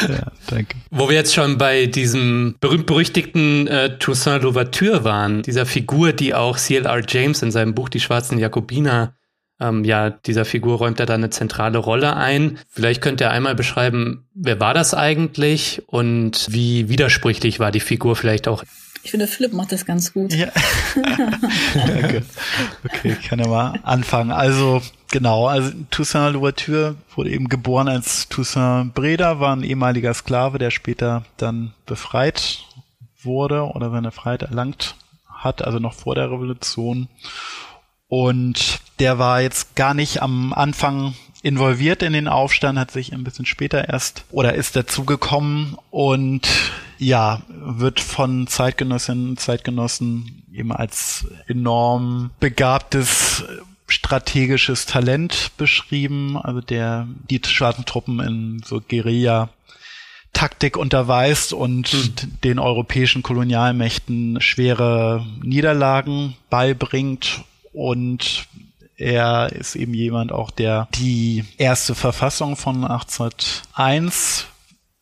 ja, 0.08 0.32
danke. 0.48 0.76
Wo 0.90 1.08
wir 1.08 1.16
jetzt 1.16 1.34
schon 1.34 1.56
bei 1.56 1.86
diesem 1.86 2.56
berühmt-berüchtigten 2.60 3.66
äh, 3.68 3.98
Toussaint 3.98 4.42
Louverture 4.42 5.02
waren, 5.04 5.42
dieser 5.42 5.64
Figur, 5.64 6.12
die 6.12 6.34
auch 6.34 6.58
C.L.R. 6.58 7.02
James 7.08 7.40
in 7.42 7.50
seinem 7.50 7.74
Buch 7.74 7.88
Die 7.88 8.00
schwarzen 8.00 8.38
Jakobiner 8.38 9.14
ähm, 9.60 9.84
ja, 9.84 10.10
dieser 10.10 10.44
Figur 10.44 10.78
räumt 10.78 11.00
er 11.00 11.06
da 11.06 11.14
eine 11.14 11.30
zentrale 11.30 11.78
Rolle 11.78 12.16
ein. 12.16 12.58
Vielleicht 12.68 13.02
könnt 13.02 13.20
ihr 13.20 13.30
einmal 13.30 13.54
beschreiben, 13.54 14.26
wer 14.34 14.60
war 14.60 14.74
das 14.74 14.94
eigentlich 14.94 15.82
und 15.86 16.46
wie 16.50 16.88
widersprüchlich 16.88 17.58
war 17.58 17.72
die 17.72 17.80
Figur 17.80 18.14
vielleicht 18.14 18.46
auch? 18.46 18.62
Ich 19.02 19.10
finde, 19.10 19.26
Philipp 19.26 19.52
macht 19.52 19.72
das 19.72 19.86
ganz 19.86 20.12
gut. 20.12 20.34
Ja. 20.34 20.48
Danke. 21.74 22.24
Okay, 22.84 23.16
ich 23.18 23.28
kann 23.28 23.38
ja 23.38 23.48
mal 23.48 23.78
anfangen. 23.82 24.32
Also, 24.32 24.82
genau, 25.10 25.46
also 25.46 25.72
Toussaint 25.90 26.34
Louverture 26.34 26.96
wurde 27.14 27.30
eben 27.30 27.48
geboren 27.48 27.88
als 27.88 28.28
Toussaint 28.28 28.94
Breda, 28.94 29.40
war 29.40 29.54
ein 29.54 29.62
ehemaliger 29.62 30.12
Sklave, 30.14 30.58
der 30.58 30.70
später 30.70 31.24
dann 31.36 31.72
befreit 31.86 32.64
wurde 33.22 33.62
oder 33.62 33.90
seine 33.90 34.10
Freiheit 34.10 34.42
erlangt 34.42 34.94
hat, 35.28 35.62
also 35.62 35.78
noch 35.78 35.94
vor 35.94 36.14
der 36.14 36.30
Revolution 36.30 37.08
und 38.08 38.80
der 38.98 39.18
war 39.18 39.42
jetzt 39.42 39.76
gar 39.76 39.94
nicht 39.94 40.22
am 40.22 40.52
Anfang 40.52 41.14
involviert 41.42 42.02
in 42.02 42.12
den 42.12 42.28
Aufstand, 42.28 42.78
hat 42.78 42.90
sich 42.90 43.12
ein 43.12 43.22
bisschen 43.22 43.46
später 43.46 43.88
erst 43.88 44.24
oder 44.30 44.54
ist 44.54 44.74
dazugekommen 44.74 45.76
und 45.90 46.48
ja, 46.98 47.42
wird 47.48 48.00
von 48.00 48.48
Zeitgenossinnen 48.48 49.30
und 49.30 49.40
Zeitgenossen 49.40 50.42
eben 50.52 50.72
als 50.72 51.26
enorm 51.46 52.30
begabtes 52.40 53.44
strategisches 53.86 54.86
Talent 54.86 55.52
beschrieben, 55.56 56.36
also 56.36 56.60
der 56.60 57.06
die 57.30 57.40
schwarzen 57.46 57.84
Truppen 57.84 58.20
in 58.20 58.62
so 58.64 58.80
Guerilla 58.80 59.50
Taktik 60.32 60.76
unterweist 60.76 61.52
und 61.52 61.88
hm. 61.88 62.12
den 62.44 62.58
europäischen 62.58 63.22
Kolonialmächten 63.22 64.40
schwere 64.40 65.26
Niederlagen 65.42 66.36
beibringt 66.50 67.44
und 67.72 68.46
er 68.96 69.52
ist 69.52 69.76
eben 69.76 69.94
jemand 69.94 70.32
auch, 70.32 70.50
der 70.50 70.88
die 70.94 71.44
erste 71.56 71.94
Verfassung 71.94 72.56
von 72.56 72.84
1801 72.84 74.46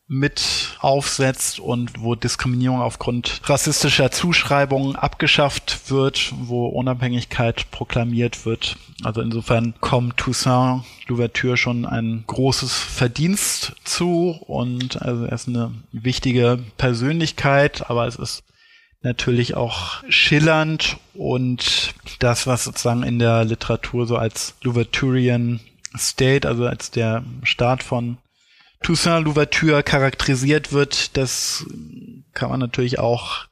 mit 0.07 0.77
aufsetzt 0.79 1.59
und 1.59 2.01
wo 2.01 2.15
Diskriminierung 2.15 2.79
aufgrund 2.79 3.41
rassistischer 3.43 4.09
Zuschreibungen 4.09 4.95
abgeschafft 4.95 5.89
wird, 5.89 6.31
wo 6.37 6.67
Unabhängigkeit 6.67 7.69
proklamiert 7.71 8.45
wird. 8.45 8.77
Also 9.03 9.21
insofern 9.21 9.73
kommt 9.81 10.15
Toussaint 10.17 10.83
Louverture 11.07 11.57
schon 11.57 11.85
ein 11.85 12.23
großes 12.25 12.73
Verdienst 12.73 13.73
zu 13.83 14.39
und 14.47 15.01
also 15.01 15.25
er 15.25 15.33
ist 15.33 15.47
eine 15.47 15.71
wichtige 15.91 16.59
Persönlichkeit, 16.77 17.89
aber 17.89 18.07
es 18.07 18.15
ist 18.15 18.43
natürlich 19.07 19.55
auch 19.55 20.03
schillernd 20.09 20.97
und 21.13 21.93
das, 22.19 22.45
was 22.45 22.63
sozusagen 22.63 23.03
in 23.03 23.19
der 23.19 23.45
Literatur 23.45 24.05
so 24.05 24.17
als 24.17 24.55
Louverturian 24.61 25.59
State, 25.97 26.47
also 26.47 26.65
als 26.65 26.91
der 26.91 27.23
Staat 27.43 27.83
von 27.83 28.17
Toussaint 28.83 29.25
Louverture 29.25 29.81
charakterisiert 29.81 30.71
wird, 30.71 31.17
das 31.17 31.65
kann 32.33 32.49
man 32.49 32.59
natürlich 32.59 32.99
auch 32.99 33.45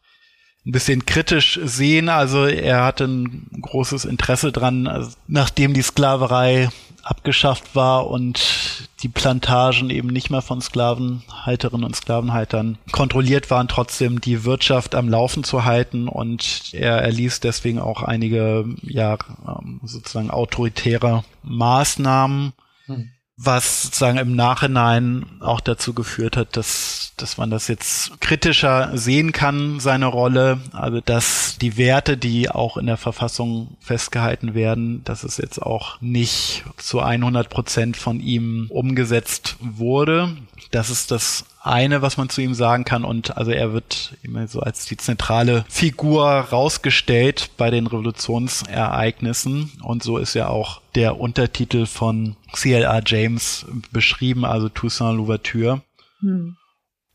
ein 0.66 0.72
bisschen 0.72 1.06
kritisch 1.06 1.60
sehen. 1.64 2.10
Also 2.10 2.46
er 2.46 2.84
hatte 2.84 3.06
ein 3.06 3.48
großes 3.62 4.06
Interesse 4.06 4.52
dran, 4.52 4.88
also 4.88 5.12
nachdem 5.28 5.74
die 5.74 5.82
Sklaverei 5.82 6.70
abgeschafft 7.06 7.76
war 7.76 8.08
und 8.08 8.90
die 9.04 9.10
Plantagen 9.10 9.90
eben 9.92 10.08
nicht 10.10 10.32
mehr 10.32 10.42
von 10.42 10.60
Sklavenhalterinnen 10.60 11.86
und 11.86 11.96
Sklavenhaltern 11.96 12.80
kontrolliert 12.92 13.52
waren, 13.52 13.68
trotzdem 13.68 14.20
die 14.20 14.44
Wirtschaft 14.44 14.96
am 14.96 15.08
Laufen 15.08 15.44
zu 15.44 15.66
halten 15.66 16.08
und 16.08 16.74
er 16.74 16.98
erließ 17.02 17.40
deswegen 17.42 17.80
auch 17.80 18.02
einige 18.02 18.66
ja 18.82 19.18
ähm, 19.48 19.80
sozusagen 19.84 20.32
autoritäre 20.32 21.24
Maßnahmen. 21.44 22.54
Hm 22.88 23.12
was 23.38 23.84
sozusagen 23.84 24.18
im 24.18 24.36
Nachhinein 24.36 25.26
auch 25.42 25.60
dazu 25.60 25.94
geführt 25.94 26.38
hat, 26.38 26.56
dass, 26.56 27.12
dass 27.18 27.38
man 27.38 27.50
das 27.50 27.68
jetzt 27.68 28.22
kritischer 28.22 28.92
sehen 28.98 29.34
kann, 29.34 29.82
seine 29.82 30.06
Rolle. 30.06 30.60
Also, 30.72 31.02
dass 31.02 31.58
die 31.60 31.76
Werte, 31.76 32.16
die 32.16 32.50
auch 32.50 32.78
in 32.78 32.86
der 32.86 32.98
Verfassung 32.98 33.76
festgehalten 33.82 34.54
werden, 34.54 35.04
dass 35.04 35.24
es 35.24 35.36
jetzt 35.38 35.62
auch 35.62 36.00
nicht 36.00 36.64
zu 36.78 37.02
100 37.02 37.50
Prozent 37.50 37.98
von 37.98 38.22
ihm 38.22 38.68
umgesetzt 38.70 39.58
wurde. 39.60 40.38
Das 40.72 40.90
ist 40.90 41.12
das 41.12 41.44
eine, 41.62 42.02
was 42.02 42.16
man 42.16 42.30
zu 42.30 42.42
ihm 42.42 42.54
sagen 42.54 42.86
kann. 42.86 43.04
Und 43.04 43.36
also 43.36 43.52
er 43.52 43.74
wird 43.74 44.14
immer 44.24 44.48
so 44.48 44.62
als 44.62 44.86
die 44.86 44.98
zentrale 44.98 45.66
Figur 45.68 46.26
rausgestellt 46.26 47.50
bei 47.58 47.70
den 47.70 47.88
Revolutionsereignissen. 47.88 49.72
Und 49.82 50.04
so 50.04 50.18
ist 50.18 50.36
ja 50.36 50.48
auch 50.48 50.80
der 50.96 51.20
Untertitel 51.20 51.86
von 51.86 52.36
CLR 52.54 53.02
James 53.06 53.66
beschrieben, 53.92 54.46
also 54.46 54.70
Toussaint 54.70 55.18
Louverture. 55.18 55.82
Hm. 56.20 56.56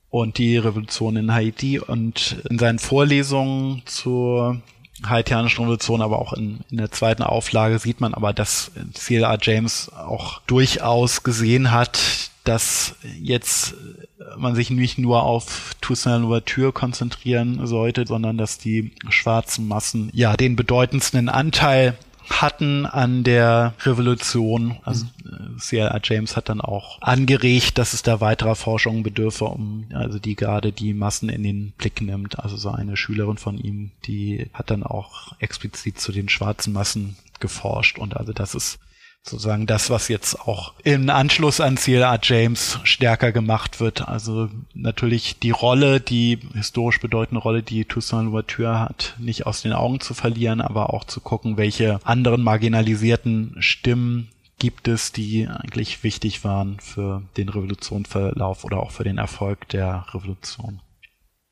Und 0.09 0.39
die 0.39 0.57
Revolution 0.57 1.17
in 1.17 1.33
Haiti 1.33 1.79
und 1.79 2.37
in 2.51 2.59
seinen 2.59 2.81
Vorlesungen 2.81 3.83
zur 3.87 4.61
haitianischen 5.07 5.63
Revolution, 5.65 6.03
aber 6.03 6.19
auch 6.19 6.33
in, 6.33 6.61
in 6.69 6.79
der 6.79 6.91
zweiten 6.91 7.23
Auflage 7.23 7.79
sieht 7.79 8.01
man 8.01 8.13
aber, 8.13 8.33
dass 8.33 8.73
CLR 8.93 9.39
James 9.41 9.91
auch 9.93 10.41
durchaus 10.47 11.23
gesehen 11.23 11.71
hat, 11.71 12.31
dass 12.45 12.97
jetzt 13.21 13.75
man 14.37 14.55
sich 14.55 14.71
nicht 14.71 14.99
nur 14.99 15.23
auf 15.23 15.75
Toussaint 15.81 16.23
Louverture 16.23 16.73
konzentrieren 16.73 17.67
sollte, 17.67 18.07
sondern 18.07 18.37
dass 18.37 18.59
die 18.59 18.93
schwarzen 19.09 19.69
Massen 19.69 20.11
ja 20.13 20.37
den 20.37 20.57
bedeutendsten 20.57 21.29
Anteil 21.29 21.97
hatten 22.31 22.87
an 22.87 23.25
der 23.25 23.75
Revolution. 23.83 24.79
Also 24.85 25.07
mhm. 25.25 25.59
James 26.03 26.37
hat 26.37 26.49
dann 26.49 26.61
auch 26.61 27.01
angeregt, 27.03 27.79
dass 27.79 27.93
es 27.93 28.03
da 28.03 28.21
weiterer 28.21 28.55
Forschung 28.55 29.03
bedürfe, 29.03 29.45
um 29.47 29.87
also 29.93 30.19
die 30.19 30.37
gerade 30.37 30.73
die 30.73 30.95
Massen 30.95 31.29
in 31.29 31.43
den 31.43 31.73
Blick 31.73 32.01
nimmt. 32.01 32.39
Also 32.39 32.57
so 32.57 32.71
eine 32.71 32.97
Schülerin 32.97 33.37
von 33.37 33.59
ihm, 33.59 33.91
die 34.07 34.49
hat 34.53 34.71
dann 34.71 34.83
auch 34.83 35.33
explizit 35.39 36.01
zu 36.01 36.13
den 36.13 36.29
schwarzen 36.29 36.73
Massen 36.73 37.17
geforscht 37.41 37.99
und 37.99 38.17
also 38.17 38.33
das 38.33 38.55
ist 38.55 38.79
sozusagen 39.23 39.67
das, 39.67 39.91
was 39.91 40.09
jetzt 40.09 40.41
auch 40.41 40.73
im 40.83 41.09
Anschluss 41.11 41.61
an 41.61 41.77
CLR 41.77 42.19
James 42.23 42.79
stärker 42.85 43.33
gemacht 43.33 43.81
wird. 43.81 44.09
Also 44.09 44.49
natürlich 44.75 45.39
die 45.39 45.51
Rolle, 45.51 46.01
die 46.01 46.39
historisch 46.55 47.01
bedeutende 47.01 47.41
Rolle, 47.41 47.63
die 47.63 47.85
Toussaint 47.85 48.25
Louverture 48.25 48.81
hat, 48.81 49.15
nicht 49.19 49.47
aus 49.47 49.63
den 49.63 49.73
Augen 49.73 50.01
zu 50.01 50.15
verlieren, 50.15 50.61
aber 50.61 50.95
auch 50.95 51.05
zu 51.05 51.21
gucken, 51.21 51.57
welche 51.57 52.01
anderen 52.05 52.43
marginalisierten 52.43 53.57
Stimmen 53.61 54.29
gibt 54.59 54.89
es, 54.89 55.13
die 55.13 55.49
eigentlich 55.49 56.03
wichtig 56.03 56.45
waren 56.45 56.79
für 56.81 57.23
den 57.37 57.49
Revolutionsverlauf 57.49 58.65
oder 58.65 58.81
auch 58.81 58.91
für 58.91 59.05
den 59.05 59.19
Erfolg 59.19 59.69
der 59.69 60.07
Revolution. 60.13 60.81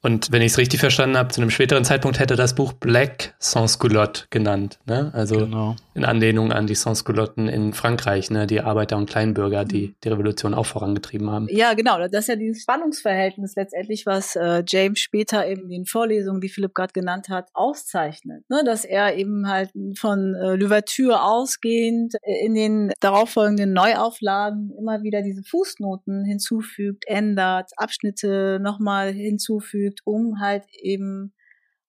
Und 0.00 0.30
wenn 0.30 0.42
ich 0.42 0.52
es 0.52 0.58
richtig 0.58 0.78
verstanden 0.78 1.16
habe, 1.16 1.30
zu 1.30 1.40
einem 1.40 1.50
späteren 1.50 1.84
Zeitpunkt 1.84 2.20
hätte 2.20 2.36
das 2.36 2.54
Buch 2.54 2.72
Black 2.72 3.34
Sans-Culotte 3.40 4.26
genannt. 4.30 4.78
Ne? 4.86 5.10
Also 5.12 5.38
genau. 5.38 5.74
in 5.94 6.04
Anlehnung 6.04 6.52
an 6.52 6.68
die 6.68 6.76
Sans-Culotten 6.76 7.48
in 7.48 7.72
Frankreich, 7.72 8.30
ne? 8.30 8.46
die 8.46 8.60
Arbeiter 8.60 8.96
und 8.96 9.10
Kleinbürger, 9.10 9.64
die 9.64 9.96
die 10.04 10.08
Revolution 10.08 10.54
auch 10.54 10.66
vorangetrieben 10.66 11.30
haben. 11.30 11.48
Ja, 11.50 11.74
genau. 11.74 11.98
Das 11.98 12.12
ist 12.12 12.28
ja 12.28 12.36
dieses 12.36 12.62
Spannungsverhältnis 12.62 13.56
letztendlich, 13.56 14.06
was 14.06 14.36
äh, 14.36 14.62
James 14.66 15.00
später 15.00 15.48
eben 15.48 15.62
in 15.62 15.70
den 15.70 15.86
Vorlesungen, 15.86 16.40
die 16.40 16.48
Philipp 16.48 16.74
gerade 16.74 16.92
genannt 16.92 17.28
hat, 17.28 17.48
auszeichnet. 17.54 18.48
Ne? 18.48 18.62
Dass 18.64 18.84
er 18.84 19.16
eben 19.16 19.48
halt 19.48 19.70
von 19.96 20.36
äh, 20.36 20.54
Louverture 20.54 21.24
ausgehend 21.24 22.14
äh, 22.22 22.46
in 22.46 22.54
den 22.54 22.92
darauffolgenden 23.00 23.72
Neuauflagen 23.72 24.72
immer 24.78 25.02
wieder 25.02 25.22
diese 25.22 25.42
Fußnoten 25.42 26.24
hinzufügt, 26.24 27.04
ändert, 27.08 27.72
Abschnitte 27.76 28.60
nochmal 28.62 29.12
hinzufügt 29.12 29.87
hinzufügt, 29.88 30.00
um 30.04 30.40
halt 30.40 30.64
eben 30.72 31.34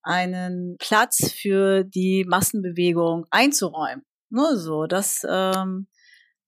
einen 0.02 0.78
Platz 0.80 1.32
für 1.32 1.84
die 1.84 2.26
Massenbewegung 2.28 3.26
einzuräumen. 3.32 4.04
Nur 4.30 4.58
so, 4.58 4.86
das, 4.86 5.26
ähm, 5.30 5.88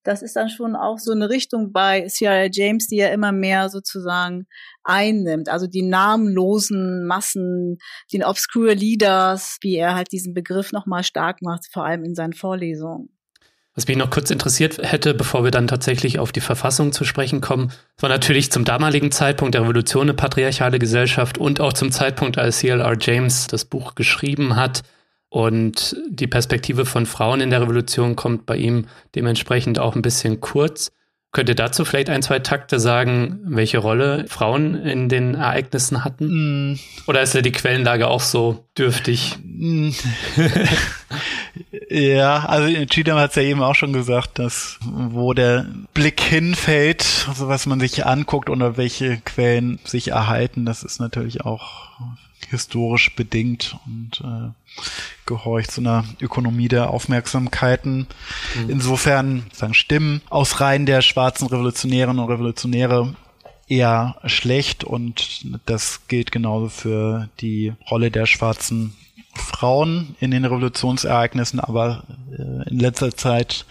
das 0.03 0.21
ist 0.21 0.35
dann 0.35 0.49
schon 0.49 0.75
auch 0.75 0.97
so 0.97 1.11
eine 1.11 1.29
Richtung 1.29 1.71
bei 1.71 2.07
C.R. 2.07 2.49
James, 2.51 2.87
die 2.87 2.97
er 2.99 3.13
immer 3.13 3.31
mehr 3.31 3.69
sozusagen 3.69 4.47
einnimmt. 4.83 5.49
Also 5.49 5.67
die 5.67 5.83
namenlosen 5.83 7.05
Massen, 7.05 7.77
den 8.13 8.23
Obscure 8.23 8.73
Leaders, 8.73 9.57
wie 9.61 9.75
er 9.75 9.95
halt 9.95 10.11
diesen 10.11 10.33
Begriff 10.33 10.71
nochmal 10.71 11.03
stark 11.03 11.41
macht, 11.41 11.67
vor 11.71 11.85
allem 11.85 12.03
in 12.03 12.15
seinen 12.15 12.33
Vorlesungen. 12.33 13.10
Was 13.73 13.87
mich 13.87 13.95
noch 13.95 14.09
kurz 14.09 14.29
interessiert 14.31 14.79
hätte, 14.81 15.13
bevor 15.13 15.45
wir 15.45 15.51
dann 15.51 15.67
tatsächlich 15.67 16.19
auf 16.19 16.33
die 16.33 16.41
Verfassung 16.41 16.91
zu 16.91 17.05
sprechen 17.05 17.39
kommen, 17.39 17.71
war 17.99 18.09
natürlich 18.09 18.51
zum 18.51 18.65
damaligen 18.65 19.11
Zeitpunkt 19.11 19.55
der 19.55 19.61
Revolution 19.61 20.03
eine 20.03 20.13
patriarchale 20.13 20.77
Gesellschaft 20.77 21.37
und 21.37 21.61
auch 21.61 21.71
zum 21.71 21.91
Zeitpunkt, 21.91 22.37
als 22.37 22.59
C.L.R. 22.59 22.97
James 22.99 23.47
das 23.47 23.63
Buch 23.63 23.95
geschrieben 23.95 24.57
hat. 24.57 24.81
Und 25.29 25.95
die 26.09 26.27
Perspektive 26.27 26.85
von 26.85 27.05
Frauen 27.05 27.39
in 27.39 27.49
der 27.49 27.61
Revolution 27.61 28.17
kommt 28.17 28.45
bei 28.45 28.57
ihm 28.57 28.87
dementsprechend 29.15 29.79
auch 29.79 29.95
ein 29.95 30.01
bisschen 30.01 30.41
kurz. 30.41 30.91
Könnt 31.31 31.47
ihr 31.47 31.55
dazu 31.55 31.85
vielleicht 31.85 32.09
ein, 32.09 32.21
zwei 32.21 32.39
Takte 32.39 32.77
sagen, 32.77 33.39
welche 33.45 33.77
Rolle 33.77 34.25
Frauen 34.27 34.75
in 34.75 35.07
den 35.07 35.35
Ereignissen 35.35 36.03
hatten? 36.03 36.73
Mm. 36.73 36.79
Oder 37.07 37.21
ist 37.21 37.33
ja 37.33 37.41
die 37.41 37.53
Quellenlage 37.53 38.09
auch 38.09 38.19
so 38.19 38.67
dürftig? 38.77 39.37
Mm. 39.41 39.91
ja, 41.89 42.45
also 42.45 42.85
Cheatham 42.85 43.17
hat 43.17 43.31
es 43.31 43.35
ja 43.35 43.43
eben 43.43 43.61
auch 43.61 43.75
schon 43.75 43.93
gesagt, 43.93 44.39
dass 44.39 44.79
wo 44.81 45.33
der 45.33 45.65
Blick 45.93 46.21
hinfällt, 46.21 47.25
also 47.27 47.47
was 47.47 47.65
man 47.65 47.79
sich 47.79 48.05
anguckt 48.05 48.49
oder 48.49 48.77
welche 48.77 49.17
Quellen 49.17 49.79
sich 49.83 50.09
erhalten, 50.09 50.65
das 50.65 50.83
ist 50.83 50.99
natürlich 50.99 51.41
auch 51.41 51.89
historisch 52.49 53.15
bedingt 53.15 53.77
und 53.85 54.21
äh, 54.21 54.49
gehorcht 55.25 55.71
zu 55.71 55.81
einer 55.81 56.03
Ökonomie 56.19 56.67
der 56.67 56.89
Aufmerksamkeiten. 56.89 58.07
Mhm. 58.55 58.69
Insofern 58.69 59.45
sagen 59.53 59.73
Stimmen 59.73 60.21
aus 60.29 60.59
Reihen 60.59 60.85
der 60.85 61.01
schwarzen 61.01 61.47
Revolutionärinnen 61.47 62.19
und 62.19 62.29
Revolutionäre 62.29 63.15
eher 63.67 64.17
schlecht 64.25 64.83
und 64.83 65.45
das 65.65 66.07
gilt 66.07 66.31
genauso 66.31 66.67
für 66.67 67.29
die 67.39 67.73
Rolle 67.89 68.11
der 68.11 68.25
schwarzen 68.25 68.93
Frauen 69.33 70.15
in 70.19 70.31
den 70.31 70.45
Revolutionsereignissen, 70.45 71.59
aber 71.59 72.03
äh, 72.31 72.69
in 72.69 72.79
letzter 72.79 73.15
Zeit 73.15 73.65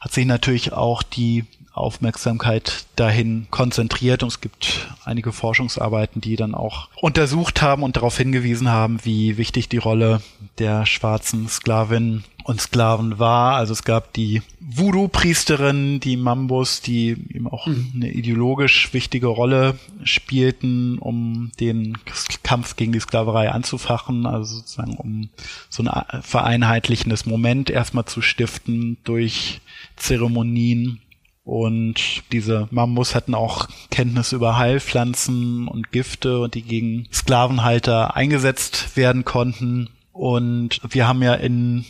hat 0.00 0.12
sich 0.12 0.26
natürlich 0.26 0.72
auch 0.72 1.02
die 1.02 1.44
Aufmerksamkeit 1.74 2.84
dahin 2.96 3.46
konzentriert 3.50 4.22
und 4.22 4.28
es 4.28 4.40
gibt 4.40 4.88
einige 5.04 5.32
Forschungsarbeiten, 5.32 6.20
die 6.20 6.36
dann 6.36 6.54
auch 6.54 6.88
untersucht 7.00 7.62
haben 7.62 7.82
und 7.82 7.96
darauf 7.96 8.16
hingewiesen 8.18 8.68
haben, 8.68 9.00
wie 9.04 9.38
wichtig 9.38 9.68
die 9.68 9.78
Rolle 9.78 10.20
der 10.58 10.84
schwarzen 10.84 11.48
Sklavin 11.48 12.24
und 12.44 12.60
Sklaven 12.60 13.18
war. 13.18 13.56
Also 13.56 13.72
es 13.72 13.84
gab 13.84 14.12
die 14.12 14.42
Voodoo-Priesterin, 14.60 16.00
die 16.00 16.16
Mambus, 16.16 16.80
die 16.80 17.10
eben 17.10 17.48
auch 17.48 17.66
mhm. 17.66 17.92
eine 17.94 18.10
ideologisch 18.10 18.92
wichtige 18.92 19.28
Rolle 19.28 19.78
spielten, 20.04 20.98
um 20.98 21.52
den 21.60 21.98
Kampf 22.42 22.76
gegen 22.76 22.92
die 22.92 23.00
Sklaverei 23.00 23.50
anzufachen, 23.50 24.26
also 24.26 24.56
sozusagen 24.56 24.96
um 24.96 25.28
so 25.68 25.82
ein 25.82 26.22
vereinheitlichendes 26.22 27.26
Moment 27.26 27.70
erstmal 27.70 28.04
zu 28.04 28.22
stiften 28.22 28.96
durch 29.04 29.60
Zeremonien 29.96 31.00
und 31.44 32.22
diese 32.30 32.68
Mambus 32.70 33.14
hatten 33.14 33.34
auch 33.34 33.68
Kenntnis 33.90 34.32
über 34.32 34.58
Heilpflanzen 34.58 35.66
und 35.66 35.90
Gifte 35.90 36.40
und 36.40 36.54
die 36.54 36.62
gegen 36.62 37.08
Sklavenhalter 37.12 38.14
eingesetzt 38.14 38.96
werden 38.96 39.24
konnten. 39.24 39.88
Und 40.12 40.80
wir 40.88 41.08
haben 41.08 41.22
ja 41.22 41.34
in, 41.34 41.84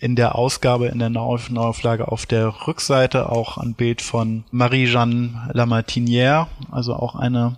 in 0.00 0.16
der 0.16 0.34
Ausgabe, 0.36 0.86
in 0.86 0.98
der 0.98 1.10
Neuauflage 1.10 2.08
auf 2.08 2.26
der 2.26 2.66
Rückseite 2.66 3.30
auch 3.30 3.58
ein 3.58 3.74
Bild 3.74 4.02
von 4.02 4.44
Marie-Jeanne 4.50 5.50
Lamartinière, 5.52 6.46
also 6.70 6.94
auch 6.94 7.14
eine 7.14 7.56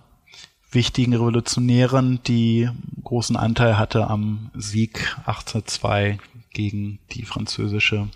wichtigen 0.73 1.13
Revolutionärin, 1.13 2.21
die 2.27 2.69
großen 3.05 3.37
Anteil 3.37 3.79
hatte 3.79 4.07
am 4.09 4.51
Sieg 4.55 5.17
1802 5.27 6.19
gegen 6.53 6.99
die 7.13 7.23
französische 7.23 8.09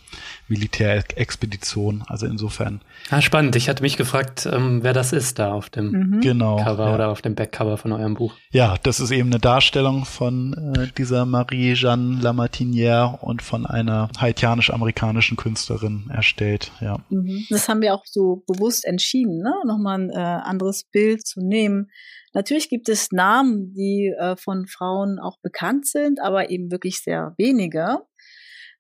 Militärexpedition. 0.49 2.03
Also 2.07 2.27
insofern. 2.27 2.81
Ah, 3.11 3.21
spannend. 3.21 3.55
Ich 3.57 3.69
hatte 3.69 3.83
mich 3.83 3.97
gefragt, 3.97 4.49
ähm, 4.51 4.83
wer 4.83 4.93
das 4.93 5.13
ist 5.13 5.39
da 5.39 5.53
auf 5.53 5.71
dem 5.71 5.91
mhm. 5.91 6.21
genau, 6.21 6.57
Cover 6.57 6.89
ja. 6.89 6.95
oder 6.95 7.09
auf 7.11 7.23
dem 7.23 7.35
Backcover 7.35 7.77
von 7.77 7.93
eurem 7.93 8.15
Buch. 8.15 8.35
Ja, 8.51 8.77
das 8.83 9.01
ist 9.01 9.11
eben 9.11 9.31
eine 9.31 9.39
Darstellung 9.39 10.05
von 10.05 10.75
äh, 10.77 10.89
dieser 10.99 11.27
Marie-Jeanne 11.27 12.21
Lamartinière 12.21 13.21
und 13.21 13.43
von 13.43 13.67
einer 13.67 14.09
haitianisch-amerikanischen 14.19 15.37
Künstlerin 15.37 16.11
erstellt. 16.13 16.73
Ja. 16.81 16.99
Mhm. 17.11 17.47
Das 17.51 17.69
haben 17.69 17.83
wir 17.83 17.95
auch 17.95 18.05
so 18.05 18.43
bewusst 18.47 18.85
entschieden, 18.85 19.39
ne? 19.39 19.55
nochmal 19.65 20.01
ein 20.01 20.11
äh, 20.11 20.15
anderes 20.15 20.85
Bild 20.85 21.27
zu 21.27 21.41
nehmen. 21.41 21.89
Natürlich 22.35 22.69
gibt 22.69 22.89
es 22.89 23.13
Namen, 23.13 23.73
die 23.75 24.13
äh, 24.19 24.37
von 24.37 24.67
Frauen 24.67 25.21
auch 25.21 25.39
bekannt 25.41 25.87
sind, 25.87 26.21
aber 26.21 26.51
eben 26.51 26.73
wirklich 26.73 27.01
sehr 27.01 27.33
wenige. 27.39 28.01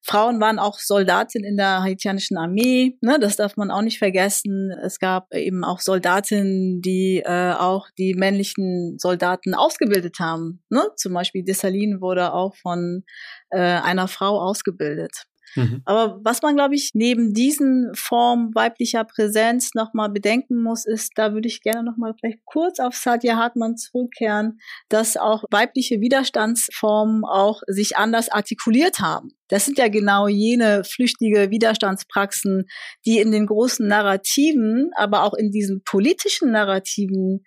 Frauen 0.06 0.38
waren 0.38 0.58
auch 0.58 0.78
Soldatinnen 0.78 1.48
in 1.48 1.56
der 1.56 1.82
haitianischen 1.82 2.36
Armee, 2.36 2.98
ne, 3.00 3.18
das 3.18 3.36
darf 3.36 3.56
man 3.56 3.70
auch 3.70 3.80
nicht 3.80 3.98
vergessen. 3.98 4.70
Es 4.82 4.98
gab 4.98 5.32
eben 5.34 5.64
auch 5.64 5.80
Soldatinnen, 5.80 6.82
die 6.82 7.22
äh, 7.24 7.52
auch 7.52 7.88
die 7.96 8.14
männlichen 8.14 8.98
Soldaten 8.98 9.54
ausgebildet 9.54 10.18
haben. 10.20 10.62
Ne? 10.68 10.82
Zum 10.96 11.14
Beispiel 11.14 11.42
Dessalines 11.42 12.02
wurde 12.02 12.34
auch 12.34 12.54
von 12.56 13.04
äh, 13.50 13.58
einer 13.58 14.06
Frau 14.06 14.40
ausgebildet. 14.40 15.24
Mhm. 15.54 15.82
Aber 15.84 16.20
was 16.22 16.42
man, 16.42 16.56
glaube 16.56 16.74
ich, 16.74 16.90
neben 16.94 17.32
diesen 17.32 17.90
Formen 17.94 18.54
weiblicher 18.54 19.04
Präsenz 19.04 19.74
nochmal 19.74 20.10
bedenken 20.10 20.62
muss, 20.62 20.86
ist, 20.86 21.12
da 21.16 21.32
würde 21.32 21.48
ich 21.48 21.62
gerne 21.62 21.82
nochmal 21.82 22.14
vielleicht 22.18 22.44
kurz 22.44 22.80
auf 22.80 22.94
Satya 22.94 23.36
Hartmann 23.36 23.76
zurückkehren, 23.76 24.58
dass 24.88 25.16
auch 25.16 25.44
weibliche 25.50 26.00
Widerstandsformen 26.00 27.24
auch 27.24 27.62
sich 27.66 27.96
anders 27.96 28.28
artikuliert 28.28 29.00
haben. 29.00 29.30
Das 29.48 29.66
sind 29.66 29.78
ja 29.78 29.88
genau 29.88 30.26
jene 30.26 30.84
flüchtige 30.84 31.50
Widerstandspraxen, 31.50 32.64
die 33.04 33.18
in 33.18 33.30
den 33.30 33.46
großen 33.46 33.86
Narrativen, 33.86 34.90
aber 34.96 35.22
auch 35.22 35.34
in 35.34 35.50
diesen 35.50 35.82
politischen 35.84 36.50
Narrativen 36.50 37.44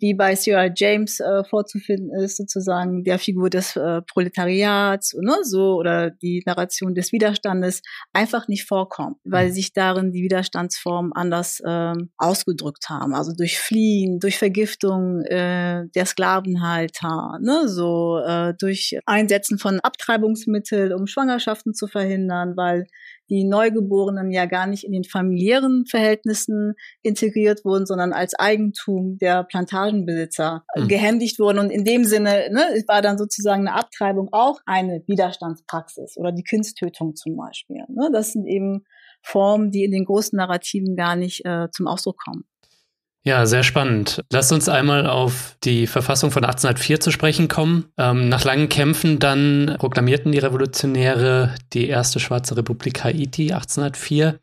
wie 0.00 0.14
bei 0.14 0.34
Sierra 0.34 0.68
James 0.74 1.20
äh, 1.20 1.44
vorzufinden 1.44 2.10
ist, 2.22 2.36
sozusagen 2.36 3.04
der 3.04 3.18
Figur 3.18 3.50
des 3.50 3.76
äh, 3.76 4.02
Proletariats, 4.02 5.14
ne, 5.20 5.36
so 5.42 5.76
oder 5.76 6.10
die 6.10 6.42
Narration 6.46 6.94
des 6.94 7.12
Widerstandes 7.12 7.82
einfach 8.12 8.48
nicht 8.48 8.66
vorkommt, 8.66 9.18
weil 9.24 9.48
mhm. 9.48 9.52
sich 9.52 9.72
darin 9.72 10.12
die 10.12 10.22
Widerstandsformen 10.22 11.12
anders 11.12 11.60
äh, 11.60 11.94
ausgedrückt 12.16 12.88
haben, 12.88 13.14
also 13.14 13.32
durch 13.36 13.58
Fliehen, 13.58 14.18
durch 14.20 14.38
Vergiftung 14.38 15.22
äh, 15.24 15.86
der 15.94 16.06
Sklavenhalter, 16.06 17.38
ne, 17.40 17.68
so 17.68 18.18
äh, 18.26 18.54
durch 18.58 18.98
Einsetzen 19.06 19.58
von 19.58 19.80
Abtreibungsmitteln, 19.80 20.92
um 20.92 21.06
Schwangerschaften 21.06 21.74
zu 21.74 21.86
verhindern, 21.86 22.56
weil 22.56 22.86
die 23.30 23.44
Neugeborenen 23.44 24.30
ja 24.30 24.44
gar 24.46 24.66
nicht 24.66 24.84
in 24.84 24.92
den 24.92 25.04
familiären 25.04 25.86
Verhältnissen 25.86 26.74
integriert 27.02 27.64
wurden, 27.64 27.86
sondern 27.86 28.12
als 28.12 28.34
Eigentum 28.34 29.18
der 29.18 29.44
Plantagenbesitzer 29.44 30.64
mhm. 30.76 30.88
gehändigt 30.88 31.38
wurden. 31.38 31.60
Und 31.60 31.70
in 31.70 31.84
dem 31.84 32.04
Sinne 32.04 32.50
ne, 32.50 32.82
war 32.88 33.02
dann 33.02 33.16
sozusagen 33.16 33.66
eine 33.66 33.76
Abtreibung 33.76 34.28
auch 34.32 34.60
eine 34.66 35.02
Widerstandspraxis 35.06 36.16
oder 36.16 36.32
die 36.32 36.42
Kindstötung 36.42 37.14
zum 37.14 37.36
Beispiel. 37.36 37.84
Ne? 37.88 38.10
Das 38.12 38.32
sind 38.32 38.46
eben 38.46 38.84
Formen, 39.22 39.70
die 39.70 39.84
in 39.84 39.92
den 39.92 40.04
großen 40.04 40.36
Narrativen 40.36 40.96
gar 40.96 41.14
nicht 41.14 41.44
äh, 41.44 41.68
zum 41.70 41.86
Ausdruck 41.86 42.18
kommen. 42.18 42.44
Ja, 43.22 43.44
sehr 43.44 43.62
spannend. 43.62 44.22
Lasst 44.32 44.50
uns 44.50 44.68
einmal 44.68 45.06
auf 45.06 45.56
die 45.62 45.86
Verfassung 45.86 46.30
von 46.30 46.44
1804 46.44 47.00
zu 47.00 47.10
sprechen 47.10 47.48
kommen. 47.48 47.92
Ähm, 47.98 48.30
nach 48.30 48.44
langen 48.44 48.70
Kämpfen 48.70 49.18
dann 49.18 49.76
proklamierten 49.78 50.32
die 50.32 50.38
Revolutionäre 50.38 51.54
die 51.74 51.88
erste 51.88 52.18
schwarze 52.18 52.56
Republik 52.56 53.04
Haiti 53.04 53.52
1804. 53.52 54.40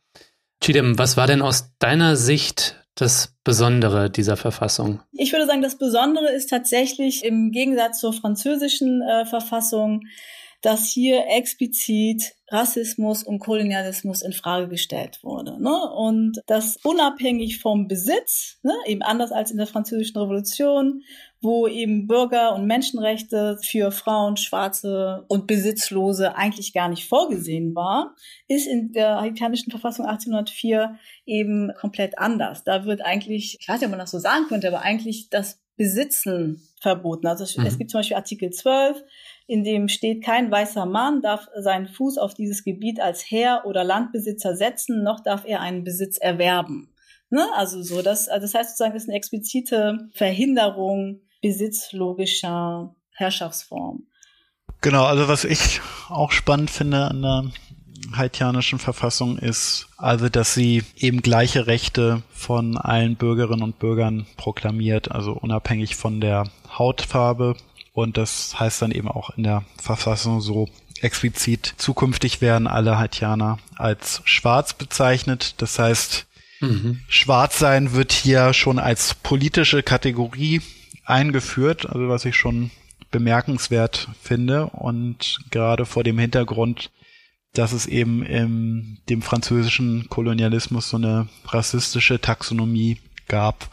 Chidem, 0.61 0.97
was 0.99 1.17
war 1.17 1.25
denn 1.25 1.41
aus 1.41 1.71
deiner 1.79 2.15
Sicht 2.15 2.75
das 2.93 3.35
Besondere 3.43 4.11
dieser 4.11 4.37
Verfassung? 4.37 5.01
Ich 5.11 5.31
würde 5.31 5.47
sagen, 5.47 5.61
das 5.61 5.77
Besondere 5.77 6.31
ist 6.31 6.49
tatsächlich 6.49 7.23
im 7.23 7.51
Gegensatz 7.51 7.99
zur 7.99 8.13
französischen 8.13 9.01
äh, 9.01 9.25
Verfassung, 9.25 10.01
dass 10.61 10.89
hier 10.89 11.25
explizit 11.27 12.33
Rassismus 12.49 13.23
und 13.23 13.39
Kolonialismus 13.39 14.21
in 14.21 14.31
Frage 14.31 14.69
gestellt 14.69 15.19
wurde. 15.21 15.61
Ne? 15.61 15.75
Und 15.95 16.41
das 16.47 16.77
unabhängig 16.83 17.59
vom 17.59 17.87
Besitz, 17.87 18.57
ne? 18.63 18.73
eben 18.85 19.01
anders 19.01 19.31
als 19.31 19.51
in 19.51 19.57
der 19.57 19.67
Französischen 19.67 20.17
Revolution, 20.17 21.03
wo 21.41 21.67
eben 21.67 22.07
Bürger- 22.07 22.55
und 22.55 22.65
Menschenrechte 22.65 23.59
für 23.63 23.91
Frauen, 23.91 24.37
Schwarze 24.37 25.25
und 25.27 25.45
Besitzlose 25.45 26.35
eigentlich 26.35 26.73
gar 26.73 26.87
nicht 26.87 27.07
vorgesehen 27.07 27.75
war, 27.75 28.15
ist 28.47 28.65
in 28.65 28.93
der 28.93 29.19
haitianischen 29.19 29.69
Verfassung 29.69 30.05
1804 30.05 30.97
eben 31.25 31.71
komplett 31.79 32.17
anders. 32.17 32.63
Da 32.63 32.85
wird 32.85 33.01
eigentlich, 33.01 33.57
ich 33.59 33.67
weiß 33.67 33.81
nicht, 33.81 33.87
ob 33.87 33.91
man 33.91 33.99
das 33.99 34.11
so 34.11 34.19
sagen 34.19 34.45
könnte, 34.47 34.69
aber 34.69 34.81
eigentlich 34.81 35.29
das 35.29 35.59
Besitzen 35.75 36.61
verboten. 36.81 37.27
Also 37.27 37.45
mhm. 37.59 37.67
es 37.67 37.77
gibt 37.77 37.91
zum 37.91 37.99
Beispiel 37.99 38.17
Artikel 38.17 38.49
12, 38.49 39.03
in 39.47 39.63
dem 39.63 39.87
steht, 39.87 40.23
kein 40.23 40.51
weißer 40.51 40.85
Mann 40.85 41.21
darf 41.21 41.47
seinen 41.57 41.87
Fuß 41.87 42.17
auf 42.17 42.33
dieses 42.33 42.63
Gebiet 42.63 42.99
als 42.99 43.23
Herr 43.31 43.65
oder 43.65 43.83
Landbesitzer 43.83 44.55
setzen, 44.55 45.03
noch 45.03 45.21
darf 45.21 45.45
er 45.45 45.61
einen 45.61 45.83
Besitz 45.83 46.17
erwerben. 46.17 46.93
Ne? 47.29 47.45
Also 47.55 47.81
so, 47.81 48.01
das, 48.01 48.27
also 48.27 48.45
das 48.45 48.53
heißt 48.53 48.69
sozusagen, 48.71 48.93
das 48.93 49.03
ist 49.03 49.09
eine 49.09 49.17
explizite 49.17 50.09
Verhinderung 50.13 51.21
besitzlogischer 51.41 52.95
Herrschaftsform. 53.11 54.03
Genau, 54.81 55.05
also 55.05 55.27
was 55.27 55.43
ich 55.43 55.81
auch 56.09 56.31
spannend 56.31 56.69
finde 56.69 57.05
an 57.05 57.21
der 57.21 57.51
haitianischen 58.15 58.79
Verfassung 58.79 59.37
ist 59.37 59.87
also, 59.97 60.29
dass 60.29 60.53
sie 60.53 60.83
eben 60.95 61.21
gleiche 61.21 61.67
Rechte 61.67 62.21
von 62.29 62.77
allen 62.77 63.15
Bürgerinnen 63.15 63.63
und 63.63 63.79
Bürgern 63.79 64.27
proklamiert, 64.37 65.11
also 65.11 65.33
unabhängig 65.33 65.95
von 65.95 66.21
der 66.21 66.45
Hautfarbe. 66.77 67.55
Und 67.97 68.17
das 68.17 68.59
heißt 68.59 68.83
dann 68.83 68.91
eben 68.91 69.07
auch 69.07 69.31
in 69.37 69.43
der 69.43 69.63
Verfassung 69.81 70.39
so 70.39 70.69
explizit, 71.01 71.73
zukünftig 71.77 72.41
werden 72.41 72.67
alle 72.67 72.99
Haitianer 72.99 73.57
als 73.75 74.21
schwarz 74.23 74.75
bezeichnet. 74.75 75.55
Das 75.57 75.79
heißt, 75.79 76.27
mhm. 76.59 76.99
schwarz 77.07 77.57
sein 77.57 77.93
wird 77.93 78.11
hier 78.11 78.53
schon 78.53 78.77
als 78.77 79.15
politische 79.15 79.81
Kategorie 79.81 80.61
eingeführt, 81.05 81.89
also 81.89 82.07
was 82.07 82.25
ich 82.25 82.35
schon 82.35 82.69
bemerkenswert 83.09 84.09
finde 84.21 84.67
und 84.67 85.39
gerade 85.49 85.87
vor 85.87 86.03
dem 86.03 86.19
Hintergrund, 86.19 86.91
dass 87.53 87.71
es 87.71 87.87
eben 87.87 88.21
im 88.21 88.99
dem 89.09 89.23
französischen 89.23 90.07
Kolonialismus 90.07 90.89
so 90.89 90.97
eine 90.97 91.29
rassistische 91.47 92.21
Taxonomie 92.21 92.99
gab, 93.27 93.69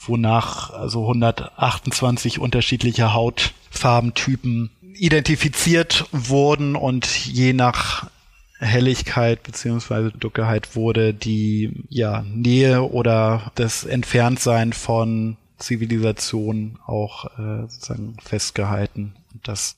wonach 0.00 0.70
also 0.70 1.02
128 1.02 2.38
unterschiedliche 2.38 3.12
Hautfarbentypen 3.12 4.70
identifiziert 4.94 6.06
wurden 6.12 6.76
und 6.76 7.06
je 7.26 7.52
nach 7.52 8.10
Helligkeit 8.58 9.42
beziehungsweise 9.44 10.10
Dunkelheit 10.10 10.74
wurde 10.74 11.14
die 11.14 11.84
ja 11.88 12.22
Nähe 12.22 12.82
oder 12.82 13.52
das 13.54 13.84
Entferntsein 13.84 14.72
von 14.72 15.36
Zivilisation 15.58 16.78
auch 16.84 17.26
äh, 17.38 17.68
sozusagen 17.68 18.16
festgehalten. 18.22 19.14
Und 19.32 19.46
das 19.46 19.76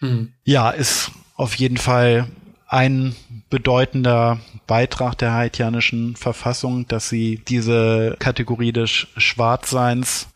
mhm. 0.00 0.32
ja 0.44 0.70
ist 0.70 1.12
auf 1.36 1.54
jeden 1.54 1.76
Fall 1.76 2.26
ein 2.70 3.16
bedeutender 3.50 4.38
Beitrag 4.68 5.18
der 5.18 5.32
haitianischen 5.32 6.14
Verfassung, 6.14 6.86
dass 6.86 7.08
sie 7.08 7.42
diese 7.48 8.16
Kategorie 8.20 8.72
des 8.72 9.08
Schwarzseins 9.16 10.28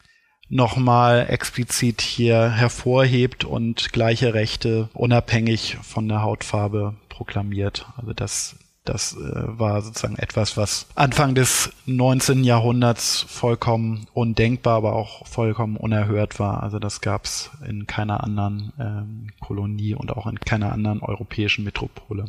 nochmal 0.49 1.27
explizit 1.29 2.01
hier 2.01 2.51
hervorhebt 2.51 3.45
und 3.45 3.93
gleiche 3.93 4.35
Rechte 4.35 4.89
unabhängig 4.95 5.79
von 5.83 6.09
der 6.09 6.23
Hautfarbe 6.23 6.95
proklamiert. 7.09 7.87
Also 7.97 8.13
das 8.13 8.57
das 8.85 9.15
äh, 9.15 9.19
war 9.59 9.81
sozusagen 9.83 10.17
etwas, 10.17 10.57
was 10.57 10.87
Anfang 10.95 11.35
des 11.35 11.71
19. 11.87 12.45
Jahrhunderts 12.45 13.25
vollkommen 13.29 14.07
undenkbar, 14.13 14.77
aber 14.77 14.95
auch 14.95 15.27
vollkommen 15.27 15.77
unerhört 15.77 16.39
war. 16.39 16.63
Also 16.63 16.79
das 16.79 17.01
gab 17.01 17.25
es 17.25 17.51
in 17.67 17.87
keiner 17.87 18.23
anderen 18.23 18.73
ähm, 18.79 19.29
Kolonie 19.41 19.95
und 19.95 20.13
auch 20.13 20.27
in 20.27 20.39
keiner 20.39 20.73
anderen 20.73 21.01
europäischen 21.01 21.65
Metropole. 21.65 22.27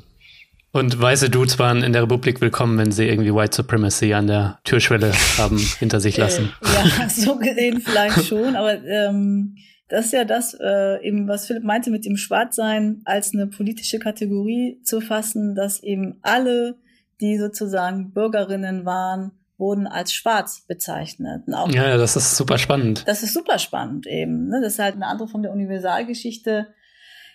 Und 0.72 0.99
weiße 0.99 1.30
Dudes 1.30 1.58
waren 1.60 1.84
in 1.84 1.93
der 1.93 2.03
Republik 2.03 2.41
willkommen, 2.41 2.78
wenn 2.78 2.91
sie 2.91 3.08
irgendwie 3.08 3.34
White 3.34 3.56
Supremacy 3.56 4.14
an 4.14 4.28
der 4.28 4.60
Türschwelle 4.66 5.14
haben 5.38 5.58
hinter 5.58 5.99
sich 5.99 6.18
lassen. 6.18 6.53
Äh, 6.62 6.99
ja, 6.99 7.10
so 7.16 7.38
gesehen 7.38 7.82
vielleicht 7.82 8.26
schon, 8.26 8.56
aber 8.56 8.84
ähm, 8.84 9.58
das 9.88 10.08
ist 10.08 10.14
ja 10.14 10.26
das, 10.26 10.56
äh, 10.60 11.06
eben, 11.06 11.28
was 11.28 11.48
Philipp 11.48 11.64
meinte, 11.64 11.92
mit 11.92 12.06
dem 12.06 12.18
Schwarzsein 12.18 13.02
als 13.06 13.34
eine 13.34 13.48
politische 13.48 14.00
Kategorie 14.00 14.80
zu 14.84 15.02
fassen, 15.02 15.56
dass 15.56 15.84
eben 15.84 16.18
alle, 16.22 16.76
die 17.22 17.38
sozusagen 17.38 18.12
Bürgerinnen 18.12 18.86
waren, 18.86 19.32
wurden 19.58 19.88
als 19.88 20.14
schwarz 20.14 20.66
bezeichnet. 20.68 21.44
ja, 21.48 21.68
ja, 21.68 21.98
das 21.98 22.16
ist 22.16 22.36
super 22.36 22.58
spannend. 22.58 23.04
Das 23.08 23.24
ist 23.24 23.34
super 23.34 23.58
spannend 23.58 24.06
eben. 24.06 24.50
Ne? 24.50 24.60
Das 24.62 24.74
ist 24.74 24.80
halt 24.80 24.96
eine 24.96 25.08
andere 25.08 25.28
Form 25.28 25.44
der 25.44 25.54
Universalgeschichte, 25.54 26.68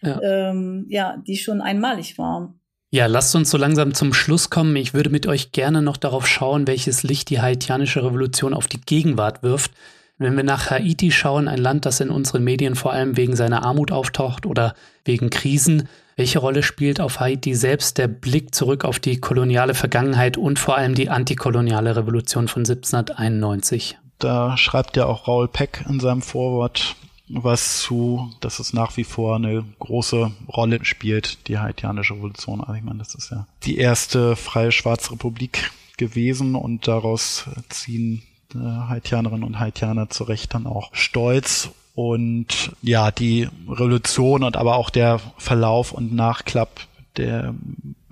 ja. 0.02 0.20
Ähm, 0.22 0.86
ja, 0.88 1.16
die 1.26 1.36
schon 1.36 1.60
einmalig 1.60 2.18
war. 2.18 2.54
Ja, 2.90 3.06
lasst 3.06 3.36
uns 3.36 3.50
so 3.50 3.58
langsam 3.58 3.94
zum 3.94 4.12
Schluss 4.12 4.50
kommen. 4.50 4.74
Ich 4.76 4.94
würde 4.94 5.10
mit 5.10 5.26
euch 5.26 5.52
gerne 5.52 5.82
noch 5.82 5.96
darauf 5.96 6.26
schauen, 6.26 6.66
welches 6.66 7.02
Licht 7.02 7.30
die 7.30 7.40
haitianische 7.40 8.02
Revolution 8.02 8.54
auf 8.54 8.66
die 8.66 8.80
Gegenwart 8.80 9.42
wirft. 9.42 9.72
Wenn 10.20 10.36
wir 10.36 10.44
nach 10.44 10.70
Haiti 10.70 11.12
schauen, 11.12 11.48
ein 11.48 11.58
Land, 11.58 11.86
das 11.86 11.98
in 12.00 12.10
unseren 12.10 12.44
Medien 12.44 12.74
vor 12.74 12.92
allem 12.92 13.16
wegen 13.16 13.36
seiner 13.36 13.64
Armut 13.64 13.90
auftaucht 13.90 14.44
oder 14.44 14.74
wegen 15.02 15.30
Krisen, 15.30 15.88
welche 16.14 16.40
Rolle 16.40 16.62
spielt 16.62 17.00
auf 17.00 17.20
Haiti 17.20 17.54
selbst 17.54 17.96
der 17.96 18.06
Blick 18.06 18.54
zurück 18.54 18.84
auf 18.84 18.98
die 18.98 19.18
koloniale 19.18 19.72
Vergangenheit 19.72 20.36
und 20.36 20.58
vor 20.58 20.76
allem 20.76 20.94
die 20.94 21.08
antikoloniale 21.08 21.96
Revolution 21.96 22.48
von 22.48 22.60
1791? 22.60 23.96
Da 24.18 24.58
schreibt 24.58 24.98
ja 24.98 25.06
auch 25.06 25.26
Raoul 25.26 25.48
Peck 25.48 25.86
in 25.88 26.00
seinem 26.00 26.20
Vorwort 26.20 26.96
was 27.30 27.80
zu, 27.80 28.30
dass 28.40 28.58
es 28.58 28.74
nach 28.74 28.98
wie 28.98 29.04
vor 29.04 29.36
eine 29.36 29.64
große 29.78 30.32
Rolle 30.54 30.84
spielt, 30.84 31.48
die 31.48 31.56
haitianische 31.56 32.12
Revolution. 32.12 32.60
Also 32.60 32.74
ich 32.74 32.82
meine, 32.82 32.98
das 32.98 33.14
ist 33.14 33.30
ja 33.30 33.46
die 33.62 33.78
erste 33.78 34.36
freie 34.36 34.70
Schwarzrepublik 34.70 35.70
gewesen 35.96 36.56
und 36.56 36.88
daraus 36.88 37.46
ziehen 37.70 38.22
äh, 38.54 38.58
Haitianerinnen 38.58 39.44
und 39.44 39.58
Haitianer 39.58 40.10
zu 40.10 40.24
Recht 40.24 40.54
dann 40.54 40.66
auch 40.66 40.90
stolz. 40.92 41.70
Und 41.94 42.72
ja, 42.82 43.10
die 43.10 43.48
Revolution 43.68 44.44
und 44.44 44.56
aber 44.56 44.76
auch 44.76 44.90
der 44.90 45.20
Verlauf 45.38 45.92
und 45.92 46.14
Nachklapp, 46.14 46.80
der 47.16 47.54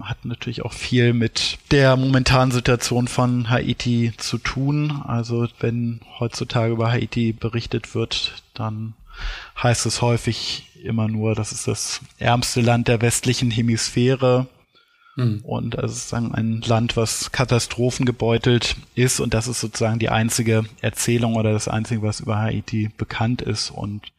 hat 0.00 0.24
natürlich 0.24 0.64
auch 0.64 0.72
viel 0.72 1.12
mit 1.12 1.58
der 1.70 1.96
momentanen 1.96 2.50
Situation 2.50 3.08
von 3.08 3.48
Haiti 3.48 4.12
zu 4.16 4.38
tun. 4.38 5.02
Also 5.06 5.48
wenn 5.60 6.00
heutzutage 6.18 6.72
über 6.72 6.90
Haiti 6.90 7.32
berichtet 7.32 7.94
wird, 7.94 8.42
dann 8.54 8.94
heißt 9.62 9.86
es 9.86 10.02
häufig 10.02 10.66
immer 10.82 11.08
nur, 11.08 11.34
das 11.34 11.52
ist 11.52 11.66
das 11.66 12.00
ärmste 12.18 12.60
Land 12.60 12.88
der 12.88 13.00
westlichen 13.00 13.50
Hemisphäre. 13.50 14.46
Mhm. 15.18 15.40
Und 15.42 15.74
es 15.74 15.96
ist 15.96 16.14
ein 16.14 16.62
Land, 16.64 16.96
was 16.96 17.32
katastrophengebeutelt 17.32 18.76
ist. 18.94 19.20
Und 19.20 19.34
das 19.34 19.48
ist 19.48 19.60
sozusagen 19.60 19.98
die 19.98 20.10
einzige 20.10 20.64
Erzählung 20.80 21.34
oder 21.34 21.52
das 21.52 21.68
einzige, 21.68 22.02
was 22.02 22.20
über 22.20 22.38
Haiti 22.38 22.90
bekannt 22.96 23.42
ist. 23.42 23.70
Und 23.70 24.12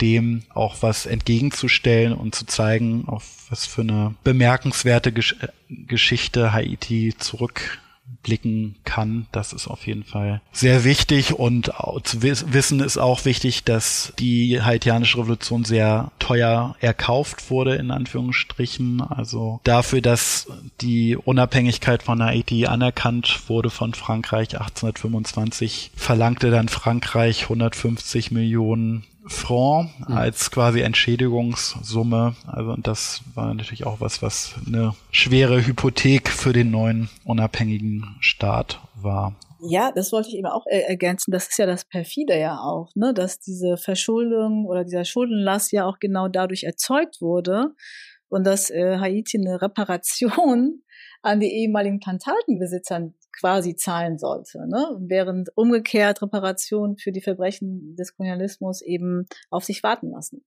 dem 0.00 0.42
auch 0.50 0.82
was 0.82 1.06
entgegenzustellen 1.06 2.12
und 2.12 2.34
zu 2.34 2.46
zeigen, 2.46 3.04
auf 3.06 3.46
was 3.48 3.66
für 3.66 3.80
eine 3.82 4.14
bemerkenswerte 4.24 5.12
Gesch 5.12 5.36
Geschichte 5.68 6.52
Haiti 6.52 7.14
zurück 7.18 7.80
blicken 8.26 8.74
kann. 8.84 9.26
Das 9.30 9.52
ist 9.52 9.68
auf 9.68 9.86
jeden 9.86 10.02
Fall 10.02 10.42
sehr 10.50 10.82
wichtig 10.82 11.32
und 11.34 11.70
zu 12.02 12.22
wissen 12.22 12.80
ist 12.80 12.98
auch 12.98 13.24
wichtig, 13.24 13.62
dass 13.62 14.12
die 14.18 14.60
haitianische 14.60 15.18
Revolution 15.18 15.64
sehr 15.64 16.10
teuer 16.18 16.74
erkauft 16.80 17.52
wurde, 17.52 17.76
in 17.76 17.92
Anführungsstrichen. 17.92 19.00
Also 19.00 19.60
dafür, 19.62 20.00
dass 20.00 20.48
die 20.80 21.16
Unabhängigkeit 21.16 22.02
von 22.02 22.20
Haiti 22.20 22.66
anerkannt 22.66 23.42
wurde 23.48 23.70
von 23.70 23.94
Frankreich 23.94 24.58
1825, 24.58 25.92
verlangte 25.94 26.50
dann 26.50 26.68
Frankreich 26.68 27.44
150 27.44 28.32
Millionen 28.32 29.04
Franc 29.26 29.90
mhm. 30.08 30.16
als 30.16 30.50
quasi 30.50 30.80
Entschädigungssumme. 30.80 32.34
Also 32.46 32.70
und 32.72 32.86
das 32.86 33.22
war 33.34 33.52
natürlich 33.52 33.86
auch 33.86 34.00
was, 34.00 34.22
was 34.22 34.54
eine 34.66 34.94
schwere 35.10 35.66
Hypothek 35.66 36.28
für 36.28 36.52
den 36.52 36.70
neuen 36.70 37.08
unabhängigen 37.24 38.16
Staat 38.20 38.80
war. 38.94 39.34
Ja, 39.60 39.90
das 39.92 40.12
wollte 40.12 40.28
ich 40.28 40.36
eben 40.36 40.46
auch 40.46 40.66
ergänzen. 40.66 41.30
Das 41.30 41.48
ist 41.48 41.58
ja 41.58 41.66
das 41.66 41.84
perfide 41.84 42.38
ja 42.38 42.58
auch, 42.58 42.90
ne, 42.94 43.14
dass 43.14 43.40
diese 43.40 43.76
Verschuldung 43.76 44.66
oder 44.66 44.84
dieser 44.84 45.04
Schuldenlast 45.04 45.72
ja 45.72 45.86
auch 45.86 45.98
genau 45.98 46.28
dadurch 46.28 46.64
erzeugt 46.64 47.20
wurde 47.20 47.74
und 48.28 48.44
dass 48.46 48.70
äh, 48.70 48.98
Haiti 48.98 49.38
eine 49.38 49.60
Reparation 49.62 50.82
an 51.22 51.40
die 51.40 51.50
ehemaligen 51.50 52.00
Plantagenbesitzern 52.00 53.14
quasi 53.38 53.76
zahlen 53.76 54.18
sollte, 54.18 54.66
ne? 54.68 54.96
während 55.00 55.50
umgekehrt 55.56 56.22
Reparation 56.22 56.96
für 56.96 57.12
die 57.12 57.20
Verbrechen 57.20 57.96
des 57.96 58.16
Kolonialismus 58.16 58.82
eben 58.82 59.26
auf 59.50 59.64
sich 59.64 59.82
warten 59.82 60.10
lassen. 60.10 60.44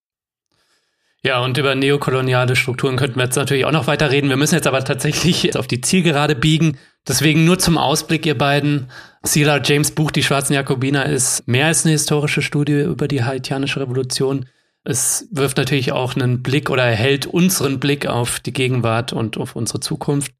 Ja, 1.22 1.44
und 1.44 1.58
über 1.58 1.76
neokoloniale 1.76 2.56
Strukturen 2.56 2.96
könnten 2.96 3.18
wir 3.18 3.26
jetzt 3.26 3.36
natürlich 3.36 3.66
auch 3.66 3.74
noch 3.74 3.88
weiter 3.88 4.10
reden. 4.10 4.30
Wir 4.30 4.38
müssen 4.38 4.56
jetzt 4.56 4.68
aber 4.68 4.84
tatsächlich 4.86 5.58
auf 5.58 5.68
die 5.68 5.82
Zielgerade 5.82 6.34
biegen. 6.34 6.78
Deswegen 7.08 7.44
nur 7.44 7.60
zum 7.60 7.78
Ausblick, 7.78 8.26
ihr 8.26 8.38
beiden. 8.38 8.90
Sila 9.24 9.62
James 9.62 9.92
Buch 9.92 10.12
Die 10.12 10.24
Schwarzen 10.24 10.54
Jakobiner 10.54 11.06
ist 11.08 11.46
mehr 11.46 11.66
als 11.66 11.84
eine 11.84 11.92
historische 11.92 12.42
Studie 12.42 12.82
über 12.82 13.10
die 13.10 13.24
haitianische 13.24 13.82
Revolution. 13.82 14.46
Es 14.86 15.28
wirft 15.32 15.58
natürlich 15.58 15.92
auch 15.92 16.16
einen 16.16 16.42
Blick 16.42 16.70
oder 16.70 16.84
erhält 16.84 17.26
unseren 17.26 17.82
Blick 17.82 18.08
auf 18.08 18.40
die 18.40 18.54
Gegenwart 18.54 19.12
und 19.12 19.38
auf 19.38 19.58
unsere 19.58 19.82
Zukunft. 19.82 20.32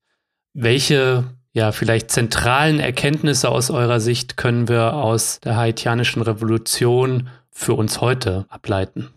Welche, 0.54 1.26
ja, 1.52 1.72
vielleicht 1.72 2.12
zentralen 2.12 2.80
Erkenntnisse 2.80 3.50
aus 3.50 3.72
eurer 3.72 4.00
Sicht 4.00 4.38
können 4.38 4.68
wir 4.68 4.94
aus 4.94 5.40
der 5.40 5.56
haitianischen 5.56 6.22
Revolution 6.22 7.30
für 7.52 7.74
uns 7.74 8.02
heute 8.02 8.46
ableiten? 8.50 9.10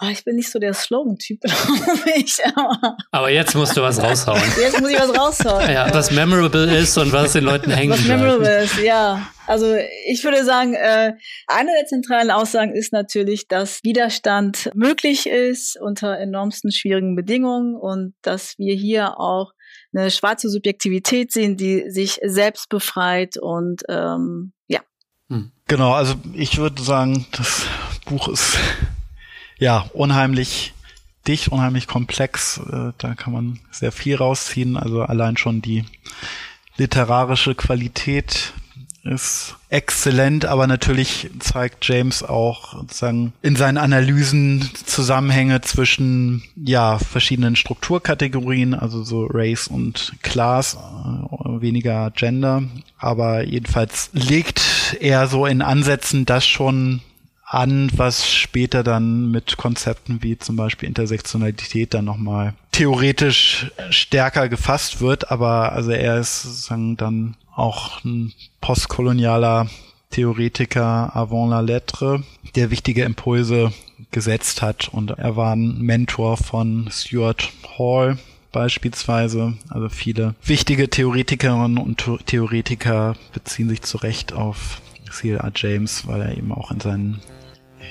Oh, 0.00 0.06
ich 0.06 0.24
bin 0.24 0.36
nicht 0.36 0.48
so 0.48 0.60
der 0.60 0.74
Slogan-Typ, 0.74 1.40
glaube 1.42 2.10
ich. 2.14 2.36
Aber 3.10 3.30
jetzt 3.30 3.56
musst 3.56 3.76
du 3.76 3.82
was 3.82 4.00
raushauen. 4.00 4.40
Jetzt 4.60 4.80
muss 4.80 4.90
ich 4.90 4.98
was 4.98 5.18
raushauen. 5.18 5.68
Ja, 5.72 5.92
was 5.92 6.12
memorable 6.12 6.72
ist 6.78 6.96
und 6.98 7.12
was 7.12 7.32
den 7.32 7.42
Leuten 7.42 7.72
hängen 7.72 7.90
Was 7.90 8.04
memorable 8.04 8.62
ist, 8.62 8.78
ja. 8.78 9.28
Also 9.48 9.74
ich 10.06 10.22
würde 10.22 10.44
sagen, 10.44 10.74
äh, 10.74 11.14
eine 11.48 11.70
der 11.80 11.86
zentralen 11.86 12.30
Aussagen 12.30 12.76
ist 12.76 12.92
natürlich, 12.92 13.48
dass 13.48 13.82
Widerstand 13.82 14.70
möglich 14.74 15.28
ist 15.28 15.76
unter 15.80 16.16
enormsten 16.16 16.70
schwierigen 16.70 17.16
Bedingungen 17.16 17.74
und 17.74 18.14
dass 18.22 18.56
wir 18.56 18.76
hier 18.76 19.18
auch 19.18 19.52
eine 19.94 20.10
schwarze 20.10 20.50
Subjektivität 20.50 21.32
sehen, 21.32 21.56
die 21.56 21.90
sich 21.90 22.20
selbst 22.22 22.68
befreit 22.68 23.36
und 23.36 23.82
ähm, 23.88 24.52
ja. 24.66 24.80
Hm. 25.28 25.50
Genau, 25.66 25.92
also 25.92 26.14
ich 26.34 26.58
würde 26.58 26.82
sagen, 26.82 27.26
das 27.32 27.66
Buch 28.06 28.28
ist 28.28 28.58
ja, 29.58 29.90
unheimlich 29.92 30.72
dicht, 31.26 31.48
unheimlich 31.48 31.86
komplex. 31.86 32.58
Äh, 32.58 32.92
da 32.96 33.14
kann 33.14 33.32
man 33.32 33.60
sehr 33.70 33.92
viel 33.92 34.16
rausziehen. 34.16 34.76
Also 34.76 35.02
allein 35.02 35.36
schon 35.36 35.60
die 35.60 35.84
literarische 36.76 37.54
Qualität 37.54 38.52
ist 39.08 39.56
exzellent, 39.70 40.44
aber 40.44 40.66
natürlich 40.66 41.30
zeigt 41.40 41.86
James 41.86 42.22
auch 42.22 42.74
sozusagen 42.74 43.32
in 43.42 43.56
seinen 43.56 43.76
Analysen 43.76 44.70
Zusammenhänge 44.86 45.60
zwischen 45.60 46.42
ja 46.56 46.98
verschiedenen 46.98 47.56
Strukturkategorien, 47.56 48.74
also 48.74 49.02
so 49.02 49.26
Race 49.26 49.68
und 49.68 50.14
Class, 50.22 50.76
äh, 50.76 51.60
weniger 51.60 52.10
Gender, 52.12 52.62
aber 52.98 53.44
jedenfalls 53.44 54.10
legt 54.12 54.96
er 55.00 55.26
so 55.26 55.46
in 55.46 55.62
Ansätzen 55.62 56.24
das 56.24 56.46
schon 56.46 57.02
an, 57.48 57.90
was 57.96 58.30
später 58.30 58.82
dann 58.82 59.30
mit 59.30 59.56
Konzepten 59.56 60.22
wie 60.22 60.38
zum 60.38 60.56
Beispiel 60.56 60.88
Intersektionalität 60.88 61.94
dann 61.94 62.04
nochmal 62.04 62.54
theoretisch 62.72 63.70
stärker 63.90 64.48
gefasst 64.48 65.00
wird, 65.00 65.30
aber 65.30 65.72
also 65.72 65.90
er 65.90 66.18
ist 66.18 66.42
sozusagen 66.42 66.96
dann 66.96 67.36
auch 67.54 68.04
ein 68.04 68.32
postkolonialer 68.60 69.68
Theoretiker 70.10 71.14
avant 71.14 71.50
la 71.50 71.60
lettre, 71.60 72.22
der 72.54 72.70
wichtige 72.70 73.04
Impulse 73.04 73.72
gesetzt 74.10 74.62
hat 74.62 74.88
und 74.88 75.10
er 75.10 75.36
war 75.36 75.54
ein 75.54 75.78
Mentor 75.78 76.36
von 76.36 76.88
Stuart 76.90 77.50
Hall 77.78 78.18
beispielsweise. 78.52 79.54
Also 79.68 79.88
viele 79.88 80.34
wichtige 80.44 80.88
Theoretikerinnen 80.88 81.78
und 81.78 82.08
Theoretiker 82.26 83.16
beziehen 83.32 83.68
sich 83.68 83.82
zu 83.82 83.98
Recht 83.98 84.32
auf 84.32 84.80
C.L.R. 85.10 85.52
James, 85.54 86.06
weil 86.06 86.20
er 86.22 86.36
eben 86.36 86.52
auch 86.52 86.70
in 86.70 86.80
seinen 86.80 87.20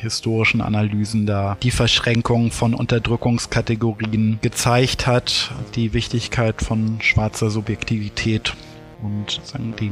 historischen 0.01 0.61
Analysen 0.61 1.25
da 1.25 1.57
die 1.61 1.71
Verschränkung 1.71 2.51
von 2.51 2.73
Unterdrückungskategorien 2.73 4.39
gezeigt 4.41 5.07
hat, 5.07 5.51
die 5.75 5.93
Wichtigkeit 5.93 6.61
von 6.61 6.99
schwarzer 7.01 7.49
Subjektivität 7.49 8.53
und 9.01 9.41
sagen 9.43 9.73
die 9.79 9.91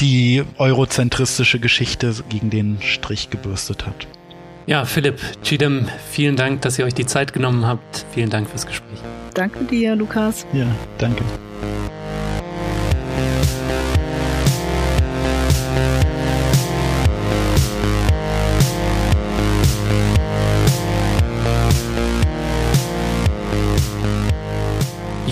die 0.00 0.42
eurozentristische 0.58 1.60
Geschichte 1.60 2.12
gegen 2.28 2.50
den 2.50 2.78
Strich 2.80 3.30
gebürstet 3.30 3.86
hat. 3.86 4.06
Ja, 4.66 4.86
Philipp, 4.86 5.20
Chidem, 5.42 5.86
vielen 6.10 6.36
Dank, 6.36 6.62
dass 6.62 6.78
ihr 6.78 6.86
euch 6.86 6.94
die 6.94 7.06
Zeit 7.06 7.32
genommen 7.32 7.66
habt. 7.66 8.06
Vielen 8.12 8.30
Dank 8.30 8.48
fürs 8.48 8.66
Gespräch. 8.66 8.98
Danke 9.34 9.64
dir, 9.64 9.94
Lukas. 9.94 10.46
Ja, 10.52 10.66
danke. 10.98 11.22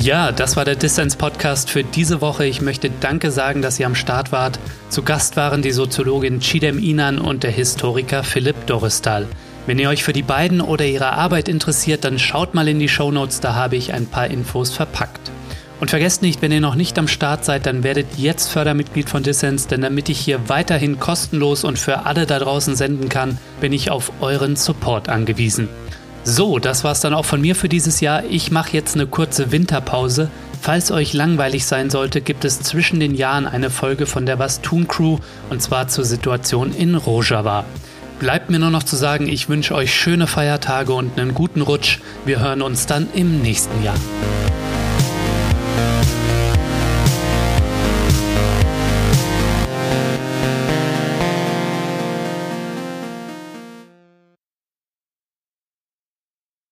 Ja, 0.02 0.32
das 0.32 0.56
war 0.56 0.64
der 0.64 0.74
Distance 0.74 1.16
Podcast 1.16 1.70
für 1.70 1.84
diese 1.84 2.20
Woche. 2.20 2.44
Ich 2.44 2.60
möchte 2.60 2.90
Danke 2.90 3.30
sagen, 3.30 3.62
dass 3.62 3.78
ihr 3.78 3.86
am 3.86 3.94
Start 3.94 4.32
wart. 4.32 4.58
Zu 4.88 5.04
Gast 5.04 5.36
waren 5.36 5.62
die 5.62 5.70
Soziologin 5.70 6.40
Chidem 6.40 6.80
Inan 6.80 7.20
und 7.20 7.44
der 7.44 7.52
Historiker 7.52 8.24
Philipp 8.24 8.66
Doristal. 8.66 9.28
Wenn 9.64 9.78
ihr 9.78 9.88
euch 9.88 10.02
für 10.02 10.12
die 10.12 10.24
beiden 10.24 10.60
oder 10.60 10.84
ihre 10.84 11.12
Arbeit 11.12 11.48
interessiert, 11.48 12.02
dann 12.02 12.18
schaut 12.18 12.52
mal 12.52 12.66
in 12.66 12.80
die 12.80 12.88
Show 12.88 13.12
Notes, 13.12 13.38
da 13.38 13.54
habe 13.54 13.76
ich 13.76 13.92
ein 13.92 14.06
paar 14.06 14.26
Infos 14.26 14.72
verpackt. 14.72 15.30
Und 15.78 15.90
vergesst 15.90 16.20
nicht, 16.20 16.42
wenn 16.42 16.50
ihr 16.50 16.60
noch 16.60 16.74
nicht 16.74 16.98
am 16.98 17.06
Start 17.06 17.44
seid, 17.44 17.66
dann 17.66 17.84
werdet 17.84 18.06
jetzt 18.16 18.48
Fördermitglied 18.48 19.08
von 19.08 19.22
Dissens, 19.22 19.68
denn 19.68 19.82
damit 19.82 20.08
ich 20.08 20.18
hier 20.18 20.48
weiterhin 20.48 20.98
kostenlos 20.98 21.62
und 21.62 21.78
für 21.78 22.06
alle 22.06 22.26
da 22.26 22.40
draußen 22.40 22.74
senden 22.74 23.08
kann, 23.08 23.38
bin 23.60 23.72
ich 23.72 23.92
auf 23.92 24.10
euren 24.20 24.56
Support 24.56 25.08
angewiesen. 25.08 25.68
So, 26.24 26.60
das 26.60 26.84
war's 26.84 27.00
dann 27.00 27.14
auch 27.14 27.24
von 27.24 27.40
mir 27.40 27.56
für 27.56 27.68
dieses 27.68 28.00
Jahr. 28.00 28.22
Ich 28.24 28.52
mache 28.52 28.72
jetzt 28.72 28.94
eine 28.94 29.06
kurze 29.06 29.50
Winterpause. 29.50 30.30
Falls 30.60 30.92
euch 30.92 31.12
langweilig 31.12 31.66
sein 31.66 31.90
sollte, 31.90 32.20
gibt 32.20 32.44
es 32.44 32.60
zwischen 32.60 33.00
den 33.00 33.14
Jahren 33.14 33.46
eine 33.46 33.70
Folge 33.70 34.06
von 34.06 34.24
der 34.24 34.38
Was 34.38 34.60
tun 34.60 34.86
Crew 34.86 35.18
und 35.50 35.60
zwar 35.60 35.88
zur 35.88 36.04
Situation 36.04 36.72
in 36.72 36.94
Rojava. 36.94 37.64
Bleibt 38.20 38.50
mir 38.50 38.60
nur 38.60 38.70
noch 38.70 38.84
zu 38.84 38.94
sagen, 38.94 39.28
ich 39.28 39.48
wünsche 39.48 39.74
euch 39.74 39.92
schöne 39.92 40.28
Feiertage 40.28 40.92
und 40.92 41.18
einen 41.18 41.34
guten 41.34 41.60
Rutsch. 41.60 41.98
Wir 42.24 42.38
hören 42.38 42.62
uns 42.62 42.86
dann 42.86 43.08
im 43.14 43.42
nächsten 43.42 43.82
Jahr. 43.82 43.96